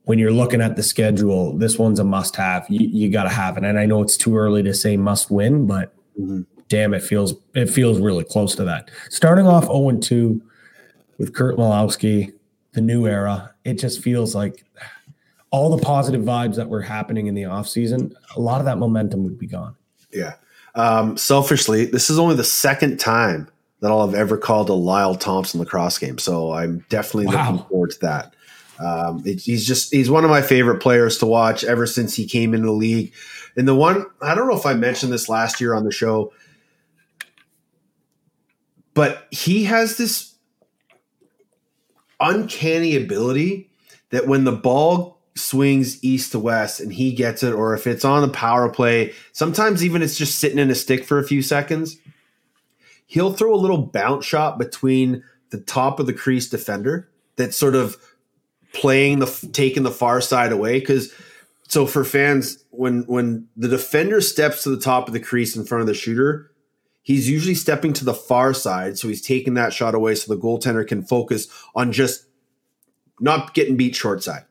[0.03, 2.65] when you're looking at the schedule, this one's a must have.
[2.69, 3.63] You, you got to have it.
[3.63, 6.41] And I know it's too early to say must win, but mm-hmm.
[6.67, 8.91] damn, it feels it feels really close to that.
[9.09, 10.41] Starting off 0 2
[11.17, 12.33] with Curt Malawsky,
[12.73, 14.63] the new era, it just feels like
[15.49, 19.23] all the positive vibes that were happening in the offseason, a lot of that momentum
[19.23, 19.75] would be gone.
[20.11, 20.35] Yeah.
[20.75, 23.47] Um, selfishly, this is only the second time
[23.79, 26.17] that I'll have ever called a Lyle Thompson lacrosse game.
[26.17, 27.51] So I'm definitely wow.
[27.51, 28.35] looking forward to that.
[28.79, 32.25] Um, it, he's just he's one of my favorite players to watch ever since he
[32.25, 33.13] came into the league.
[33.55, 36.33] And the one I don't know if I mentioned this last year on the show,
[38.93, 40.35] but he has this
[42.19, 43.69] uncanny ability
[44.09, 48.05] that when the ball swings east to west and he gets it, or if it's
[48.05, 51.41] on the power play, sometimes even it's just sitting in a stick for a few
[51.41, 51.97] seconds
[53.07, 57.75] he'll throw a little bounce shot between the top of the crease defender that's sort
[57.75, 57.97] of
[58.73, 60.79] playing the taking the far side away.
[60.79, 61.13] Because
[61.67, 65.65] so for fans when when the defender steps to the top of the crease in
[65.65, 66.51] front of the shooter
[67.03, 68.97] he's usually stepping to the far side.
[68.97, 72.25] So he's taking that shot away so the goaltender can focus on just
[73.19, 74.45] not getting beat short side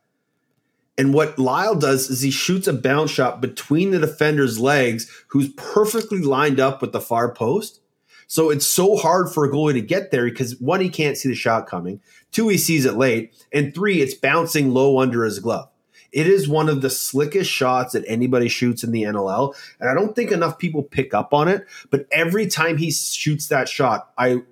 [0.97, 5.49] And what Lyle does is he shoots a bounce shot between the defender's legs, who's
[5.55, 7.81] perfectly lined up with the far post.
[8.27, 11.29] So it's so hard for a goalie to get there because one, he can't see
[11.29, 12.01] the shot coming.
[12.33, 13.35] Two, he sees it late.
[13.53, 15.69] And three, it's bouncing low under his glove.
[16.13, 19.55] It is one of the slickest shots that anybody shoots in the NLL.
[19.81, 21.67] And I don't think enough people pick up on it.
[21.91, 24.43] But every time he shoots that shot, I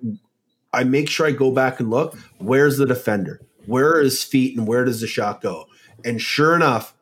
[0.73, 2.17] I make sure I go back and look.
[2.39, 3.39] Where's the defender?
[3.65, 5.67] Where are his feet and where does the shot go?
[6.05, 6.93] And sure enough,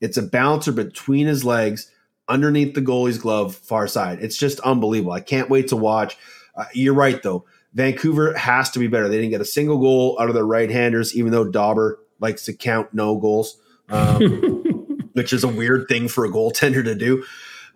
[0.00, 1.90] it's a bouncer between his legs
[2.28, 4.18] underneath the goalie's glove, far side.
[4.20, 5.12] It's just unbelievable.
[5.12, 6.16] I can't wait to watch.
[6.54, 7.44] Uh, you're right, though.
[7.74, 9.08] Vancouver has to be better.
[9.08, 12.46] They didn't get a single goal out of their right handers, even though Dauber likes
[12.46, 13.58] to count no goals,
[13.90, 14.20] um,
[15.12, 17.24] which is a weird thing for a goaltender to do.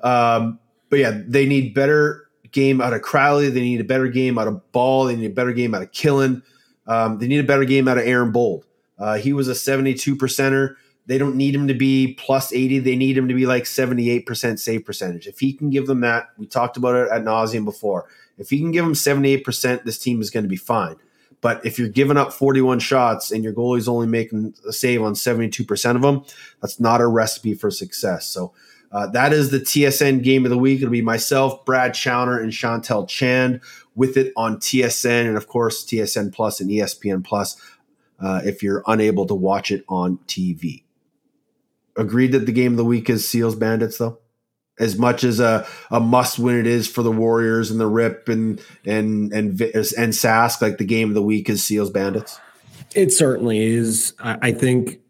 [0.02, 0.58] Um,
[0.88, 3.50] but yeah, they need better game out of Crowley.
[3.50, 5.04] They need a better game out of Bal.
[5.04, 6.42] They need a better game out of Killen.
[6.86, 8.64] Um, they need a better game out of Aaron Bold.
[9.00, 10.76] Uh, he was a 72 percenter.
[11.06, 12.80] They don't need him to be plus 80.
[12.80, 15.26] They need him to be like 78% save percentage.
[15.26, 18.06] If he can give them that, we talked about it at nauseum before.
[18.38, 20.96] If he can give them 78%, this team is going to be fine.
[21.40, 25.14] But if you're giving up 41 shots and your goalie's only making a save on
[25.14, 26.24] 72% of them,
[26.60, 28.26] that's not a recipe for success.
[28.26, 28.52] So
[28.92, 30.80] uh, that is the TSN game of the week.
[30.80, 33.60] It'll be myself, Brad Chowner, and Chantel Chand
[33.94, 37.56] with it on TSN and, of course, TSN Plus and ESPN Plus
[38.20, 40.82] uh, if you're unable to watch it on TV.
[41.96, 44.18] Agreed that the game of the week is Seals Bandits, though?
[44.78, 48.28] As much as a, a must win it is for the Warriors and the Rip
[48.28, 52.40] and and and and Sask, like the game of the week is Seals Bandits.
[52.94, 54.14] It certainly is.
[54.18, 55.00] I, think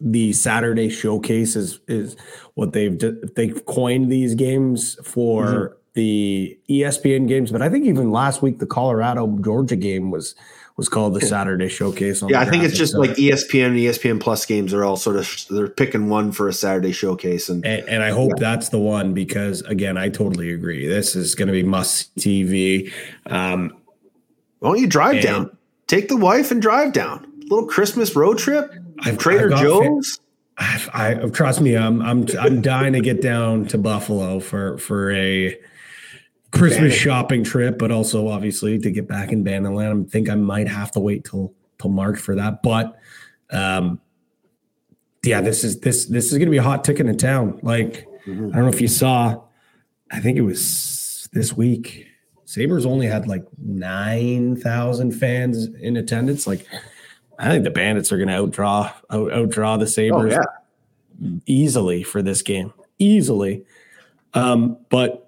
[0.00, 2.16] the Saturday showcase is is
[2.54, 2.98] what they've
[3.34, 5.74] they've coined these games for mm-hmm.
[5.94, 7.50] the ESPN games.
[7.50, 10.34] But I think even last week the Colorado Georgia game was
[10.76, 12.22] was called the Saturday Showcase.
[12.28, 15.46] yeah, I think it's just like ESPN and ESPN Plus games are all sort of
[15.48, 18.50] they're picking one for a Saturday Showcase, and and, and I hope yeah.
[18.50, 20.86] that's the one because again, I totally agree.
[20.86, 22.92] This is going to be must TV.
[23.24, 23.76] Um,
[24.58, 25.56] Why don't you drive down?
[25.86, 27.24] Take the wife and drive down.
[27.24, 28.70] A little Christmas road trip.
[29.00, 30.20] I've, Trader I've Joe's.
[30.58, 35.10] I've, I trust me, I'm I'm I'm dying to get down to Buffalo for for
[35.12, 35.56] a
[36.56, 40.06] Christmas shopping trip, but also obviously to get back in Banditland.
[40.06, 42.62] I think I might have to wait till till March for that.
[42.62, 42.98] But
[43.50, 44.00] um
[45.24, 47.58] yeah, this is this this is gonna be a hot ticket in town.
[47.62, 48.50] Like mm-hmm.
[48.52, 49.42] I don't know if you saw,
[50.10, 52.06] I think it was this week.
[52.44, 56.46] Sabres only had like nine thousand fans in attendance.
[56.46, 56.66] Like
[57.38, 60.42] I think the Bandits are gonna outdraw out, outdraw the Sabres oh,
[61.20, 61.38] yeah.
[61.46, 62.72] easily for this game.
[62.98, 63.64] Easily.
[64.32, 65.25] Um, but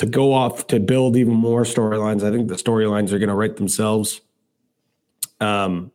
[0.00, 2.22] to go off to build even more storylines.
[2.22, 4.22] I think the storylines are going to write themselves
[5.42, 5.92] um,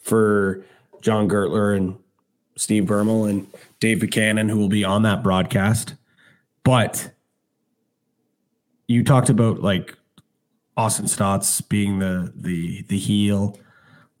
[0.00, 0.64] for
[1.00, 1.98] John Gertler and
[2.56, 3.48] Steve Bermel and
[3.80, 5.96] Dave Buchanan, who will be on that broadcast.
[6.62, 7.10] But
[8.86, 9.96] you talked about like
[10.76, 13.58] Austin Staats being the the the heel,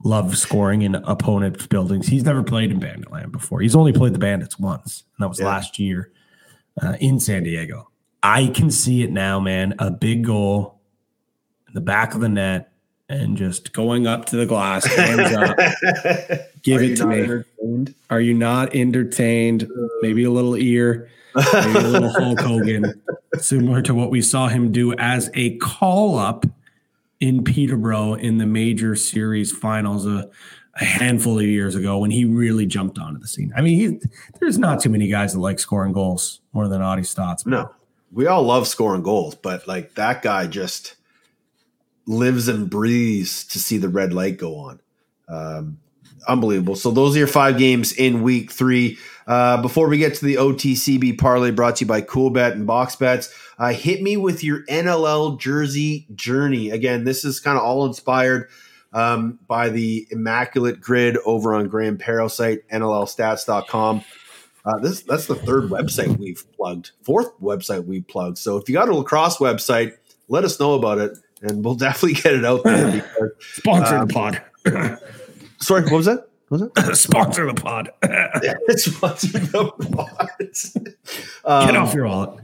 [0.02, 2.08] love scoring in opponents' buildings.
[2.08, 3.60] He's never played in Banditland before.
[3.60, 5.46] He's only played the Bandits once, and that was yeah.
[5.46, 6.10] last year
[6.82, 7.91] uh, in San Diego.
[8.22, 9.74] I can see it now, man.
[9.78, 10.80] A big goal
[11.66, 12.72] in the back of the net
[13.08, 15.56] and just going up to the glass, hands up,
[16.62, 17.20] give Are it to me.
[17.20, 17.94] Entertained?
[18.10, 19.68] Are you not entertained?
[20.00, 23.02] Maybe a little ear, maybe a little Hulk Hogan,
[23.38, 26.46] similar to what we saw him do as a call up
[27.20, 30.28] in Peterborough in the major series finals a,
[30.76, 33.52] a handful of years ago when he really jumped onto the scene.
[33.54, 34.08] I mean, he,
[34.40, 37.44] there's not too many guys that like scoring goals more than Audie Staats.
[37.46, 37.70] No
[38.12, 40.96] we all love scoring goals, but like that guy just
[42.06, 44.80] lives and breathes to see the red light go on.
[45.28, 45.78] Um,
[46.28, 46.76] unbelievable.
[46.76, 48.98] So those are your five games in week three.
[49.26, 52.96] Uh, before we get to the OTCB parlay brought to you by Coolbet and Box
[52.96, 56.70] Bets, uh, hit me with your NLL jersey journey.
[56.70, 58.48] Again, this is kind of all inspired
[58.92, 64.02] um, by the immaculate grid over on Graham Perro's site, NLLstats.com.
[64.64, 68.38] Uh, this that's the third website we've plugged, fourth website we've plugged.
[68.38, 69.94] So if you got a lacrosse website,
[70.28, 72.92] let us know about it, and we'll definitely get it out there.
[72.92, 74.42] Because, Sponsor um, the pod.
[75.60, 76.28] sorry, what was that?
[76.48, 76.96] What was it?
[76.96, 77.90] Sponsor the pod.
[78.02, 80.28] It's Sponsor the pod.
[81.44, 82.38] um, get off your wallet.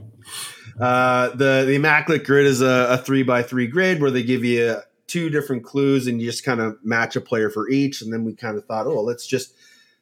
[0.79, 4.43] Uh, the the immaculate grid is a, a three by three grid where they give
[4.43, 4.77] you
[5.07, 8.01] two different clues and you just kind of match a player for each.
[8.01, 9.53] And then we kind of thought, oh, let's just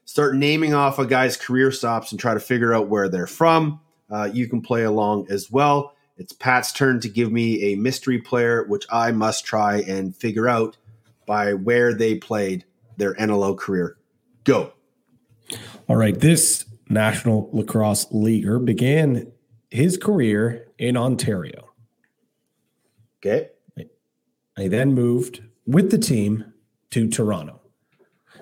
[0.07, 3.79] start naming off a guy's career stops and try to figure out where they're from.
[4.09, 5.93] Uh, you can play along as well.
[6.15, 10.47] It's Pat's turn to give me a mystery player, which I must try and figure
[10.47, 10.77] out
[11.27, 12.63] by where they played
[12.95, 13.97] their NLL career.
[14.45, 14.71] Go.
[15.87, 16.17] All right.
[16.17, 19.31] This National Lacrosse Leaguer began
[19.69, 21.67] his career in Ontario.
[23.19, 23.49] Okay.
[24.55, 26.53] He then moved with the team
[26.91, 27.61] to Toronto.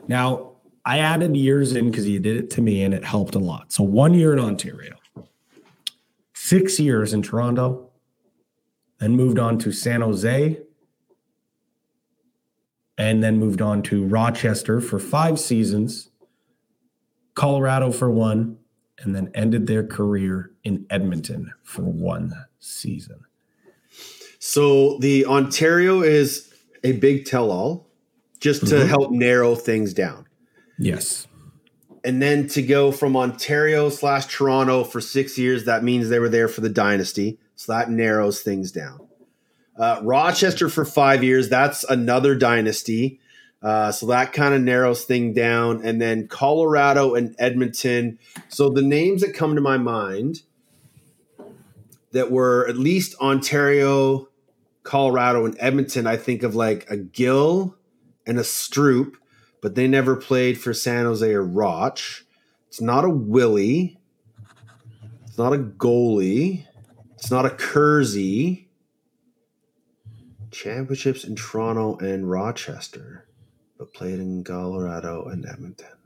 [0.07, 0.54] Now,
[0.85, 3.73] I added years in because he did it to me and it helped a lot.
[3.73, 4.95] So, one year in Ontario,
[6.33, 7.89] six years in Toronto,
[8.99, 10.59] then moved on to San Jose,
[12.97, 16.09] and then moved on to Rochester for five seasons,
[17.33, 18.57] Colorado for one,
[18.99, 23.25] and then ended their career in Edmonton for one season.
[24.39, 26.53] So the Ontario is
[26.83, 27.87] a big tell all
[28.39, 28.87] just to mm-hmm.
[28.87, 30.24] help narrow things down.
[30.77, 31.27] Yes.
[32.03, 36.29] And then to go from Ontario slash Toronto for six years, that means they were
[36.29, 37.39] there for the dynasty.
[37.55, 39.07] So that narrows things down.
[39.77, 43.19] Uh, Rochester for five years, that's another dynasty.
[43.61, 45.83] Uh, so that kind of narrows thing down.
[45.83, 48.19] And then Colorado and Edmonton.
[48.49, 50.43] So the names that come to my mind
[52.11, 54.29] that were at least Ontario,
[54.83, 57.75] Colorado, and Edmonton, I think of like a Gill
[58.27, 59.15] and a Stroop,
[59.65, 62.23] but they never played for San Jose or Roch.
[62.67, 63.97] It's not a Willie.
[65.25, 66.67] It's not a goalie.
[67.15, 68.69] It's not a Kersey.
[70.51, 73.25] Championships in Toronto and Rochester,
[73.79, 75.97] but played in Colorado and Edmonton.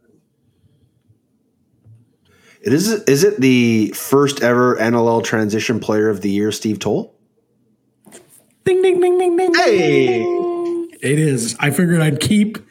[2.61, 7.13] It is is it the first ever NLL transition player of the year, Steve Toll?
[8.63, 9.53] Ding, ding, ding, ding, ding.
[9.53, 10.21] Hey!
[11.01, 11.57] It is.
[11.59, 12.68] I figured I'd keep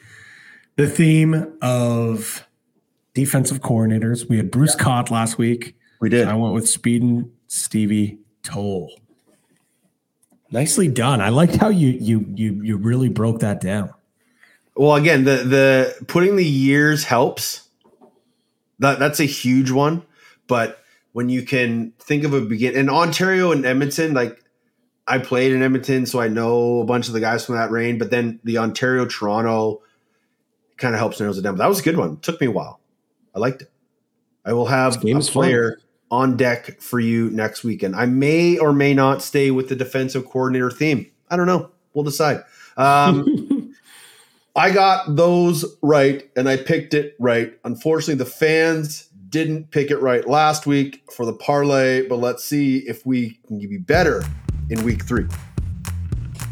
[0.79, 2.47] the theme of
[3.13, 4.29] defensive coordinators.
[4.29, 5.75] We had Bruce Cott last week.
[5.99, 6.25] We did.
[6.25, 8.89] I went with Speed and Stevie Toll.
[10.51, 11.19] Nicely done.
[11.19, 13.93] I liked how you you you you really broke that down.
[14.73, 17.67] Well, again, the the putting the years helps.
[18.79, 20.03] That that's a huge one.
[20.47, 20.81] But
[21.11, 24.41] when you can think of a begin in Ontario and Edmonton, like
[25.05, 27.97] I played in Edmonton, so I know a bunch of the guys from that reign.
[27.97, 29.81] But then the Ontario Toronto
[30.79, 31.55] kind of helps narrows it down.
[31.55, 32.17] But that was a good one.
[32.17, 32.79] took me a while.
[33.35, 33.71] I liked it.
[34.45, 35.43] I will have This a is fun.
[35.43, 35.79] player
[36.11, 37.95] on deck for you next weekend.
[37.95, 41.05] I may or may not stay with the defensive coordinator theme.
[41.29, 41.69] I don't know.
[41.93, 42.41] We'll decide.
[42.77, 43.75] Um,
[44.55, 47.53] I got those right and I picked it right.
[47.63, 52.77] Unfortunately, the fans didn't pick it right last week for the parlay, but let's see
[52.79, 54.23] if we can be better
[54.71, 55.27] in week three.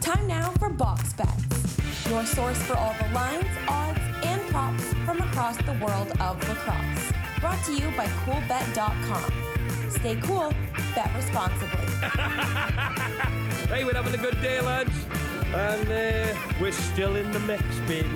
[0.02, 4.07] Time now for Box Bets, your source for all the lines, odds, and
[4.58, 7.12] props from across the world of lacrosse.
[7.40, 9.32] Brought to you by CoolBet.com.
[9.92, 10.52] Stay cool,
[10.96, 11.86] bet responsibly.
[13.68, 14.94] Hey, we're having a good day, lads.
[15.54, 18.08] And uh, we're still in the mix, baby.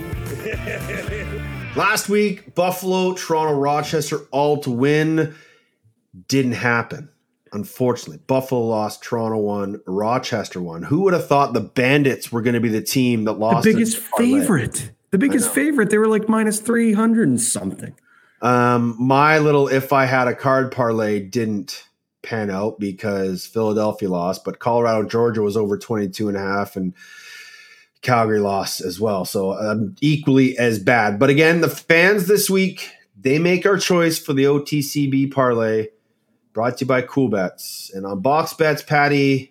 [1.76, 5.36] Last week, Buffalo, Toronto, Rochester all to win.
[6.30, 7.10] Didn't happen.
[7.52, 10.84] Unfortunately, Buffalo lost, Toronto won, Rochester won.
[10.84, 13.66] Who would have thought the Bandits were going to be the team that lost?
[13.66, 13.78] The lost?
[13.78, 14.40] biggest its parlay?
[14.40, 14.92] favorite.
[15.12, 15.90] The biggest favorite.
[15.90, 17.94] They were like minus 300 and something.
[18.42, 21.86] Um, my little if I had a card parlay didn't
[22.24, 26.94] pan out because Philadelphia lost, but Colorado, Georgia was over 22 and a half and
[28.02, 29.26] Calgary lost as well.
[29.26, 31.20] So um, equally as bad.
[31.20, 32.90] But again, the fans this week,
[33.20, 35.88] they make our choice for the OTCB parlay
[36.54, 37.92] brought to you by Cool Bets.
[37.94, 39.51] And on Box Bets, Patty,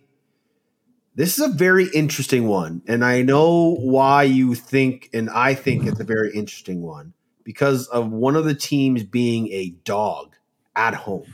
[1.21, 2.81] this is a very interesting one.
[2.89, 7.13] And I know why you think, and I think it's a very interesting one
[7.45, 10.35] because of one of the teams being a dog
[10.75, 11.31] at home.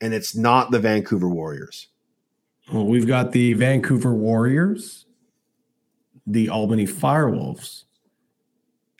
[0.00, 1.88] And it's not the Vancouver Warriors.
[2.72, 5.06] Well, we've got the Vancouver Warriors,
[6.24, 7.86] the Albany Firewolves,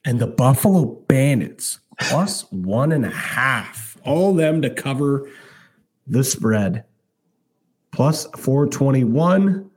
[0.05, 3.97] and the Buffalo Bandits, plus one and a half.
[4.05, 5.31] All them to cover
[6.05, 6.83] the spread.
[7.93, 9.70] Plus 421.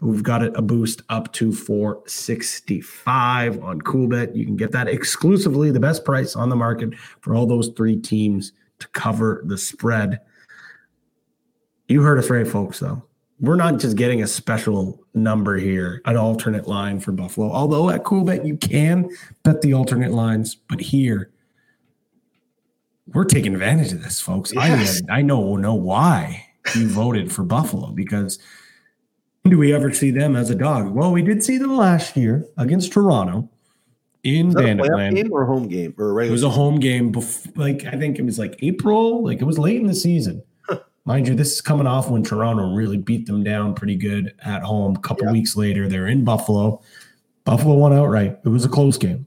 [0.00, 4.34] We've got it a boost up to 465 on Coolbet.
[4.34, 7.96] You can get that exclusively, the best price on the market for all those three
[7.96, 10.20] teams to cover the spread.
[11.88, 13.02] You heard us right, folks, though.
[13.40, 17.50] We're not just getting a special number here, an alternate line for Buffalo.
[17.50, 19.08] Although at Coolbet, you can
[19.42, 21.30] bet the alternate lines, but here,
[23.06, 24.52] we're taking advantage of this, folks.
[24.54, 25.02] Yes.
[25.08, 26.46] I, I know know why
[26.76, 28.38] you voted for Buffalo because
[29.50, 30.94] do we ever see them as a dog?
[30.94, 33.48] Well, we did see them last year against Toronto
[34.22, 35.16] in Is that a Bandit Land.
[35.16, 38.18] game or home game or a It was a home game, bef- like I think
[38.18, 40.42] it was like April, like it was late in the season.
[41.06, 44.62] Mind you, this is coming off when Toronto really beat them down pretty good at
[44.62, 44.94] home.
[44.96, 45.32] A couple Yeah.
[45.32, 46.82] weeks later, they're in Buffalo.
[47.44, 48.38] Buffalo won outright.
[48.44, 49.26] It was a close game.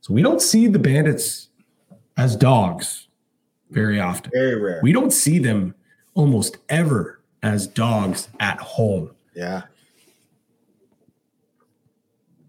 [0.00, 1.48] So we don't see the Bandits
[2.16, 3.08] as dogs
[3.70, 4.30] very often.
[4.34, 4.80] Very rare.
[4.82, 5.74] We don't see them
[6.14, 9.10] almost ever as dogs at home.
[9.34, 9.62] Yeah.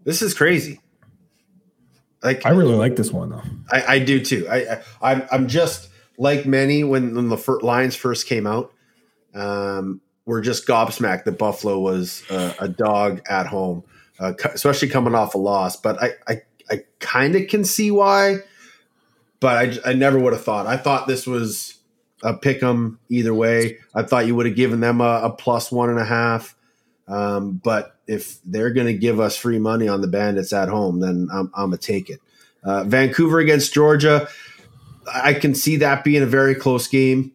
[0.04, 0.80] This is crazy.
[2.22, 3.42] Like I really like this one though.
[3.70, 4.46] I, I do too.
[4.50, 8.72] I, I I'm I'm just like many when, when the fir- Lions first came out.
[9.34, 13.84] Um, we're just gobsmacked that Buffalo was uh, a dog at home,
[14.18, 15.76] uh, especially coming off a loss.
[15.76, 18.38] But I I, I kind of can see why,
[19.40, 20.66] but I I never would have thought.
[20.66, 21.78] I thought this was
[22.22, 23.78] a pick 'em either way.
[23.94, 26.56] I thought you would have given them a, a plus one and a half.
[27.06, 31.00] Um, but if they're going to give us free money on the Bandits at home,
[31.00, 32.20] then I'm, I'm gonna take it.
[32.62, 34.28] Uh, Vancouver against Georgia,
[35.12, 37.32] I can see that being a very close game.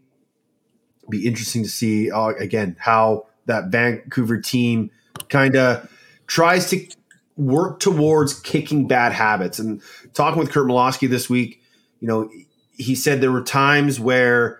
[1.09, 4.91] Be interesting to see uh, again how that Vancouver team
[5.29, 5.89] kind of
[6.27, 6.87] tries to
[7.35, 9.59] work towards kicking bad habits.
[9.59, 9.81] And
[10.13, 11.61] talking with Curt Malawsky this week,
[11.99, 12.29] you know,
[12.73, 14.59] he said there were times where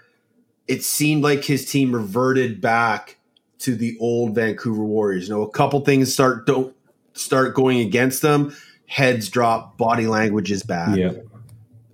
[0.67, 3.18] it seemed like his team reverted back
[3.59, 5.27] to the old Vancouver Warriors.
[5.27, 6.75] You know, a couple things start don't
[7.13, 8.55] start going against them.
[8.87, 10.97] Heads drop, body language is bad.
[10.97, 11.11] Yeah.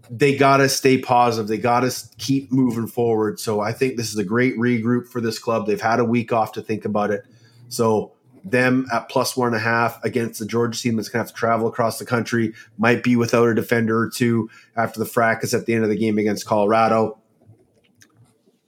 [0.09, 1.47] They got to stay positive.
[1.47, 3.39] They got to keep moving forward.
[3.39, 5.65] So I think this is a great regroup for this club.
[5.65, 7.25] They've had a week off to think about it.
[7.69, 8.13] So
[8.43, 11.33] them at plus one and a half against the Georgia team that's going to have
[11.33, 15.55] to travel across the country might be without a defender or two after the fracas
[15.55, 17.17] at the end of the game against Colorado.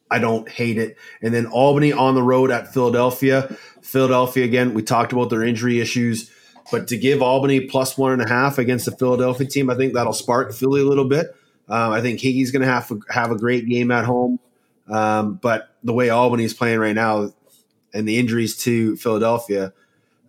[0.09, 0.97] I don't hate it.
[1.21, 3.55] And then Albany on the road at Philadelphia.
[3.81, 6.31] Philadelphia, again, we talked about their injury issues,
[6.71, 9.93] but to give Albany plus one and a half against the Philadelphia team, I think
[9.93, 11.27] that'll spark Philly a little bit.
[11.69, 14.39] Um, I think Higgy's going to have have a great game at home.
[14.89, 17.33] Um, but the way Albany is playing right now
[17.93, 19.73] and the injuries to Philadelphia,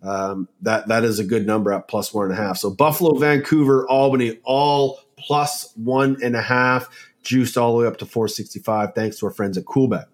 [0.01, 2.57] um, that that is a good number at plus one and a half.
[2.57, 6.89] So Buffalo, Vancouver, Albany, all plus one and a half
[7.23, 10.05] juiced all the way up to 465 thanks to our friends at coolbet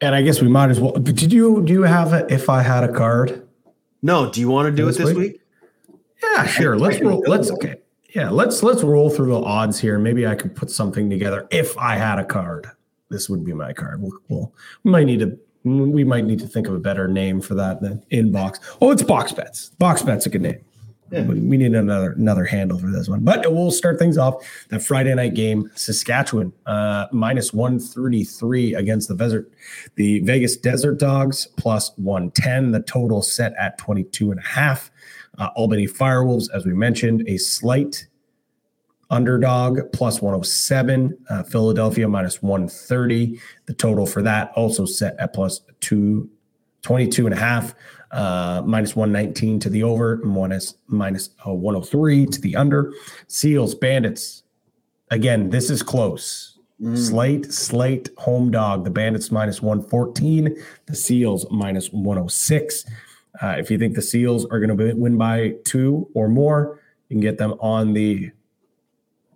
[0.00, 0.92] And I guess we might as well.
[0.92, 3.44] Did you do you have it if I had a card?
[4.00, 5.32] no do you want to do This it this week?
[5.32, 5.40] week
[6.22, 6.78] Yeah, sure.
[6.84, 7.22] Let's I roll.
[7.26, 7.76] Let's okay.
[8.14, 9.98] Yeah, let's let's roll through the odds here.
[9.98, 12.66] Maybe I could put something together if I had a card.
[13.10, 14.02] This would be my card.
[14.02, 17.40] We'll, we'll we might need to we might need to think of a better name
[17.40, 18.60] for that than inbox.
[18.80, 19.70] Oh, it's box bets.
[19.78, 20.60] Box bets a good name.
[21.10, 21.22] Yeah.
[21.22, 23.20] We need another another handle for this one.
[23.20, 24.44] But we'll start things off.
[24.68, 29.50] The Friday night game, Saskatchewan uh, minus one thirty three against the Desert,
[29.94, 32.72] the Vegas Desert Dogs plus one ten.
[32.72, 34.90] The total set at 22 and a half.
[35.38, 38.06] Uh, Albany Firewolves, as we mentioned, a slight
[39.10, 45.62] underdog plus 107 uh, philadelphia minus 130 the total for that also set at plus
[45.80, 46.28] two
[46.82, 47.74] 22 and a half
[48.10, 50.20] uh, minus 119 to the over
[50.52, 52.92] is minus uh, 103 to the under.
[53.26, 54.42] Seals bandits.
[55.10, 56.58] Again this is close.
[56.94, 58.84] Slate slate home dog.
[58.84, 60.56] The bandits minus 114
[60.86, 62.84] the seals minus 106
[63.42, 67.14] uh, if you think the seals are going to win by two or more you
[67.14, 68.30] can get them on the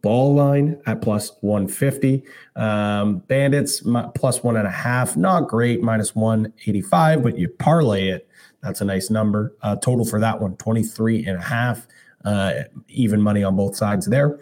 [0.03, 2.25] ball line at plus 150.
[2.57, 3.83] Um, Bandits
[4.15, 8.29] plus one and a half, not great, minus 185, but you parlay it.
[8.63, 9.57] That's a nice number.
[9.63, 11.87] Uh, total for that one, 23 and a half.
[12.25, 14.39] Uh, even money on both sides there.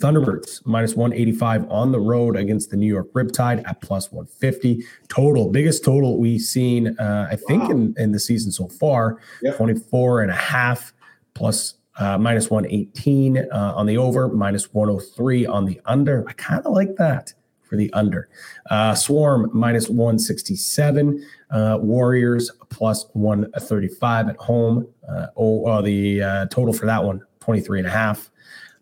[0.00, 4.84] Thunderbirds minus 185 on the road against the New York Riptide at plus 150.
[5.08, 9.56] Total, biggest total we've seen, uh, I think, in, in the season so far, Yep.
[9.56, 10.92] 24 and a half
[11.34, 16.24] plus uh, minus 118 uh, on the over, minus 103 on the under.
[16.28, 17.34] I kind of like that
[17.68, 18.28] for the under.
[18.70, 21.24] Uh, Swarm minus 167.
[21.50, 24.88] Uh, Warriors plus 135 at home.
[25.08, 28.30] Uh, oh, uh, the uh, total for that one, 23 and a half.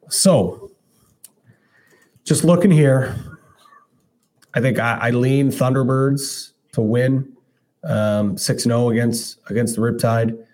[0.09, 0.71] So
[2.25, 3.17] just looking here,
[4.55, 7.37] I think I, I lean Thunderbirds to win
[7.85, 10.45] um, 6-0 against against the Riptide.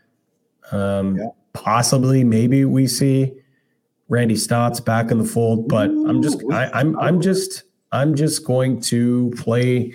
[0.71, 1.19] Um,
[1.55, 3.31] Possibly, maybe we see
[4.09, 8.45] Randy Staats back in the fold, but I'm just I, I'm I'm just I'm just
[8.45, 9.95] going to play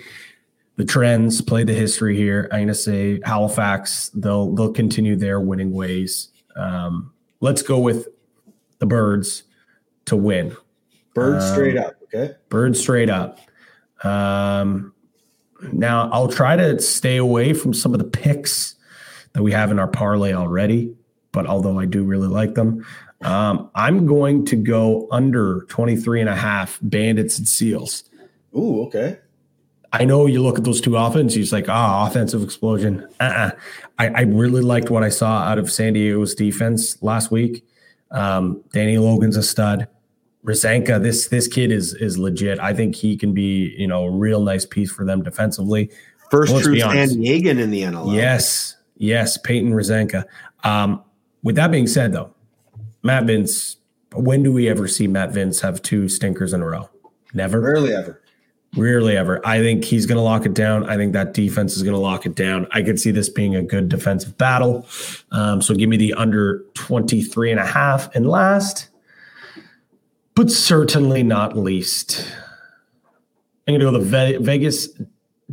[0.76, 2.48] the trends, play the history here.
[2.52, 4.10] I'm going to say Halifax.
[4.10, 6.28] They'll they'll continue their winning ways.
[6.56, 8.08] Um, let's go with
[8.78, 9.42] the Birds
[10.06, 10.56] to win.
[11.14, 13.40] bird Um, straight up okay Bird straight up.
[14.04, 14.94] Um,
[15.72, 18.76] now I'll try to stay away from some of the picks
[19.32, 20.94] that we have in our parlay already,
[21.32, 22.84] but although I do really like them,
[23.22, 28.04] um, I'm going to go under 23 and a half bandits and seals.
[28.56, 29.18] Ooh, okay
[29.92, 33.06] I know you look at those two offenses, like, ah, offensive explosion.
[33.20, 33.52] Uh-uh.
[33.98, 37.64] I, I really liked what I saw out of San Diego's defense last week.
[38.10, 39.88] Um, Danny Logan's a stud.
[40.44, 42.58] Rosanka, this this kid is is legit.
[42.60, 45.90] I think he can be, you know, a real nice piece for them defensively.
[46.30, 46.78] First Let's true.
[46.78, 48.14] San Diegan in the NLL.
[48.14, 50.24] Yes, yes, Peyton Rosanka.
[50.64, 51.02] Um,
[51.42, 52.34] with that being said, though,
[53.02, 53.76] Matt Vinc,
[54.14, 56.88] when do we ever see Matt Vinc have two stinkers in a row?
[57.34, 57.60] Never.
[57.60, 58.20] Rarely ever.
[58.76, 59.44] Rarely ever.
[59.46, 60.88] I think he's going to lock it down.
[60.88, 62.66] I think that defense is going to lock it down.
[62.72, 64.86] I could see this being a good defensive battle.
[65.30, 68.14] Um, so give me the under 23 and a half.
[68.14, 68.88] And last,
[70.34, 72.30] but certainly not least,
[73.66, 74.88] I'm going to go the Ve- Vegas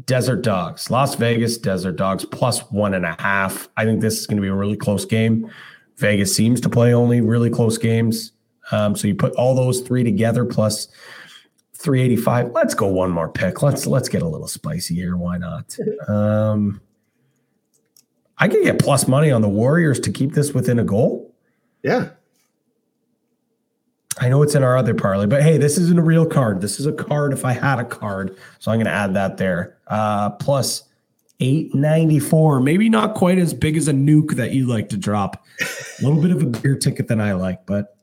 [0.05, 0.91] Desert Dogs.
[0.91, 3.69] Las Vegas Desert Dogs plus one and a half.
[3.77, 5.49] I think this is going to be a really close game.
[5.97, 8.31] Vegas seems to play only really close games.
[8.71, 10.87] Um, so you put all those three together plus
[11.73, 12.51] 385.
[12.51, 13.61] Let's go one more pick.
[13.61, 15.17] Let's let's get a little spicy here.
[15.17, 15.77] Why not?
[16.07, 16.81] Um,
[18.37, 21.33] I can get plus money on the Warriors to keep this within a goal.
[21.83, 22.09] Yeah.
[24.19, 26.61] I know it's in our other parlay, but hey, this isn't a real card.
[26.61, 28.37] This is a card if I had a card.
[28.59, 29.77] So I'm going to add that there.
[29.87, 30.83] Uh, plus
[31.39, 32.59] 894.
[32.61, 35.45] Maybe not quite as big as a nuke that you like to drop.
[35.61, 37.97] A little bit of a bigger ticket than I like, but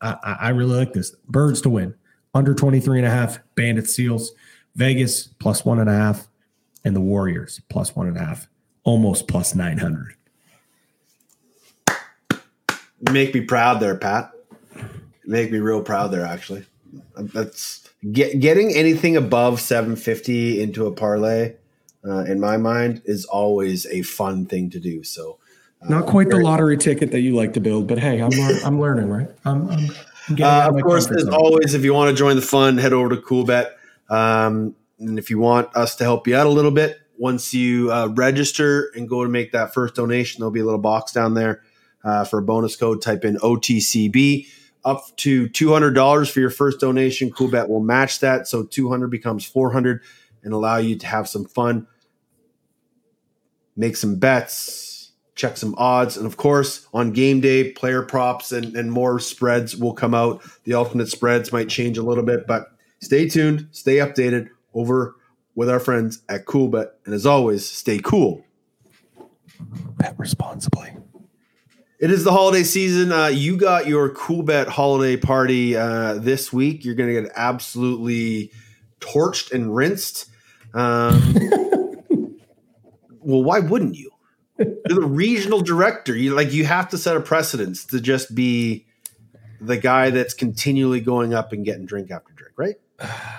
[0.00, 1.14] I, I really like this.
[1.28, 1.94] Birds to win.
[2.34, 3.38] Under 23 and a half.
[3.54, 4.32] Bandit Seals.
[4.74, 6.28] Vegas plus one and a half.
[6.84, 8.48] And the Warriors plus one and a half.
[8.84, 10.14] Almost plus 900.
[13.00, 14.32] You make me proud there, Pat.
[15.24, 16.64] Make me real proud there, actually.
[17.16, 21.54] That's get, getting anything above 750 into a parlay,
[22.10, 25.04] uh, in my mind, is always a fun thing to do.
[25.04, 25.38] So,
[25.88, 28.80] Not quite the lottery ticket that you like to build, but hey, I'm lear- I'm
[28.80, 29.28] learning, right?
[29.44, 29.90] I'm, I'm,
[30.40, 31.34] Uh, of course, as zone.
[31.34, 33.70] always, if you want to join the fun, head over to CoolBet.
[34.10, 37.90] Um, and if you want us to help you out a little bit, once you
[37.90, 41.34] uh, register and go to make that first donation, there'll be a little box down
[41.34, 41.62] there
[42.04, 43.00] uh, for a bonus code.
[43.00, 44.46] Type in OTCB.
[44.84, 47.30] Up to two hundred dollars for your first donation.
[47.30, 50.00] CoolBet will match that, so two hundred becomes four hundred,
[50.42, 51.86] and allow you to have some fun,
[53.78, 58.76] make some bets, check some odds, and of course, on game day, player props and,
[58.76, 60.42] and more spreads will come out.
[60.64, 65.14] The alternate spreads might change a little bit, but stay tuned, stay updated over
[65.54, 66.90] with our friends at CoolBet.
[67.06, 68.44] And as always, stay cool.
[69.96, 70.92] Bet responsibly.
[72.00, 73.10] It is the holiday season.
[73.10, 76.84] Uh, you got your CoolBet holiday party uh, this week.
[76.84, 78.52] You're going to get absolutely
[79.00, 80.30] torched and rinsed.
[80.74, 81.34] Um,
[83.28, 84.10] well, why wouldn't you?
[84.58, 86.16] You're the regional director.
[86.16, 88.86] You like you have to set a precedence to just be
[89.60, 92.76] the guy that's continually going up and getting drink after drink, right?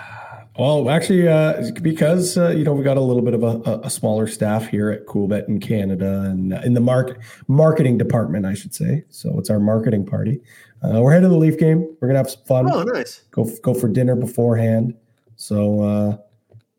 [0.57, 3.89] Well, actually, uh, because uh, you know we got a little bit of a, a-
[3.89, 7.17] smaller staff here at Coolbet in Canada and uh, in the market
[7.47, 9.05] marketing department, I should say.
[9.09, 10.41] So it's our marketing party.
[10.83, 11.87] Uh, we're heading to the Leaf game.
[12.01, 12.69] We're gonna have some fun.
[12.69, 13.21] Oh, nice.
[13.31, 14.95] Go go for dinner beforehand.
[15.37, 16.17] So uh,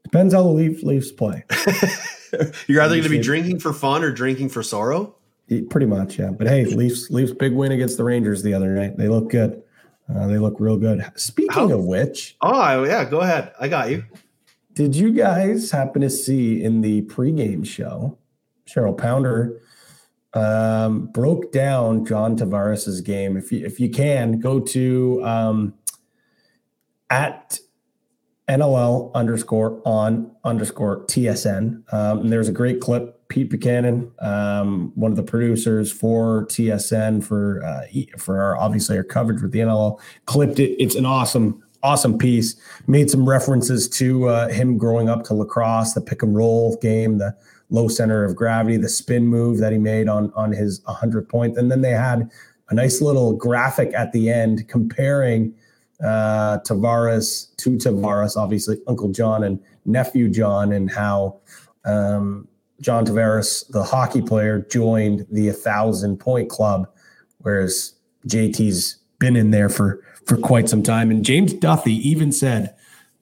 [0.04, 1.44] depends how the Leaf Leafs play.
[2.66, 5.14] You're either going to be drinking for fun or drinking for sorrow.
[5.68, 6.30] Pretty much, yeah.
[6.30, 8.96] But hey, Leafs Leafs big win against the Rangers the other night.
[8.96, 9.62] They look good.
[10.08, 11.04] Uh, they look real good.
[11.16, 13.04] Speaking How- of which, Oh, yeah.
[13.04, 13.52] Go ahead.
[13.60, 14.04] I got you.
[14.74, 18.16] Did you guys happen to see in the pregame show,
[18.66, 19.60] Cheryl Pounder
[20.34, 23.36] um, broke down John Tavares's game?
[23.36, 25.74] If you if you can go to um,
[27.10, 27.58] at
[28.50, 31.92] NLL underscore on underscore TSN.
[31.94, 33.16] Um, and there's a great clip.
[33.28, 37.82] Pete Buchanan, um, one of the producers for TSN for uh,
[38.18, 40.70] for our obviously our coverage with the NLL, clipped it.
[40.82, 42.60] It's an awesome awesome piece.
[42.88, 47.18] Made some references to uh, him growing up to lacrosse, the pick and roll game,
[47.18, 47.36] the
[47.70, 51.56] low center of gravity, the spin move that he made on on his 100 point,
[51.56, 52.28] and then they had
[52.70, 55.54] a nice little graphic at the end comparing
[56.02, 61.40] uh, Tavares to Tavares, obviously Uncle John and nephew John, and how
[61.84, 62.48] um,
[62.80, 66.88] John Tavares, the hockey player, joined the a 1,000 point club,
[67.38, 67.94] whereas
[68.26, 71.10] JT's been in there for, for quite some time.
[71.10, 72.74] And James Duffy even said,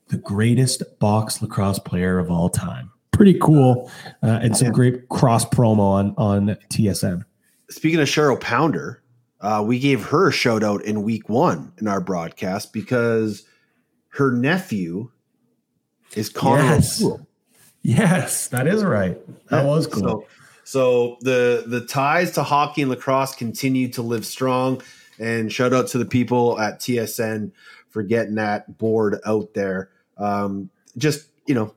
[0.09, 2.91] the greatest box lacrosse player of all time.
[3.13, 3.91] Pretty cool.
[4.23, 7.25] Uh, and some great cross promo on, on TSN.
[7.71, 9.03] Speaking of Cheryl Pounder,
[9.41, 13.45] uh, we gave her a shout out in week one in our broadcast because
[14.11, 15.11] her nephew
[16.17, 17.01] is Connor Yes.
[17.01, 17.27] O'Toole.
[17.83, 19.17] Yes, that is right.
[19.49, 20.03] That was cool.
[20.03, 20.27] So,
[20.65, 24.83] so the the ties to hockey and lacrosse continue to live strong.
[25.19, 27.53] And shout out to the people at TSN
[27.89, 29.91] for getting that board out there.
[30.17, 31.75] Um, just you know,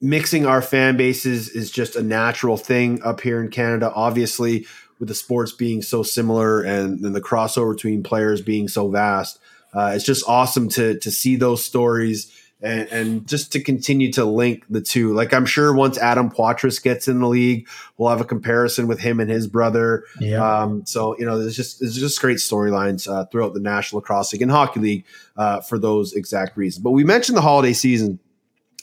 [0.00, 3.90] mixing our fan bases is just a natural thing up here in Canada.
[3.94, 4.66] Obviously,
[5.02, 9.40] with the sports being so similar and, and the crossover between players being so vast,
[9.74, 14.24] uh, it's just awesome to to see those stories and, and just to continue to
[14.24, 15.12] link the two.
[15.12, 17.68] Like I'm sure once Adam Poitras gets in the league,
[17.98, 20.04] we'll have a comparison with him and his brother.
[20.20, 20.36] Yeah.
[20.36, 24.32] Um, so you know, there's just there's just great storylines uh, throughout the National Lacrosse
[24.32, 25.04] League and Hockey League
[25.36, 26.80] uh, for those exact reasons.
[26.80, 28.20] But we mentioned the holiday season,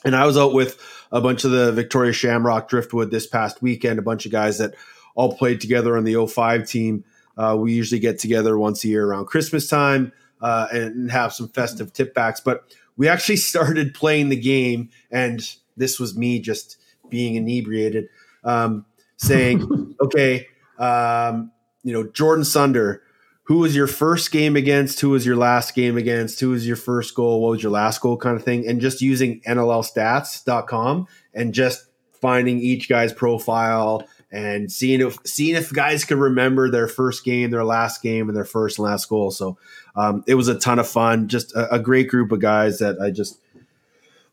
[0.04, 0.78] and I was out with
[1.14, 4.00] a bunch of the Victoria Shamrock Driftwood this past weekend.
[4.00, 4.76] A bunch of guys that
[5.16, 7.04] all played together on the 05 team.
[7.38, 10.12] Uh, we usually get together once a year around Christmas time
[10.42, 12.40] uh, and have some festive tip backs.
[12.40, 12.64] But
[12.98, 15.42] we actually started playing the game, and
[15.78, 16.78] this was me just
[17.10, 18.08] being inebriated,
[18.44, 18.86] um,
[19.18, 21.52] saying, okay, um,
[21.84, 23.02] you know, Jordan Sunder,
[23.44, 25.00] who was your first game against?
[25.00, 26.40] Who was your last game against?
[26.40, 27.42] Who was your first goal?
[27.42, 28.68] What was your last goal kind of thing?
[28.68, 31.88] And just using NLLstats.com and just
[32.22, 37.50] finding each guy's profile and seeing if seeing if guys could remember their first game,
[37.50, 39.32] their last game, and their first and last goal.
[39.32, 39.58] So
[39.96, 41.28] um, it was a ton of fun.
[41.28, 43.40] Just a, a, great group of guys that I just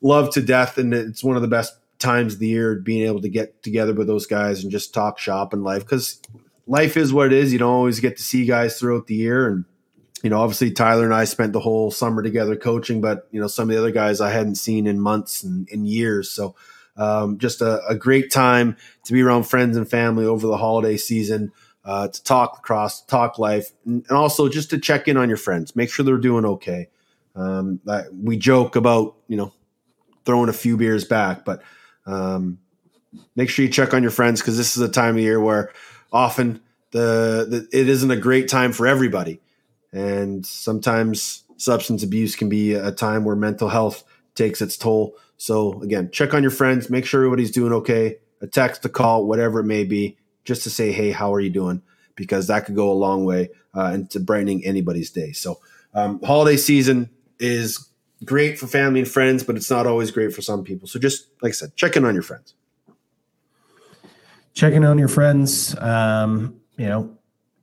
[0.02, 3.22] love to death, and it's one of the best times of the year being able
[3.22, 6.20] to get together with those guys and just talk shop and life because
[6.66, 7.52] life is what it is.
[7.52, 9.64] You don't always get to see guys throughout the year, and
[10.22, 13.46] you know, obviously Tyler and I spent the whole summer together coaching, but you know,
[13.46, 16.54] some of the other guys I hadn't seen in months and in years, so.
[16.96, 20.96] Um, just a, a, great time to be around friends and family over the holiday
[20.96, 21.52] season,
[21.84, 25.76] uh, to talk lacrosse, talk life, and, also just to check in on your friends,
[25.76, 26.88] make sure they're doing okay.
[27.34, 27.80] Um,
[28.18, 29.52] we joke about you know
[30.24, 31.62] throwing a few beers back, but
[32.06, 32.58] um,
[33.36, 35.72] make sure you check on your friends because this is a time of year where
[36.12, 36.60] often
[36.90, 39.40] the, the it isn't a great time for everybody,
[39.92, 44.02] and sometimes substance abuse can be a time where mental health
[44.34, 45.14] takes its toll.
[45.36, 48.18] So again, check on your friends, make sure everybody's doing okay.
[48.40, 51.50] A text, a call, whatever it may be, just to say, "Hey, how are you
[51.50, 51.82] doing?"
[52.16, 55.32] Because that could go a long way uh, into brightening anybody's day.
[55.32, 55.58] So,
[55.94, 57.08] um, holiday season
[57.38, 57.88] is
[58.24, 60.86] great for family and friends, but it's not always great for some people.
[60.86, 62.54] So, just like I said, check in on your friends.
[64.56, 65.76] Checking on your friends.
[65.78, 67.15] Um, you know,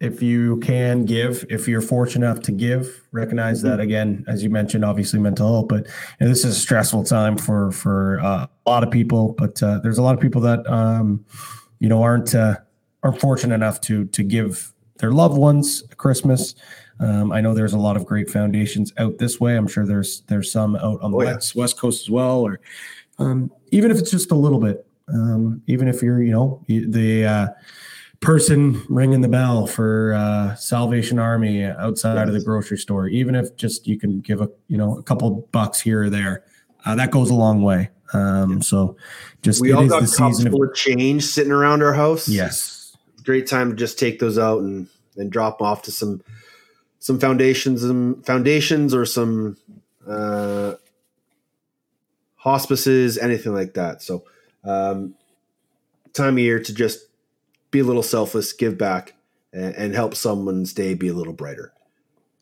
[0.03, 3.81] if you can give, if you're fortunate enough to give, recognize that mm-hmm.
[3.81, 5.87] again, as you mentioned, obviously mental health, but
[6.19, 9.33] this is a stressful time for for uh, a lot of people.
[9.37, 11.25] But uh, there's a lot of people that um,
[11.79, 12.57] you know aren't uh,
[13.01, 16.53] aren't fortunate enough to to give their loved ones Christmas.
[16.99, 19.55] Um, I know there's a lot of great foundations out this way.
[19.55, 22.59] I'm sure there's there's some out on the oh, west west coast as well, or
[23.19, 24.85] um, even if it's just a little bit.
[25.09, 27.47] Um, even if you're, you know, the uh,
[28.23, 32.27] person ringing the bell for uh, Salvation Army outside yes.
[32.27, 35.47] of the grocery store, even if just you can give a you know a couple
[35.51, 36.43] bucks here or there,
[36.85, 37.89] uh, that goes a long way.
[38.13, 38.95] Um, so
[39.41, 42.27] just we all got the season full of, of change sitting around our house.
[42.27, 44.87] Yes, great time to just take those out and
[45.17, 46.21] and drop off to some
[46.99, 49.57] some foundations and foundations or some
[50.07, 50.73] uh,
[52.35, 54.01] hospices, anything like that.
[54.01, 54.23] So
[54.63, 55.15] um,
[56.13, 57.07] time of year to just
[57.73, 59.13] be a little selfless, give back,
[59.51, 61.73] and, and help someone's day be a little brighter.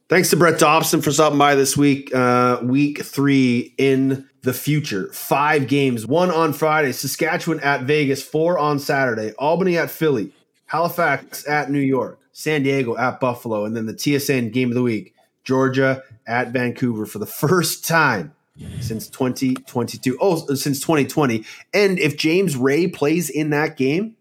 [0.10, 2.14] Thanks to Brett Dobson for stopping by this week.
[2.14, 5.08] Uh, week three in the future.
[5.14, 6.06] Five games.
[6.06, 6.92] One on Friday.
[6.92, 8.22] Saskatchewan at Vegas.
[8.22, 9.32] Four on Saturday.
[9.40, 10.34] Albany at Philly.
[10.66, 12.20] Halifax at New York.
[12.34, 13.64] San Diego at Buffalo.
[13.64, 15.16] And then the TSN game of the week.
[15.46, 18.34] Georgia at Vancouver for the first time
[18.82, 20.18] since 2022.
[20.20, 21.46] Oh, since 2020.
[21.74, 24.18] And if James Ray plays in that game,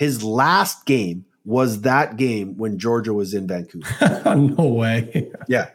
[0.00, 4.22] his last game was that game when Georgia was in Vancouver.
[4.56, 5.30] no way.
[5.46, 5.68] yeah.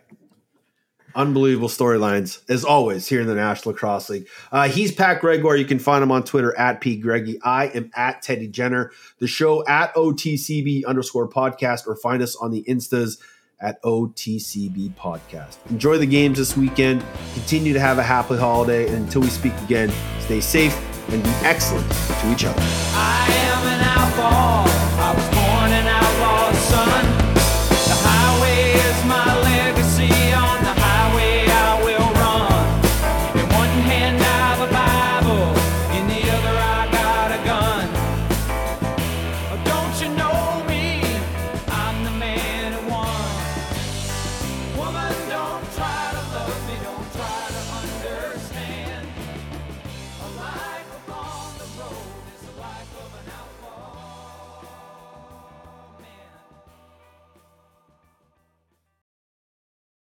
[1.14, 4.28] Unbelievable storylines, as always, here in the National Lacrosse League.
[4.52, 5.56] Uh, he's Pat Gregoire.
[5.56, 6.98] You can find him on Twitter at P.
[6.98, 7.40] Greggy.
[7.44, 8.92] I am at Teddy Jenner.
[9.20, 13.20] The show at OTCB underscore podcast, or find us on the Instas
[13.62, 15.58] at OTCB podcast.
[15.70, 17.06] Enjoy the games this weekend.
[17.36, 18.88] Continue to have a happy holiday.
[18.88, 20.76] And until we speak again, stay safe
[21.12, 23.85] and be excellent to each other
[24.16, 24.85] fall.